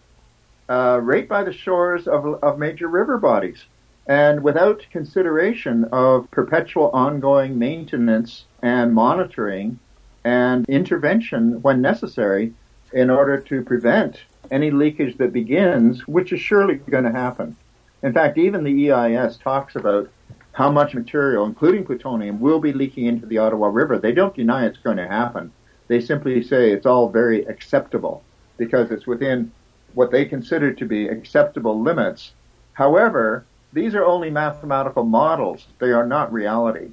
uh, 0.70 1.00
right 1.02 1.28
by 1.28 1.44
the 1.44 1.54
shores 1.54 2.08
of, 2.08 2.26
of 2.44 2.60
major 2.60 2.88
river 2.88 3.18
bodies 3.18 3.66
and 4.10 4.42
without 4.42 4.84
consideration 4.92 5.86
of 5.92 6.30
perpetual 6.32 6.90
ongoing 6.90 7.60
maintenance 7.60 8.46
and 8.64 8.94
monitoring 8.94 9.80
and 10.24 10.68
intervention 10.68 11.62
when 11.62 11.82
necessary 11.82 12.54
in 12.94 13.10
order 13.10 13.40
to 13.40 13.62
prevent 13.62 14.22
any 14.52 14.72
leakage 14.72 15.18
that 15.18 15.34
begins, 15.34 16.08
which 16.08 16.34
is 16.34 16.40
surely 16.40 16.76
going 16.76 17.04
to 17.04 17.12
happen. 17.12 17.56
In 18.02 18.14
fact, 18.14 18.38
even 18.38 18.64
the 18.64 18.92
EIS 18.92 19.38
talks 19.38 19.76
about 19.76 20.10
how 20.54 20.72
much 20.72 20.94
material, 20.94 21.46
including 21.46 21.86
plutonium, 21.86 22.40
will 22.40 22.60
be 22.60 22.74
leaking 22.74 23.06
into 23.06 23.26
the 23.26 23.38
Ottawa 23.38 23.68
River. 23.68 23.98
They 24.00 24.12
don't 24.12 24.36
deny 24.36 24.66
it's 24.66 24.78
going 24.78 24.98
to 24.98 25.08
happen. 25.08 25.52
They 25.88 26.02
simply 26.02 26.42
say 26.44 26.72
it's 26.72 26.86
all 26.86 27.10
very 27.10 27.46
acceptable 27.46 28.24
because 28.58 28.92
it's 28.92 29.08
within 29.08 29.52
what 29.94 30.12
they 30.12 30.26
consider 30.26 30.74
to 30.74 30.86
be 30.86 31.08
acceptable 31.08 31.82
limits. 31.82 32.34
However, 32.74 33.46
these 33.74 33.96
are 33.96 34.06
only 34.06 34.30
mathematical 34.30 35.04
models. 35.04 35.68
They 35.80 35.92
are 35.92 36.06
not 36.06 36.34
reality. 36.34 36.90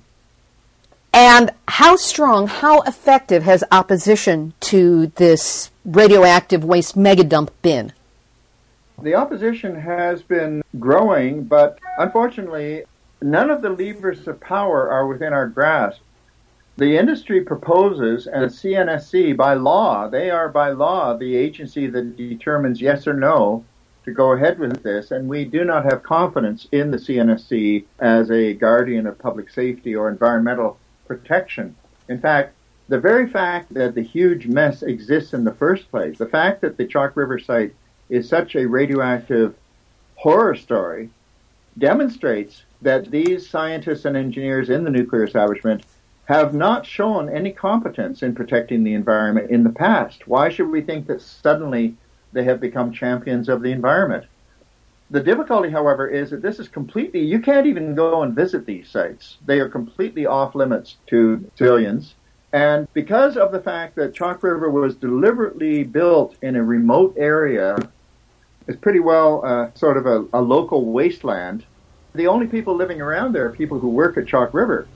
And 1.17 1.51
how 1.67 1.97
strong, 1.97 2.47
how 2.47 2.83
effective 2.83 3.43
has 3.45 3.65
opposition 3.73 4.53
to 4.61 5.07
this 5.17 5.71
radioactive 5.83 6.63
waste 6.63 6.95
megadump 6.95 7.49
been? 7.63 7.95
The 9.01 9.15
opposition 9.15 9.77
has 9.77 10.21
been 10.21 10.63
growing, 10.79 11.45
but 11.45 11.79
unfortunately, 11.97 12.85
none 13.23 13.49
of 13.49 13.63
the 13.63 13.71
levers 13.71 14.29
of 14.29 14.41
power 14.41 14.91
are 14.91 15.07
within 15.07 15.33
our 15.33 15.49
grasp. 15.49 16.03
The 16.77 16.99
industry 16.99 17.41
proposes, 17.41 18.27
and 18.27 18.51
CNSC, 18.51 19.35
by 19.39 19.55
law, 19.55 20.09
they 20.09 20.29
are 20.29 20.51
by 20.51 20.69
law 20.69 21.17
the 21.17 21.35
agency 21.35 21.87
that 21.87 22.19
determines 22.19 22.83
yes 22.83 23.07
or 23.07 23.15
no 23.15 23.65
to 24.05 24.13
go 24.13 24.33
ahead 24.33 24.59
with 24.59 24.83
this, 24.83 25.11
and 25.11 25.31
we 25.31 25.47
do 25.47 25.65
not 25.65 25.87
have 25.87 26.03
confidence 26.03 26.69
in 26.73 26.91
the 26.91 26.99
CNSC 26.99 27.87
as 28.01 28.31
a 28.31 28.53
guardian 28.53 29.07
of 29.07 29.19
public 29.19 29.49
safety 29.49 29.97
or 29.97 30.11
environmental 30.11 30.79
protection. 31.07 31.77
In 32.09 32.21
fact, 32.21 32.55
the 32.89 33.01
very 33.01 33.29
fact 33.29 33.75
that 33.75 33.95
the 33.95 34.03
huge 34.03 34.47
mess 34.47 34.83
exists 34.83 35.35
in 35.35 35.45
the 35.45 35.55
first 35.55 35.91
place, 35.91 36.19
the 36.19 36.27
fact 36.27 36.61
that 36.61 36.77
the 36.77 36.87
Chalk 36.87 37.17
River 37.17 37.39
site 37.39 37.75
is 38.09 38.29
such 38.29 38.55
a 38.55 38.67
radioactive 38.67 39.55
horror 40.15 40.55
story, 40.55 41.11
demonstrates 41.79 42.63
that 42.83 43.11
these 43.11 43.49
scientists 43.49 44.05
and 44.05 44.17
engineers 44.17 44.71
in 44.71 44.85
the 44.85 44.91
nuclear 44.91 45.25
establishment 45.25 45.85
have 46.27 46.55
not 46.55 46.87
shown 46.87 47.29
any 47.29 47.53
competence 47.53 48.23
in 48.23 48.35
protecting 48.35 48.83
the 48.83 48.95
environment 48.95 49.51
in 49.51 49.65
the 49.65 49.71
past. 49.71 50.27
Why 50.27 50.49
should 50.49 50.69
we 50.69 50.81
think 50.81 51.07
that 51.07 51.21
suddenly 51.21 51.97
they 52.33 52.45
have 52.45 52.61
become 52.61 52.93
champions 52.93 53.49
of 53.49 53.63
the 53.63 53.71
environment? 53.73 54.27
The 55.11 55.21
difficulty, 55.21 55.71
however, 55.71 56.09
is 56.09 56.31
that 56.31 56.43
this 56.43 56.59
is 56.59 56.69
completely, 56.69 57.21
you 57.21 57.39
can't 57.41 57.67
even 57.67 57.95
go 57.95 58.23
and 58.23 58.35
visit 58.35 58.67
these 58.67 58.89
sites. 58.89 59.39
They 59.47 59.61
are 59.61 59.69
completely 59.69 60.27
off 60.27 60.55
limits 60.55 60.97
to 61.09 61.49
civilians. 61.55 62.15
And 62.53 62.89
because 62.93 63.37
of 63.37 63.53
the 63.53 63.61
fact 63.61 63.95
that 63.97 64.15
Chalk 64.15 64.43
River 64.43 64.71
was 64.71 64.97
deliberately 64.97 65.85
built 65.85 66.37
in 66.43 66.57
a 66.57 66.63
remote 66.63 67.15
area, 67.17 67.77
it's 68.67 68.81
pretty 68.81 69.01
well 69.01 69.45
uh, 69.45 69.71
sort 69.75 69.97
of 69.97 70.07
a, 70.07 70.27
a 70.33 70.41
local 70.41 70.87
wasteland. 70.87 71.65
The 72.15 72.27
only 72.27 72.47
people 72.47 72.75
living 72.75 73.01
around 73.01 73.33
there 73.33 73.47
are 73.47 73.53
people 73.53 73.79
who 73.79 73.89
work 73.89 74.17
at 74.17 74.27
Chalk 74.27 74.55
River. 74.55 74.89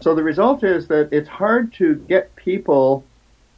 So 0.00 0.14
the 0.14 0.22
result 0.22 0.62
is 0.62 0.86
that 0.88 1.08
it's 1.10 1.28
hard 1.28 1.72
to 1.74 1.94
get 1.94 2.36
people 2.36 3.04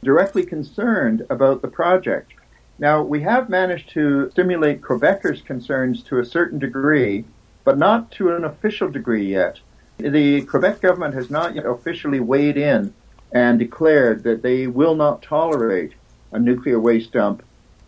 directly 0.03 0.45
concerned 0.45 1.25
about 1.29 1.61
the 1.61 1.67
project. 1.67 2.31
Now, 2.79 3.03
we 3.03 3.21
have 3.21 3.49
managed 3.49 3.89
to 3.89 4.31
stimulate 4.31 4.81
Quebecers' 4.81 5.43
concerns 5.43 6.01
to 6.03 6.19
a 6.19 6.25
certain 6.25 6.59
degree, 6.59 7.25
but 7.65 7.77
not 7.77 8.09
to 8.11 8.33
an 8.33 8.45
official 8.45 8.89
degree 8.89 9.25
yet. 9.25 9.59
The 9.97 10.43
Quebec 10.43 10.79
government 10.79 11.13
has 11.13 11.29
not 11.29 11.55
yet 11.55 11.65
officially 11.65 12.21
weighed 12.21 12.55
in 12.55 12.93
and 13.33 13.59
declared 13.59 14.23
that 14.23 14.41
they 14.41 14.65
will 14.65 14.95
not 14.95 15.21
tolerate 15.21 15.91
a 16.31 16.39
nuclear 16.39 16.79
waste 16.79 17.11
dump 17.11 17.43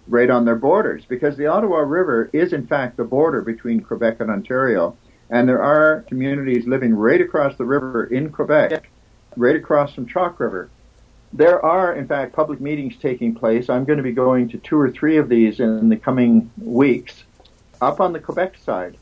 right 0.09 0.29
on 0.29 0.43
their 0.43 0.57
borders 0.57 1.05
because 1.05 1.37
the 1.37 1.47
Ottawa 1.47 1.79
River 1.79 2.29
is 2.33 2.51
in 2.51 2.67
fact 2.67 2.97
the 2.97 3.05
border 3.05 3.41
between 3.41 3.79
Quebec 3.79 4.19
and 4.19 4.29
Ontario 4.29 4.97
and 5.29 5.47
there 5.47 5.63
are 5.63 6.01
communities 6.09 6.67
living 6.67 6.93
right 6.93 7.21
across 7.21 7.55
the 7.55 7.63
river 7.63 8.03
in 8.05 8.29
Quebec, 8.29 8.89
right 9.37 9.55
across 9.55 9.93
from 9.93 10.05
Chalk 10.05 10.39
River 10.39 10.69
there 11.33 11.63
are, 11.63 11.93
in 11.93 12.07
fact, 12.07 12.33
public 12.33 12.59
meetings 12.59 12.95
taking 12.97 13.33
place. 13.33 13.69
I'm 13.69 13.85
going 13.85 13.97
to 13.97 14.03
be 14.03 14.11
going 14.11 14.49
to 14.49 14.57
two 14.57 14.77
or 14.77 14.91
three 14.91 15.17
of 15.17 15.29
these 15.29 15.59
in 15.59 15.89
the 15.89 15.95
coming 15.95 16.51
weeks 16.57 17.23
up 17.79 17.99
on 17.99 18.13
the 18.13 18.19
Quebec 18.19 18.57
side. 18.57 18.97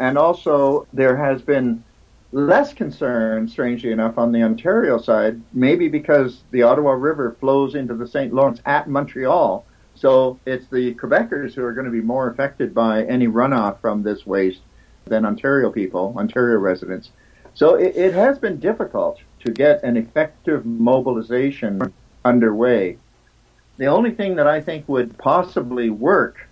And 0.00 0.18
also, 0.18 0.86
there 0.92 1.16
has 1.16 1.42
been 1.42 1.84
less 2.32 2.74
concern, 2.74 3.48
strangely 3.48 3.90
enough, 3.90 4.18
on 4.18 4.32
the 4.32 4.42
Ontario 4.42 4.98
side, 4.98 5.40
maybe 5.52 5.88
because 5.88 6.42
the 6.50 6.62
Ottawa 6.62 6.92
River 6.92 7.36
flows 7.40 7.74
into 7.74 7.94
the 7.94 8.06
St. 8.06 8.32
Lawrence 8.34 8.60
at 8.66 8.88
Montreal. 8.88 9.64
So 9.94 10.38
it's 10.46 10.66
the 10.68 10.94
Quebecers 10.94 11.54
who 11.54 11.64
are 11.64 11.72
going 11.72 11.86
to 11.86 11.90
be 11.90 12.00
more 12.00 12.28
affected 12.28 12.74
by 12.74 13.04
any 13.04 13.26
runoff 13.26 13.80
from 13.80 14.02
this 14.02 14.26
waste 14.26 14.60
than 15.06 15.24
Ontario 15.24 15.70
people, 15.70 16.14
Ontario 16.16 16.58
residents. 16.58 17.10
So 17.54 17.74
it, 17.74 17.96
it 17.96 18.14
has 18.14 18.38
been 18.38 18.60
difficult 18.60 19.20
to 19.48 19.54
get 19.54 19.82
an 19.82 19.96
effective 19.96 20.66
mobilization 20.66 21.92
underway. 22.22 22.98
The 23.78 23.86
only 23.86 24.10
thing 24.10 24.36
that 24.36 24.46
I 24.46 24.60
think 24.60 24.86
would 24.88 25.16
possibly 25.16 25.88
work 25.88 26.48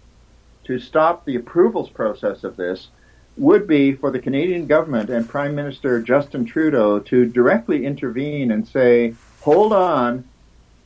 to 0.65 0.79
stop 0.79 1.25
the 1.25 1.37
approvals 1.37 1.91
process 1.91 2.43
of 2.43 2.57
this 2.57 2.89
would 3.37 3.67
be 3.67 3.93
for 3.93 4.11
the 4.11 4.19
Canadian 4.19 4.67
government 4.67 5.11
and 5.11 5.29
Prime 5.29 5.55
Minister 5.55 6.01
Justin 6.01 6.47
Trudeau 6.47 6.99
to 7.01 7.27
directly 7.27 7.85
intervene 7.85 8.51
and 8.51 8.67
say, 8.67 9.15
hold 9.43 9.75
on, 9.75 10.25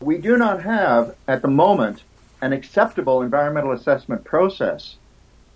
we 0.01 0.19
do 0.19 0.37
not 0.37 0.63
have 0.63 1.15
at 1.29 1.43
the 1.43 1.49
moment 1.49 2.03
an 2.43 2.53
acceptable 2.53 3.23
environmental 3.23 3.71
assessment 3.71 4.25
process. 4.25 4.97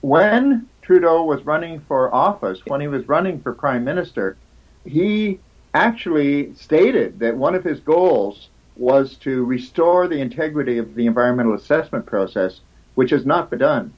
When 0.03 0.69
Trudeau 0.83 1.25
was 1.25 1.45
running 1.45 1.81
for 1.81 2.15
office, 2.15 2.61
when 2.67 2.81
he 2.81 2.87
was 2.87 3.09
running 3.09 3.41
for 3.41 3.53
Prime 3.55 3.83
Minister, 3.83 4.37
he 4.85 5.41
actually 5.75 6.55
stated 6.55 7.19
that 7.19 7.37
one 7.37 7.55
of 7.55 7.65
his 7.65 7.81
goals 7.81 8.49
was 8.77 9.17
to 9.17 9.45
restore 9.45 10.09
the 10.09 10.21
integrity 10.21 10.79
of 10.79 10.95
the 10.95 11.07
environmental 11.07 11.55
assessment 11.55 12.07
process, 12.07 12.61
which 12.95 13.11
has 13.11 13.27
not 13.27 13.51
been 13.51 13.59
done. 13.59 13.93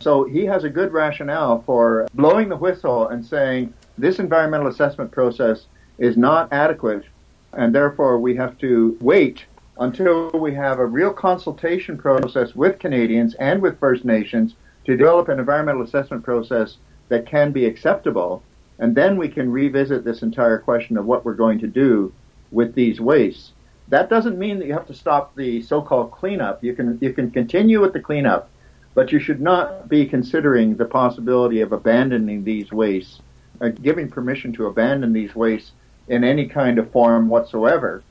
So 0.00 0.24
he 0.24 0.44
has 0.46 0.64
a 0.64 0.68
good 0.68 0.92
rationale 0.92 1.62
for 1.62 2.08
blowing 2.12 2.48
the 2.48 2.56
whistle 2.56 3.08
and 3.08 3.24
saying 3.24 3.72
this 3.96 4.18
environmental 4.18 4.66
assessment 4.66 5.12
process 5.12 5.66
is 5.98 6.16
not 6.16 6.52
adequate 6.52 7.04
and 7.52 7.74
therefore 7.74 8.18
we 8.18 8.34
have 8.34 8.58
to 8.58 8.96
wait 9.00 9.44
until 9.78 10.30
we 10.30 10.54
have 10.54 10.78
a 10.78 10.86
real 10.86 11.12
consultation 11.12 11.96
process 11.96 12.54
with 12.54 12.78
Canadians 12.78 13.34
and 13.34 13.60
with 13.60 13.78
First 13.78 14.04
Nations 14.04 14.54
to 14.84 14.96
develop 14.96 15.28
an 15.28 15.38
environmental 15.38 15.82
assessment 15.82 16.24
process 16.24 16.78
that 17.08 17.26
can 17.26 17.52
be 17.52 17.66
acceptable 17.66 18.42
and 18.82 18.96
then 18.96 19.16
we 19.16 19.28
can 19.28 19.48
revisit 19.48 20.02
this 20.02 20.22
entire 20.22 20.58
question 20.58 20.96
of 20.96 21.06
what 21.06 21.24
we're 21.24 21.34
going 21.34 21.60
to 21.60 21.68
do 21.68 22.12
with 22.50 22.74
these 22.74 23.00
wastes. 23.00 23.52
That 23.86 24.10
doesn't 24.10 24.40
mean 24.40 24.58
that 24.58 24.66
you 24.66 24.72
have 24.72 24.88
to 24.88 24.94
stop 24.94 25.36
the 25.36 25.62
so-called 25.62 26.10
cleanup. 26.10 26.64
You 26.64 26.74
can 26.74 26.98
you 27.00 27.12
can 27.12 27.30
continue 27.30 27.80
with 27.80 27.92
the 27.92 28.00
cleanup, 28.00 28.50
but 28.94 29.12
you 29.12 29.20
should 29.20 29.40
not 29.40 29.88
be 29.88 30.04
considering 30.04 30.74
the 30.74 30.84
possibility 30.84 31.60
of 31.60 31.70
abandoning 31.70 32.42
these 32.42 32.72
wastes, 32.72 33.20
uh, 33.60 33.68
giving 33.68 34.10
permission 34.10 34.52
to 34.54 34.66
abandon 34.66 35.12
these 35.12 35.36
wastes 35.36 35.70
in 36.08 36.24
any 36.24 36.48
kind 36.48 36.80
of 36.80 36.90
form 36.90 37.28
whatsoever. 37.28 38.02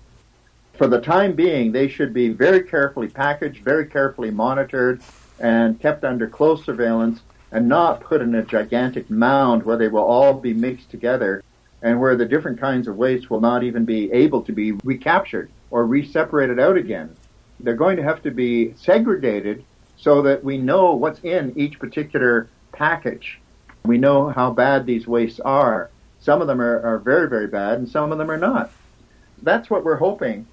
For 0.78 0.88
the 0.88 1.02
time 1.02 1.34
being, 1.34 1.74
they 1.74 1.90
should 1.90 2.14
be 2.14 2.30
very 2.30 2.64
carefully 2.64 3.10
packaged, 3.10 3.62
very 3.62 3.88
carefully 3.88 4.32
monitored, 4.32 5.02
and 5.38 5.82
kept 5.82 6.06
under 6.06 6.28
close 6.28 6.64
surveillance 6.64 7.20
and 7.52 7.68
not 7.68 8.02
put 8.02 8.22
in 8.22 8.34
a 8.36 8.44
gigantic 8.44 9.10
mound 9.10 9.64
where 9.64 9.78
they 9.78 9.88
will 9.88 10.04
all 10.04 10.34
be 10.34 10.54
mixed 10.54 10.90
together 10.90 11.44
and 11.82 12.00
where 12.00 12.16
the 12.16 12.26
different 12.26 12.60
kinds 12.60 12.88
of 12.88 12.96
waste 12.96 13.30
will 13.30 13.42
not 13.42 13.64
even 13.64 13.86
be 13.86 14.12
able 14.12 14.42
to 14.44 14.52
be 14.52 14.72
recaptured 14.84 15.50
or 15.70 15.86
re-separated 15.86 16.60
out 16.60 16.78
again. 16.78 17.16
They're 17.60 17.76
going 17.76 17.98
to 17.98 18.04
have 18.04 18.22
to 18.24 18.32
be 18.32 18.74
segregated 18.76 19.66
so 19.98 20.22
that 20.24 20.44
we 20.44 20.58
know 20.58 20.94
what's 20.94 21.20
in 21.20 21.54
each 21.58 21.80
particular 21.80 22.50
package. 22.72 23.40
We 23.86 23.98
know 23.98 24.30
how 24.30 24.52
bad 24.52 24.86
these 24.86 25.08
wastes 25.08 25.40
are. 25.40 25.90
Some 26.20 26.42
of 26.42 26.48
them 26.48 26.62
are, 26.62 26.82
are 26.82 27.00
very, 27.00 27.28
very 27.28 27.48
bad 27.48 27.80
and 27.80 27.90
some 27.90 28.12
of 28.12 28.18
them 28.18 28.30
are 28.30 28.38
not. 28.38 28.72
That's 29.42 29.70
what 29.70 29.84
we're 29.84 29.98
hoping. 29.98 30.46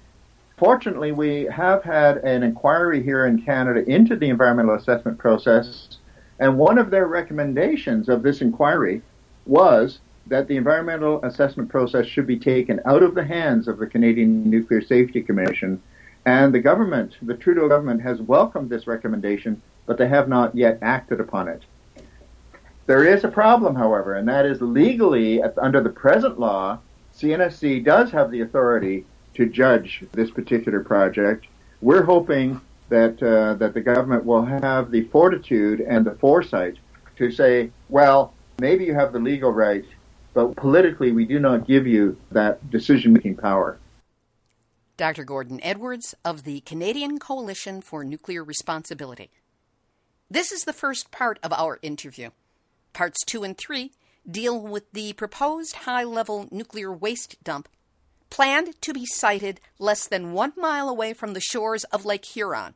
Fortunately, 0.57 1.11
we 1.11 1.45
have 1.45 1.83
had 1.83 2.17
an 2.17 2.43
inquiry 2.43 3.01
here 3.01 3.25
in 3.25 3.41
Canada 3.41 3.87
into 3.89 4.15
the 4.15 4.29
environmental 4.29 4.75
assessment 4.75 5.17
process, 5.17 5.98
and 6.39 6.57
one 6.57 6.77
of 6.77 6.89
their 6.89 7.07
recommendations 7.07 8.09
of 8.09 8.23
this 8.23 8.41
inquiry 8.41 9.01
was 9.45 9.99
that 10.27 10.47
the 10.47 10.57
environmental 10.57 11.23
assessment 11.23 11.69
process 11.69 12.05
should 12.05 12.27
be 12.27 12.37
taken 12.37 12.79
out 12.85 13.03
of 13.03 13.15
the 13.15 13.23
hands 13.23 13.67
of 13.67 13.77
the 13.77 13.87
Canadian 13.87 14.49
Nuclear 14.49 14.81
Safety 14.81 15.21
Commission. 15.21 15.81
And 16.25 16.53
the 16.53 16.59
government, 16.59 17.15
the 17.21 17.33
Trudeau 17.33 17.67
government, 17.67 18.01
has 18.03 18.21
welcomed 18.21 18.69
this 18.69 18.87
recommendation, 18.87 19.61
but 19.85 19.97
they 19.97 20.07
have 20.07 20.29
not 20.29 20.55
yet 20.55 20.77
acted 20.81 21.19
upon 21.19 21.47
it. 21.47 21.63
There 22.85 23.05
is 23.05 23.23
a 23.23 23.29
problem, 23.29 23.75
however, 23.75 24.15
and 24.15 24.27
that 24.27 24.45
is 24.45 24.61
legally, 24.61 25.41
under 25.41 25.81
the 25.81 25.89
present 25.89 26.39
law, 26.39 26.79
CNSC 27.15 27.83
does 27.83 28.11
have 28.11 28.31
the 28.31 28.41
authority 28.41 29.05
to 29.33 29.45
judge 29.45 30.03
this 30.11 30.31
particular 30.31 30.79
project. 30.79 31.47
We're 31.81 32.03
hoping 32.03 32.61
that 32.89 33.21
uh, 33.21 33.53
that 33.55 33.73
the 33.73 33.81
government 33.81 34.25
will 34.25 34.45
have 34.45 34.91
the 34.91 35.03
fortitude 35.05 35.81
and 35.81 36.05
the 36.05 36.15
foresight 36.15 36.75
to 37.17 37.31
say, 37.31 37.71
well, 37.89 38.33
maybe 38.59 38.85
you 38.85 38.93
have 38.93 39.13
the 39.13 39.19
legal 39.19 39.51
right 39.51 39.85
but 40.33 40.55
politically, 40.55 41.11
we 41.11 41.25
do 41.25 41.39
not 41.39 41.67
give 41.67 41.87
you 41.87 42.17
that 42.31 42.69
decision 42.69 43.13
making 43.13 43.35
power. 43.35 43.77
Dr. 44.97 45.23
Gordon 45.23 45.59
Edwards 45.63 46.13
of 46.23 46.43
the 46.43 46.59
Canadian 46.61 47.19
Coalition 47.19 47.81
for 47.81 48.03
Nuclear 48.03 48.43
Responsibility. 48.43 49.31
This 50.29 50.51
is 50.51 50.65
the 50.65 50.73
first 50.73 51.11
part 51.11 51.39
of 51.41 51.53
our 51.53 51.79
interview. 51.81 52.29
Parts 52.93 53.23
two 53.25 53.43
and 53.43 53.57
three 53.57 53.91
deal 54.29 54.59
with 54.61 54.91
the 54.91 55.13
proposed 55.13 55.75
high 55.75 56.03
level 56.03 56.47
nuclear 56.51 56.93
waste 56.93 57.41
dump 57.43 57.69
planned 58.29 58.81
to 58.81 58.93
be 58.93 59.05
sited 59.05 59.59
less 59.77 60.07
than 60.07 60.33
one 60.33 60.53
mile 60.57 60.89
away 60.89 61.13
from 61.13 61.33
the 61.33 61.41
shores 61.41 61.83
of 61.85 62.05
Lake 62.05 62.25
Huron. 62.25 62.75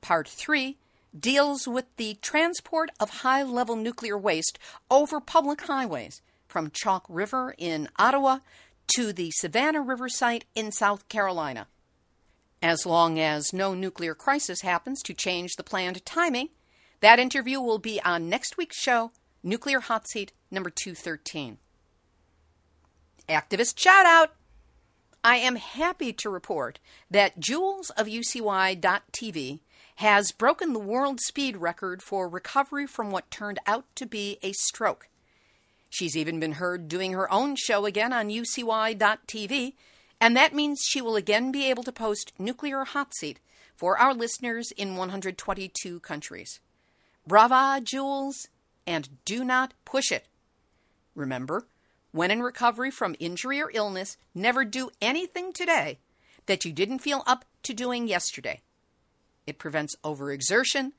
Part 0.00 0.28
three 0.28 0.78
deals 1.18 1.66
with 1.66 1.86
the 1.96 2.14
transport 2.22 2.90
of 2.98 3.10
high 3.10 3.42
level 3.42 3.76
nuclear 3.76 4.16
waste 4.16 4.58
over 4.90 5.20
public 5.20 5.62
highways 5.62 6.22
from 6.46 6.70
Chalk 6.70 7.04
River 7.08 7.54
in 7.58 7.88
Ottawa 7.98 8.38
to 8.96 9.12
the 9.12 9.30
Savannah 9.32 9.82
River 9.82 10.08
site 10.08 10.44
in 10.54 10.72
South 10.72 11.08
Carolina. 11.08 11.66
As 12.62 12.84
long 12.84 13.18
as 13.18 13.52
no 13.52 13.74
nuclear 13.74 14.14
crisis 14.14 14.60
happens 14.60 15.02
to 15.02 15.14
change 15.14 15.52
the 15.56 15.62
planned 15.62 16.04
timing, 16.04 16.50
that 17.00 17.18
interview 17.18 17.60
will 17.60 17.78
be 17.78 18.00
on 18.02 18.28
next 18.28 18.58
week's 18.58 18.78
show, 18.78 19.12
Nuclear 19.42 19.80
Hot 19.80 20.06
Seat 20.08 20.32
number 20.50 20.70
213. 20.70 21.58
Activist 23.28 23.78
shout 23.78 24.04
out! 24.04 24.34
I 25.22 25.36
am 25.36 25.56
happy 25.56 26.12
to 26.14 26.30
report 26.30 26.78
that 27.10 27.38
Jules 27.38 27.90
of 27.90 28.06
UCY.tv 28.06 29.60
has 29.96 30.32
broken 30.32 30.72
the 30.72 30.78
world 30.78 31.20
speed 31.20 31.58
record 31.58 32.02
for 32.02 32.26
recovery 32.26 32.86
from 32.86 33.10
what 33.10 33.30
turned 33.30 33.58
out 33.66 33.84
to 33.96 34.06
be 34.06 34.38
a 34.42 34.52
stroke. 34.52 35.08
She's 35.90 36.16
even 36.16 36.40
been 36.40 36.52
heard 36.52 36.88
doing 36.88 37.12
her 37.12 37.30
own 37.30 37.54
show 37.56 37.84
again 37.84 38.14
on 38.14 38.30
UCY.tv, 38.30 39.74
and 40.20 40.36
that 40.36 40.54
means 40.54 40.80
she 40.88 41.02
will 41.02 41.16
again 41.16 41.52
be 41.52 41.68
able 41.68 41.82
to 41.82 41.92
post 41.92 42.32
Nuclear 42.38 42.84
Hot 42.84 43.14
Seat 43.14 43.40
for 43.76 43.98
our 43.98 44.14
listeners 44.14 44.72
in 44.72 44.96
122 44.96 46.00
countries. 46.00 46.60
Brava, 47.26 47.82
Jules, 47.84 48.48
and 48.86 49.08
do 49.26 49.44
not 49.44 49.74
push 49.84 50.10
it. 50.10 50.28
Remember, 51.14 51.66
when 52.12 52.30
in 52.30 52.42
recovery 52.42 52.90
from 52.90 53.16
injury 53.18 53.60
or 53.60 53.70
illness, 53.72 54.16
never 54.34 54.64
do 54.64 54.90
anything 55.00 55.52
today 55.52 55.98
that 56.46 56.64
you 56.64 56.72
didn't 56.72 56.98
feel 56.98 57.22
up 57.26 57.44
to 57.62 57.74
doing 57.74 58.08
yesterday. 58.08 58.60
It 59.46 59.58
prevents 59.58 59.96
overexertion 60.02 60.92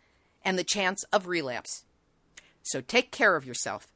and 0.44 0.58
the 0.58 0.64
chance 0.64 1.04
of 1.12 1.28
relapse. 1.28 1.86
So 2.64 2.82
take 2.82 3.12
care 3.12 3.36
of 3.36 3.46
yourself. 3.46 3.88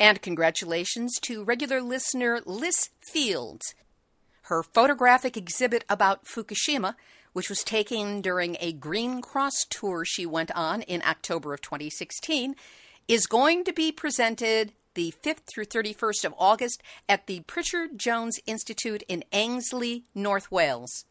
And 0.00 0.22
congratulations 0.22 1.18
to 1.22 1.44
regular 1.44 1.80
listener 1.80 2.40
Liz 2.44 2.90
Fields. 3.00 3.74
Her 4.42 4.62
photographic 4.62 5.36
exhibit 5.36 5.84
about 5.88 6.24
Fukushima, 6.24 6.94
which 7.32 7.48
was 7.50 7.62
taken 7.62 8.20
during 8.20 8.56
a 8.60 8.72
Green 8.72 9.20
Cross 9.20 9.66
tour 9.68 10.04
she 10.04 10.24
went 10.24 10.50
on 10.52 10.82
in 10.82 11.02
October 11.04 11.52
of 11.52 11.60
2016, 11.60 12.54
is 13.08 13.26
going 13.26 13.64
to 13.64 13.72
be 13.72 13.90
presented 13.90 14.72
the 14.98 15.14
5th 15.22 15.42
through 15.46 15.64
31st 15.64 16.24
of 16.24 16.34
August 16.36 16.82
at 17.08 17.28
the 17.28 17.38
Pritchard 17.46 18.00
Jones 18.00 18.40
Institute 18.46 19.04
in 19.06 19.22
Anglesey, 19.30 20.02
North 20.12 20.50
Wales. 20.50 21.04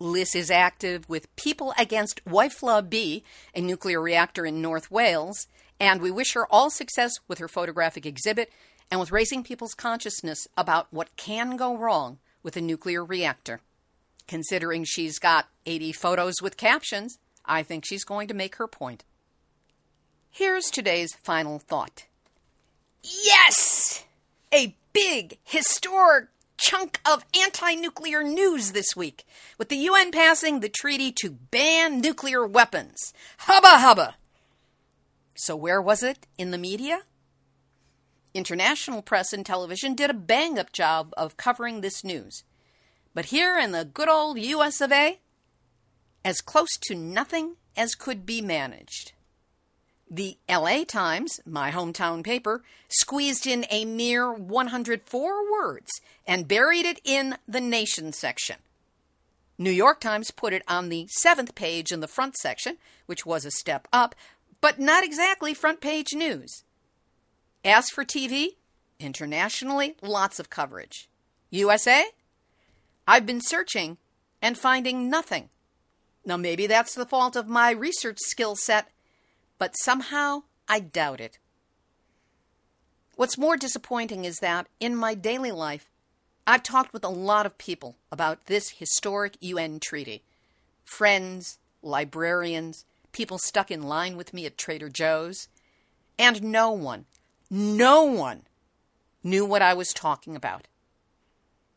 Liz 0.00 0.34
is 0.34 0.50
active 0.50 1.08
with 1.08 1.36
People 1.36 1.72
Against 1.78 2.24
Wylfa 2.24 2.90
B, 2.90 3.22
a 3.54 3.60
nuclear 3.60 4.00
reactor 4.00 4.44
in 4.44 4.60
North 4.60 4.90
Wales, 4.90 5.46
and 5.78 6.02
we 6.02 6.10
wish 6.10 6.32
her 6.34 6.44
all 6.52 6.70
success 6.70 7.12
with 7.28 7.38
her 7.38 7.46
photographic 7.46 8.04
exhibit 8.04 8.50
and 8.90 8.98
with 8.98 9.12
raising 9.12 9.44
people's 9.44 9.74
consciousness 9.74 10.48
about 10.56 10.88
what 10.90 11.14
can 11.14 11.56
go 11.56 11.76
wrong 11.76 12.18
with 12.42 12.56
a 12.56 12.60
nuclear 12.60 13.04
reactor. 13.04 13.60
Considering 14.26 14.82
she's 14.82 15.20
got 15.20 15.46
80 15.66 15.92
photos 15.92 16.34
with 16.42 16.56
captions, 16.56 17.20
I 17.44 17.62
think 17.62 17.84
she's 17.86 18.02
going 18.02 18.26
to 18.26 18.34
make 18.34 18.56
her 18.56 18.66
point. 18.66 19.04
Here's 20.32 20.64
today's 20.64 21.14
final 21.14 21.60
thought. 21.60 22.06
Yes! 23.04 24.04
A 24.52 24.74
big, 24.94 25.38
historic 25.44 26.28
chunk 26.56 27.00
of 27.04 27.22
anti 27.38 27.74
nuclear 27.74 28.22
news 28.22 28.72
this 28.72 28.96
week, 28.96 29.26
with 29.58 29.68
the 29.68 29.76
UN 29.76 30.10
passing 30.10 30.60
the 30.60 30.70
treaty 30.70 31.12
to 31.20 31.30
ban 31.30 32.00
nuclear 32.00 32.46
weapons. 32.46 33.12
Hubba 33.40 33.78
hubba! 33.78 34.14
So, 35.36 35.54
where 35.54 35.82
was 35.82 36.02
it 36.02 36.26
in 36.38 36.50
the 36.50 36.56
media? 36.56 37.00
International 38.32 39.02
press 39.02 39.34
and 39.34 39.44
television 39.44 39.94
did 39.94 40.08
a 40.08 40.14
bang 40.14 40.58
up 40.58 40.72
job 40.72 41.12
of 41.16 41.36
covering 41.36 41.82
this 41.82 42.04
news. 42.04 42.42
But 43.12 43.26
here 43.26 43.58
in 43.58 43.72
the 43.72 43.84
good 43.84 44.08
old 44.08 44.38
US 44.38 44.80
of 44.80 44.90
A, 44.90 45.18
as 46.24 46.40
close 46.40 46.78
to 46.84 46.94
nothing 46.94 47.56
as 47.76 47.94
could 47.94 48.24
be 48.24 48.40
managed. 48.40 49.12
The 50.14 50.38
LA 50.48 50.84
Times, 50.84 51.40
my 51.44 51.72
hometown 51.72 52.22
paper, 52.22 52.62
squeezed 52.88 53.48
in 53.48 53.66
a 53.68 53.84
mere 53.84 54.32
104 54.32 55.52
words 55.52 55.90
and 56.24 56.46
buried 56.46 56.86
it 56.86 57.00
in 57.02 57.36
the 57.48 57.60
Nation 57.60 58.12
section. 58.12 58.58
New 59.58 59.72
York 59.72 59.98
Times 59.98 60.30
put 60.30 60.52
it 60.52 60.62
on 60.68 60.88
the 60.88 61.08
seventh 61.10 61.56
page 61.56 61.90
in 61.90 61.98
the 61.98 62.06
front 62.06 62.36
section, 62.36 62.76
which 63.06 63.26
was 63.26 63.44
a 63.44 63.50
step 63.50 63.88
up, 63.92 64.14
but 64.60 64.78
not 64.78 65.02
exactly 65.02 65.52
front 65.52 65.80
page 65.80 66.14
news. 66.14 66.62
As 67.64 67.90
for 67.90 68.04
TV, 68.04 68.50
internationally, 69.00 69.96
lots 70.00 70.38
of 70.38 70.48
coverage. 70.48 71.08
USA? 71.50 72.04
I've 73.04 73.26
been 73.26 73.40
searching 73.40 73.98
and 74.40 74.56
finding 74.56 75.10
nothing. 75.10 75.48
Now, 76.24 76.36
maybe 76.36 76.68
that's 76.68 76.94
the 76.94 77.04
fault 77.04 77.34
of 77.34 77.48
my 77.48 77.72
research 77.72 78.18
skill 78.20 78.54
set, 78.54 78.92
but 79.58 79.76
somehow 79.78 80.42
I 80.68 80.80
doubt 80.80 81.20
it. 81.20 81.38
What's 83.16 83.38
more 83.38 83.56
disappointing 83.56 84.24
is 84.24 84.38
that 84.38 84.66
in 84.80 84.96
my 84.96 85.14
daily 85.14 85.52
life, 85.52 85.88
I've 86.46 86.62
talked 86.62 86.92
with 86.92 87.04
a 87.04 87.08
lot 87.08 87.46
of 87.46 87.58
people 87.58 87.96
about 88.10 88.46
this 88.46 88.70
historic 88.70 89.36
UN 89.40 89.80
treaty 89.80 90.22
friends, 90.84 91.58
librarians, 91.82 92.84
people 93.12 93.38
stuck 93.38 93.70
in 93.70 93.82
line 93.82 94.16
with 94.16 94.34
me 94.34 94.44
at 94.44 94.58
Trader 94.58 94.90
Joe's, 94.90 95.48
and 96.18 96.42
no 96.42 96.70
one, 96.70 97.06
no 97.50 98.04
one 98.04 98.42
knew 99.22 99.46
what 99.46 99.62
I 99.62 99.72
was 99.72 99.92
talking 99.94 100.36
about. 100.36 100.68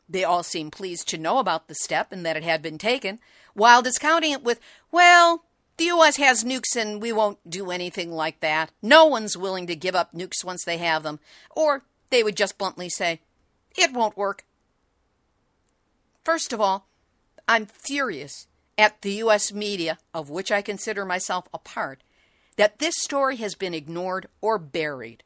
They 0.08 0.24
all 0.24 0.42
seemed 0.42 0.72
pleased 0.72 1.08
to 1.08 1.18
know 1.18 1.38
about 1.38 1.68
the 1.68 1.74
step 1.74 2.12
and 2.12 2.24
that 2.26 2.36
it 2.36 2.42
had 2.42 2.60
been 2.60 2.78
taken, 2.78 3.18
while 3.54 3.82
discounting 3.82 4.32
it 4.32 4.44
with, 4.44 4.60
well, 4.90 5.44
the 5.78 5.84
U.S. 5.86 6.16
has 6.16 6.44
nukes 6.44 6.76
and 6.76 7.00
we 7.00 7.12
won't 7.12 7.38
do 7.48 7.70
anything 7.70 8.12
like 8.12 8.40
that. 8.40 8.70
No 8.82 9.06
one's 9.06 9.36
willing 9.36 9.66
to 9.68 9.76
give 9.76 9.94
up 9.94 10.12
nukes 10.12 10.44
once 10.44 10.64
they 10.64 10.78
have 10.78 11.04
them. 11.04 11.20
Or 11.56 11.84
they 12.10 12.22
would 12.22 12.36
just 12.36 12.58
bluntly 12.58 12.88
say, 12.88 13.20
it 13.76 13.92
won't 13.92 14.16
work. 14.16 14.44
First 16.24 16.52
of 16.52 16.60
all, 16.60 16.88
I'm 17.46 17.64
furious 17.64 18.48
at 18.76 19.00
the 19.02 19.12
U.S. 19.14 19.52
media, 19.52 19.98
of 20.12 20.30
which 20.30 20.50
I 20.50 20.62
consider 20.62 21.04
myself 21.04 21.48
a 21.54 21.58
part, 21.58 22.02
that 22.56 22.80
this 22.80 22.96
story 22.98 23.36
has 23.36 23.54
been 23.54 23.72
ignored 23.72 24.26
or 24.40 24.58
buried. 24.58 25.22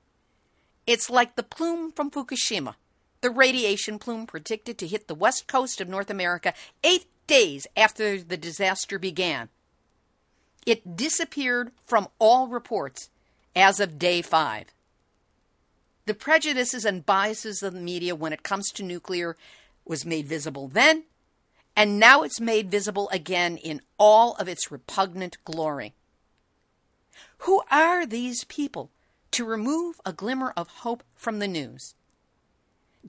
It's 0.87 1.09
like 1.09 1.35
the 1.35 1.43
plume 1.43 1.93
from 1.93 2.11
Fukushima, 2.11 2.75
the 3.23 3.31
radiation 3.31 3.99
plume 3.99 4.27
predicted 4.27 4.77
to 4.79 4.87
hit 4.87 5.09
the 5.09 5.15
west 5.15 5.47
coast 5.47 5.81
of 5.81 5.89
North 5.89 6.11
America 6.11 6.53
eight 6.85 7.07
days 7.27 7.67
after 7.75 8.21
the 8.21 8.37
disaster 8.37 8.99
began. 8.99 9.49
It 10.65 10.97
disappeared 10.97 11.73
from 11.85 12.09
all 12.19 12.49
reports 12.49 13.11
as 13.55 13.81
of 13.81 13.99
day 13.99 14.23
five. 14.23 14.67
The 16.07 16.15
prejudices 16.15 16.85
and 16.85 17.07
biases 17.07 17.63
of 17.63 17.75
the 17.75 17.81
media 17.81 18.15
when 18.15 18.33
it 18.33 18.43
comes 18.43 18.71
to 18.73 18.83
nuclear 18.83 19.37
was 19.85 20.05
made 20.05 20.27
visible 20.27 20.69
then, 20.69 21.05
and 21.77 21.99
now 21.99 22.23
it's 22.23 22.41
made 22.41 22.71
visible 22.71 23.09
again 23.11 23.57
in 23.57 23.81
all 23.99 24.35
of 24.35 24.49
its 24.49 24.71
repugnant 24.71 25.39
glory. 25.45 25.95
Who 27.39 27.63
are 27.71 28.07
these 28.07 28.45
people 28.45 28.91
to 29.33 29.45
remove 29.45 30.01
a 30.05 30.13
glimmer 30.13 30.53
of 30.57 30.69
hope 30.69 31.03
from 31.15 31.39
the 31.39 31.49
news? 31.49 31.95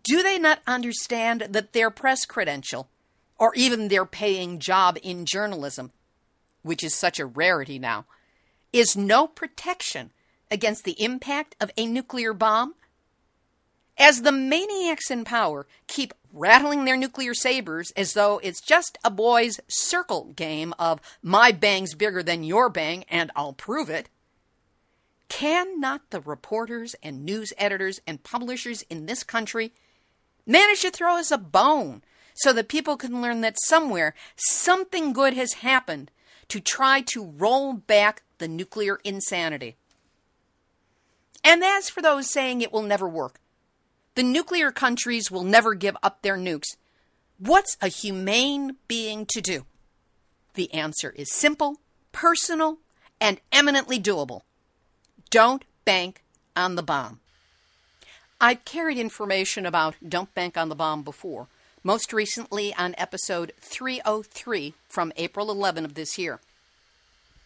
Do 0.04 0.24
they 0.24 0.40
not 0.40 0.62
understand 0.66 1.48
that 1.50 1.74
their 1.74 1.92
press 1.92 2.26
credential, 2.26 2.90
or 3.38 3.54
even 3.56 3.88
their 3.88 4.06
paying 4.06 4.60
job 4.60 4.98
in 5.04 5.26
journalism, 5.26 5.92
which 6.64 6.84
is 6.84 6.96
such 6.96 7.20
a 7.20 7.26
rarity 7.26 7.78
now, 7.78 8.06
is 8.72 8.98
no 8.98 9.28
protection 9.28 10.12
against 10.50 10.84
the 10.84 11.02
impact 11.02 11.56
of 11.62 11.72
a 11.78 11.86
nuclear 11.86 12.34
bomb? 12.34 12.74
As 13.98 14.24
the 14.24 14.32
maniacs 14.32 15.12
in 15.12 15.24
power 15.24 15.68
keep 15.88 16.14
rattling 16.32 16.84
their 16.86 16.98
nuclear 16.98 17.36
sabers 17.36 17.92
as 17.92 18.14
though 18.14 18.40
it's 18.42 18.60
just 18.60 18.98
a 19.04 19.12
boy's 19.12 19.60
circle 19.68 20.34
game 20.36 20.74
of 20.80 21.00
my 21.22 21.52
bang's 21.52 21.94
bigger 21.94 22.24
than 22.24 22.44
your 22.44 22.70
bang 22.70 23.06
and 23.08 23.32
I'll 23.36 23.54
prove 23.54 23.90
it, 23.90 24.10
can 25.30 25.80
not 25.80 26.10
the 26.10 26.20
reporters 26.20 26.96
and 27.04 27.24
news 27.24 27.54
editors 27.58 28.02
and 28.08 28.24
publishers 28.24 28.82
in 28.84 29.06
this 29.06 29.24
country 29.24 29.74
manage 30.46 30.82
to 30.82 30.92
throw 30.92 31.18
us 31.18 31.32
a 31.32 31.38
bone 31.38 32.04
so 32.34 32.52
that 32.54 32.68
people 32.68 32.98
can 32.98 33.22
learn 33.22 33.42
that 33.42 33.56
somewhere 33.64 34.16
something 34.36 35.14
good 35.14 35.34
has 35.34 35.54
happened 35.54 36.10
to 36.54 36.60
try 36.60 37.02
to 37.02 37.26
roll 37.26 37.74
back 37.74 38.22
the 38.38 38.48
nuclear 38.48 39.00
insanity? 39.04 39.76
And 41.44 41.64
as 41.64 41.90
for 41.90 42.00
those 42.00 42.30
saying 42.30 42.62
it 42.62 42.72
will 42.72 42.84
never 42.84 43.10
work, 43.10 43.40
the 44.14 44.22
nuclear 44.22 44.72
countries 44.72 45.32
will 45.32 45.44
never 45.44 45.74
give 45.74 45.98
up 46.04 46.22
their 46.22 46.38
nukes. 46.38 46.78
What's 47.40 47.76
a 47.82 47.88
humane 47.88 48.76
being 48.88 49.26
to 49.32 49.42
do? 49.42 49.66
The 50.54 50.72
answer 50.76 51.10
is 51.18 51.34
simple, 51.34 51.80
personal, 52.12 52.78
and 53.20 53.42
eminently 53.52 54.00
doable. 54.00 54.42
Don't 55.32 55.66
bank 55.86 56.22
on 56.56 56.76
the 56.76 56.84
bomb. 56.84 57.20
I've 58.40 58.64
carried 58.64 59.00
information 59.00 59.66
about 59.66 59.96
Don't 60.08 60.32
Bank 60.36 60.56
on 60.56 60.70
the 60.70 60.76
Bomb 60.76 61.02
before, 61.02 61.48
most 61.84 62.14
recently 62.14 62.74
on 62.76 62.96
episode 62.98 63.52
303 63.60 64.74
from 64.88 65.12
April 65.18 65.52
11 65.52 65.84
of 65.84 65.96
this 65.96 66.18
year. 66.18 66.40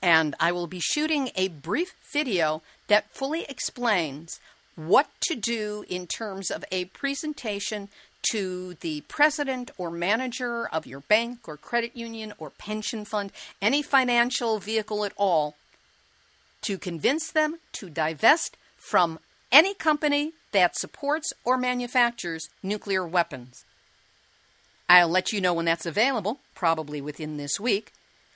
And 0.01 0.35
I 0.39 0.51
will 0.51 0.67
be 0.67 0.79
shooting 0.79 1.31
a 1.35 1.47
brief 1.47 1.93
video 2.13 2.61
that 2.87 3.09
fully 3.09 3.45
explains 3.49 4.39
what 4.75 5.09
to 5.21 5.35
do 5.35 5.83
in 5.89 6.05
terms 6.05 6.51
of 6.51 6.63
a 6.71 6.85
presentation 6.85 7.89
to 8.31 8.75
the 8.75 9.01
president 9.07 9.71
or 9.77 9.89
manager 9.89 10.67
of 10.67 10.85
your 10.85 10.99
bank 10.99 11.47
or 11.47 11.57
credit 11.57 11.95
union 11.95 12.33
or 12.37 12.51
pension 12.51 13.05
fund, 13.05 13.31
any 13.61 13.81
financial 13.81 14.59
vehicle 14.59 15.03
at 15.03 15.13
all, 15.17 15.55
to 16.61 16.77
convince 16.77 17.31
them 17.31 17.57
to 17.71 17.89
divest 17.89 18.57
from 18.77 19.17
any 19.51 19.73
company 19.73 20.33
that 20.51 20.75
supports 20.75 21.31
or 21.43 21.57
manufactures 21.57 22.49
nuclear 22.61 23.07
weapons. 23.07 23.63
I'll 24.89 25.09
let 25.09 25.31
you 25.31 25.41
know 25.41 25.53
when 25.53 25.65
that's 25.65 25.85
available, 25.85 26.39
probably 26.55 27.01
within 27.01 27.37
this 27.37 27.59
week. 27.59 27.91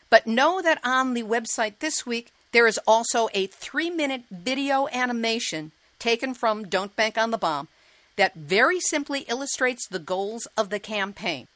But 0.09 0.27
know 0.27 0.61
that 0.61 0.79
on 0.83 1.13
the 1.13 1.23
website 1.23 1.79
this 1.79 2.05
week, 2.05 2.31
there 2.51 2.67
is 2.67 2.79
also 2.85 3.29
a 3.33 3.47
three 3.47 3.89
minute 3.89 4.23
video 4.29 4.87
animation 4.91 5.71
taken 5.99 6.33
from 6.33 6.67
Don't 6.67 6.95
Bank 6.95 7.17
on 7.17 7.31
the 7.31 7.37
Bomb 7.37 7.69
that 8.17 8.35
very 8.35 8.79
simply 8.79 9.21
illustrates 9.21 9.87
the 9.87 9.99
goals 9.99 10.47
of 10.57 10.69
the 10.69 10.79
campaign. 10.79 11.47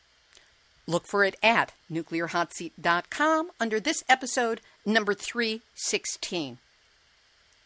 Look 0.87 1.07
for 1.07 1.23
it 1.23 1.35
at 1.43 1.73
nuclearhotseat.com 1.91 3.51
under 3.59 3.79
this 3.79 4.03
episode, 4.07 4.61
number 4.85 5.13
316. 5.13 6.59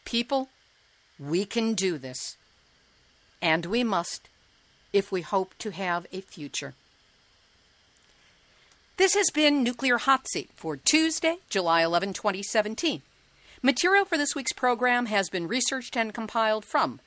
People, 0.06 0.50
we 1.20 1.46
can 1.46 1.74
do 1.74 1.98
this. 1.98 2.38
And 3.42 3.66
we 3.66 3.84
must 3.84 4.28
if 4.92 5.12
we 5.12 5.22
hope 5.22 5.54
to 5.60 5.72
have 5.72 6.08
a 6.12 6.22
future. 6.22 6.74
This 9.00 9.14
has 9.14 9.30
been 9.34 9.64
Nuclear 9.64 9.98
Hot 9.98 10.28
Seat 10.28 10.50
for 10.56 10.76
Tuesday, 10.76 11.38
July 11.50 11.86
11, 11.86 12.12
2017. 12.12 13.02
Material 13.64 14.04
for 14.04 14.18
this 14.18 14.36
week's 14.36 14.52
program 14.52 15.06
has 15.06 15.30
been 15.30 15.48
researched 15.48 15.96
and 15.96 16.14
compiled 16.14 16.66
from 16.66 17.00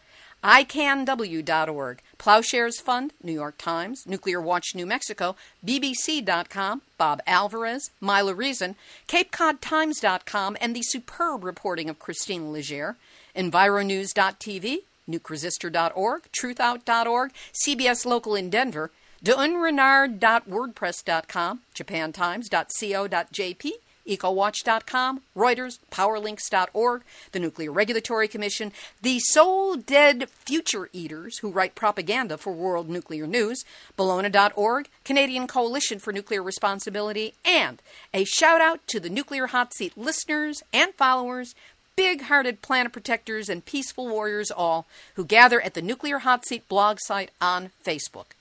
icanw.org, 0.43 2.01
Plowshares 2.17 2.81
Fund, 2.81 3.13
New 3.23 3.35
York 3.35 3.59
Times, 3.59 4.05
Nuclear 4.07 4.41
Watch 4.41 4.75
New 4.75 4.87
Mexico, 4.87 5.37
BBC.com, 5.63 6.81
Bob 6.97 7.21
Alvarez, 7.27 7.91
Mila 8.01 8.33
Reason, 8.33 8.75
CapeCodTimes.com, 9.07 10.57
and 10.63 10.75
the 10.75 10.83
superb 10.83 11.45
reporting 11.45 11.91
of 11.91 11.99
Christine 11.99 12.55
Leger, 12.55 12.97
EnviroNews.tv, 13.37 14.79
NukeResistor.org, 15.11 16.23
TruthOut.org, 16.33 17.33
CBS 17.53 18.07
Local 18.07 18.35
in 18.35 18.49
Denver, 18.49 18.91
DeUnrenard.wordpress.com, 19.25 21.61
JapanTimes.co.jp, 21.75 23.71
EcoWatch.com, 24.09 25.21
Reuters, 25.37 25.79
Powerlinks.org, 25.93 27.03
the 27.31 27.39
Nuclear 27.39 27.71
Regulatory 27.71 28.27
Commission, 28.27 28.73
the 29.01 29.21
soul 29.21 29.77
dead 29.77 30.29
future 30.29 30.89
eaters 30.93 31.39
who 31.39 31.51
write 31.51 31.77
propaganda 31.77 32.37
for 32.37 32.53
World 32.53 32.89
Nuclear 32.89 33.29
News, 33.29 33.65
Bologna.org, 33.97 34.89
Canadian 35.05 35.47
Coalition 35.47 36.01
for 36.01 36.13
Nuclear 36.13 36.43
Responsibility, 36.43 37.35
and 37.45 37.81
a 38.13 38.25
shout 38.25 38.61
out 38.61 38.81
to 38.89 38.99
the 38.99 39.11
Nuclear 39.11 39.47
Hot 39.47 39.73
Seat 39.73 39.97
listeners 39.97 40.65
and 40.73 40.93
followers, 40.95 41.55
big 41.95 42.23
hearted 42.23 42.63
planet 42.63 42.93
protectors, 42.93 43.49
and 43.49 43.65
peaceful 43.65 44.09
warriors 44.09 44.51
all 44.51 44.87
who 45.15 45.25
gather 45.25 45.61
at 45.61 45.75
the 45.75 45.83
Nuclear 45.83 46.19
Hot 46.19 46.45
Seat 46.45 46.69
blog 46.69 46.99
site 47.01 47.31
on 47.41 47.71
Facebook. 47.85 48.33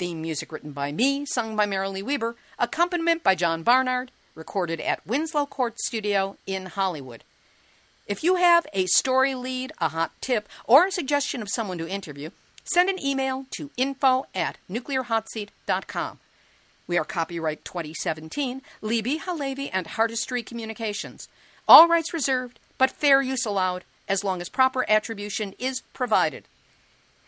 Theme 0.00 0.22
music 0.22 0.50
written 0.50 0.72
by 0.72 0.92
me, 0.92 1.26
sung 1.26 1.54
by 1.56 1.66
Marilee 1.66 2.02
Weber, 2.02 2.34
accompaniment 2.58 3.22
by 3.22 3.34
John 3.34 3.62
Barnard 3.62 4.10
recorded 4.34 4.80
at 4.80 5.06
Winslow 5.06 5.44
Court 5.44 5.78
Studio 5.78 6.38
in 6.46 6.64
Hollywood. 6.64 7.22
If 8.06 8.24
you 8.24 8.36
have 8.36 8.66
a 8.72 8.86
story 8.86 9.34
lead, 9.34 9.74
a 9.78 9.88
hot 9.88 10.12
tip, 10.22 10.48
or 10.64 10.86
a 10.86 10.90
suggestion 10.90 11.42
of 11.42 11.50
someone 11.50 11.76
to 11.76 11.86
interview, 11.86 12.30
send 12.64 12.88
an 12.88 12.98
email 12.98 13.44
to 13.50 13.72
info 13.76 14.24
at 14.34 14.56
nuclearhotseat.com. 14.70 16.18
We 16.86 16.96
are 16.96 17.04
copyright 17.04 17.66
2017, 17.66 18.62
Libbe 18.82 19.20
HaLevy 19.20 19.68
and 19.70 19.86
Heartistry 19.86 20.46
Communications. 20.46 21.28
All 21.68 21.88
rights 21.88 22.14
reserved, 22.14 22.58
but 22.78 22.90
fair 22.90 23.20
use 23.20 23.44
allowed 23.44 23.84
as 24.08 24.24
long 24.24 24.40
as 24.40 24.48
proper 24.48 24.86
attribution 24.88 25.52
is 25.58 25.82
provided. 25.92 26.44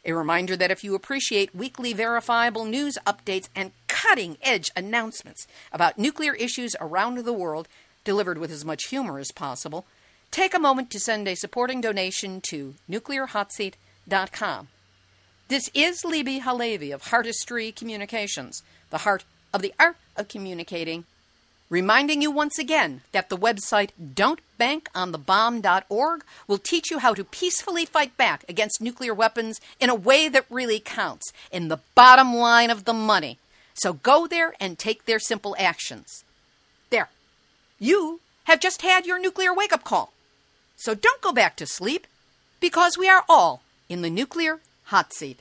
A 0.05 0.13
reminder 0.13 0.57
that 0.57 0.71
if 0.71 0.83
you 0.83 0.95
appreciate 0.95 1.55
weekly 1.55 1.93
verifiable 1.93 2.65
news 2.65 2.99
updates 3.07 3.49
and 3.55 3.71
cutting 3.87 4.37
edge 4.43 4.71
announcements 4.75 5.47
about 5.71 5.99
nuclear 5.99 6.35
issues 6.35 6.75
around 6.81 7.19
the 7.19 7.33
world, 7.33 7.69
delivered 8.05 8.39
with 8.39 8.51
as 8.51 8.65
much 8.65 8.89
humor 8.89 9.21
as 9.21 9.31
possible, 9.31 9.87
take 10.33 10.55
a 10.55 10.59
moment 10.59 10.91
to 10.91 10.99
send 10.99 11.29
a 11.29 11.37
supporting 11.37 11.81
donation 11.81 12.41
to 12.41 12.75
nuclearhotseat.com. 12.91 14.69
This 15.49 15.71
is 15.73 16.03
Libbe 16.03 16.41
HaLevy 16.41 16.93
of 16.93 17.05
Heartistry 17.05 17.75
Communications, 17.75 18.63
the 18.91 18.99
heart 18.99 19.25
of 19.55 19.63
the 19.63 19.75
art 19.79 19.97
of 20.17 20.27
communicating 20.27 21.05
reminding 21.73 22.21
you 22.21 22.31
once 22.31 22.59
again 22.59 23.01
that 23.13 23.31
the 23.31 23.37
website 23.37 23.89
don'tbankonthebomb.org 23.99 26.25
will 26.47 26.59
teach 26.59 26.91
you 26.91 26.99
how 26.99 27.15
to 27.15 27.25
peacefully 27.25 27.87
fight 27.87 28.15
back 28.19 28.45
against 28.47 28.83
nuclear 28.83 29.15
weapons 29.15 29.59
in 29.81 29.89
a 29.89 29.95
way 29.95 30.29
that 30.29 30.45
really 30.51 30.79
counts, 30.79 31.33
in 31.51 31.69
the 31.69 31.81
bottom 31.95 32.35
line 32.35 32.69
of 32.69 32.85
the 32.85 32.93
money. 32.93 33.39
So 33.73 33.95
go 33.95 34.27
there 34.27 34.53
and 34.61 34.79
take 34.79 35.07
their 35.07 35.19
simple 35.19 35.57
actions. 35.59 36.25
There. 36.91 37.09
You 37.79 38.21
have 38.45 38.61
just 38.61 38.83
had 38.83 39.07
your 39.07 39.19
nuclear 39.19 39.55
wake 39.55 39.73
up 39.73 39.83
call. 39.83 40.13
So 40.77 40.95
don't 40.95 41.23
go 41.23 41.33
back 41.33 41.57
to 41.57 41.67
sleep, 41.67 42.07
because 42.61 42.99
we 42.99 43.09
are 43.09 43.25
all 43.31 43.63
in 43.89 44.03
the 44.03 44.11
nuclear 44.11 44.61
hot 44.85 45.15
seat. 45.15 45.41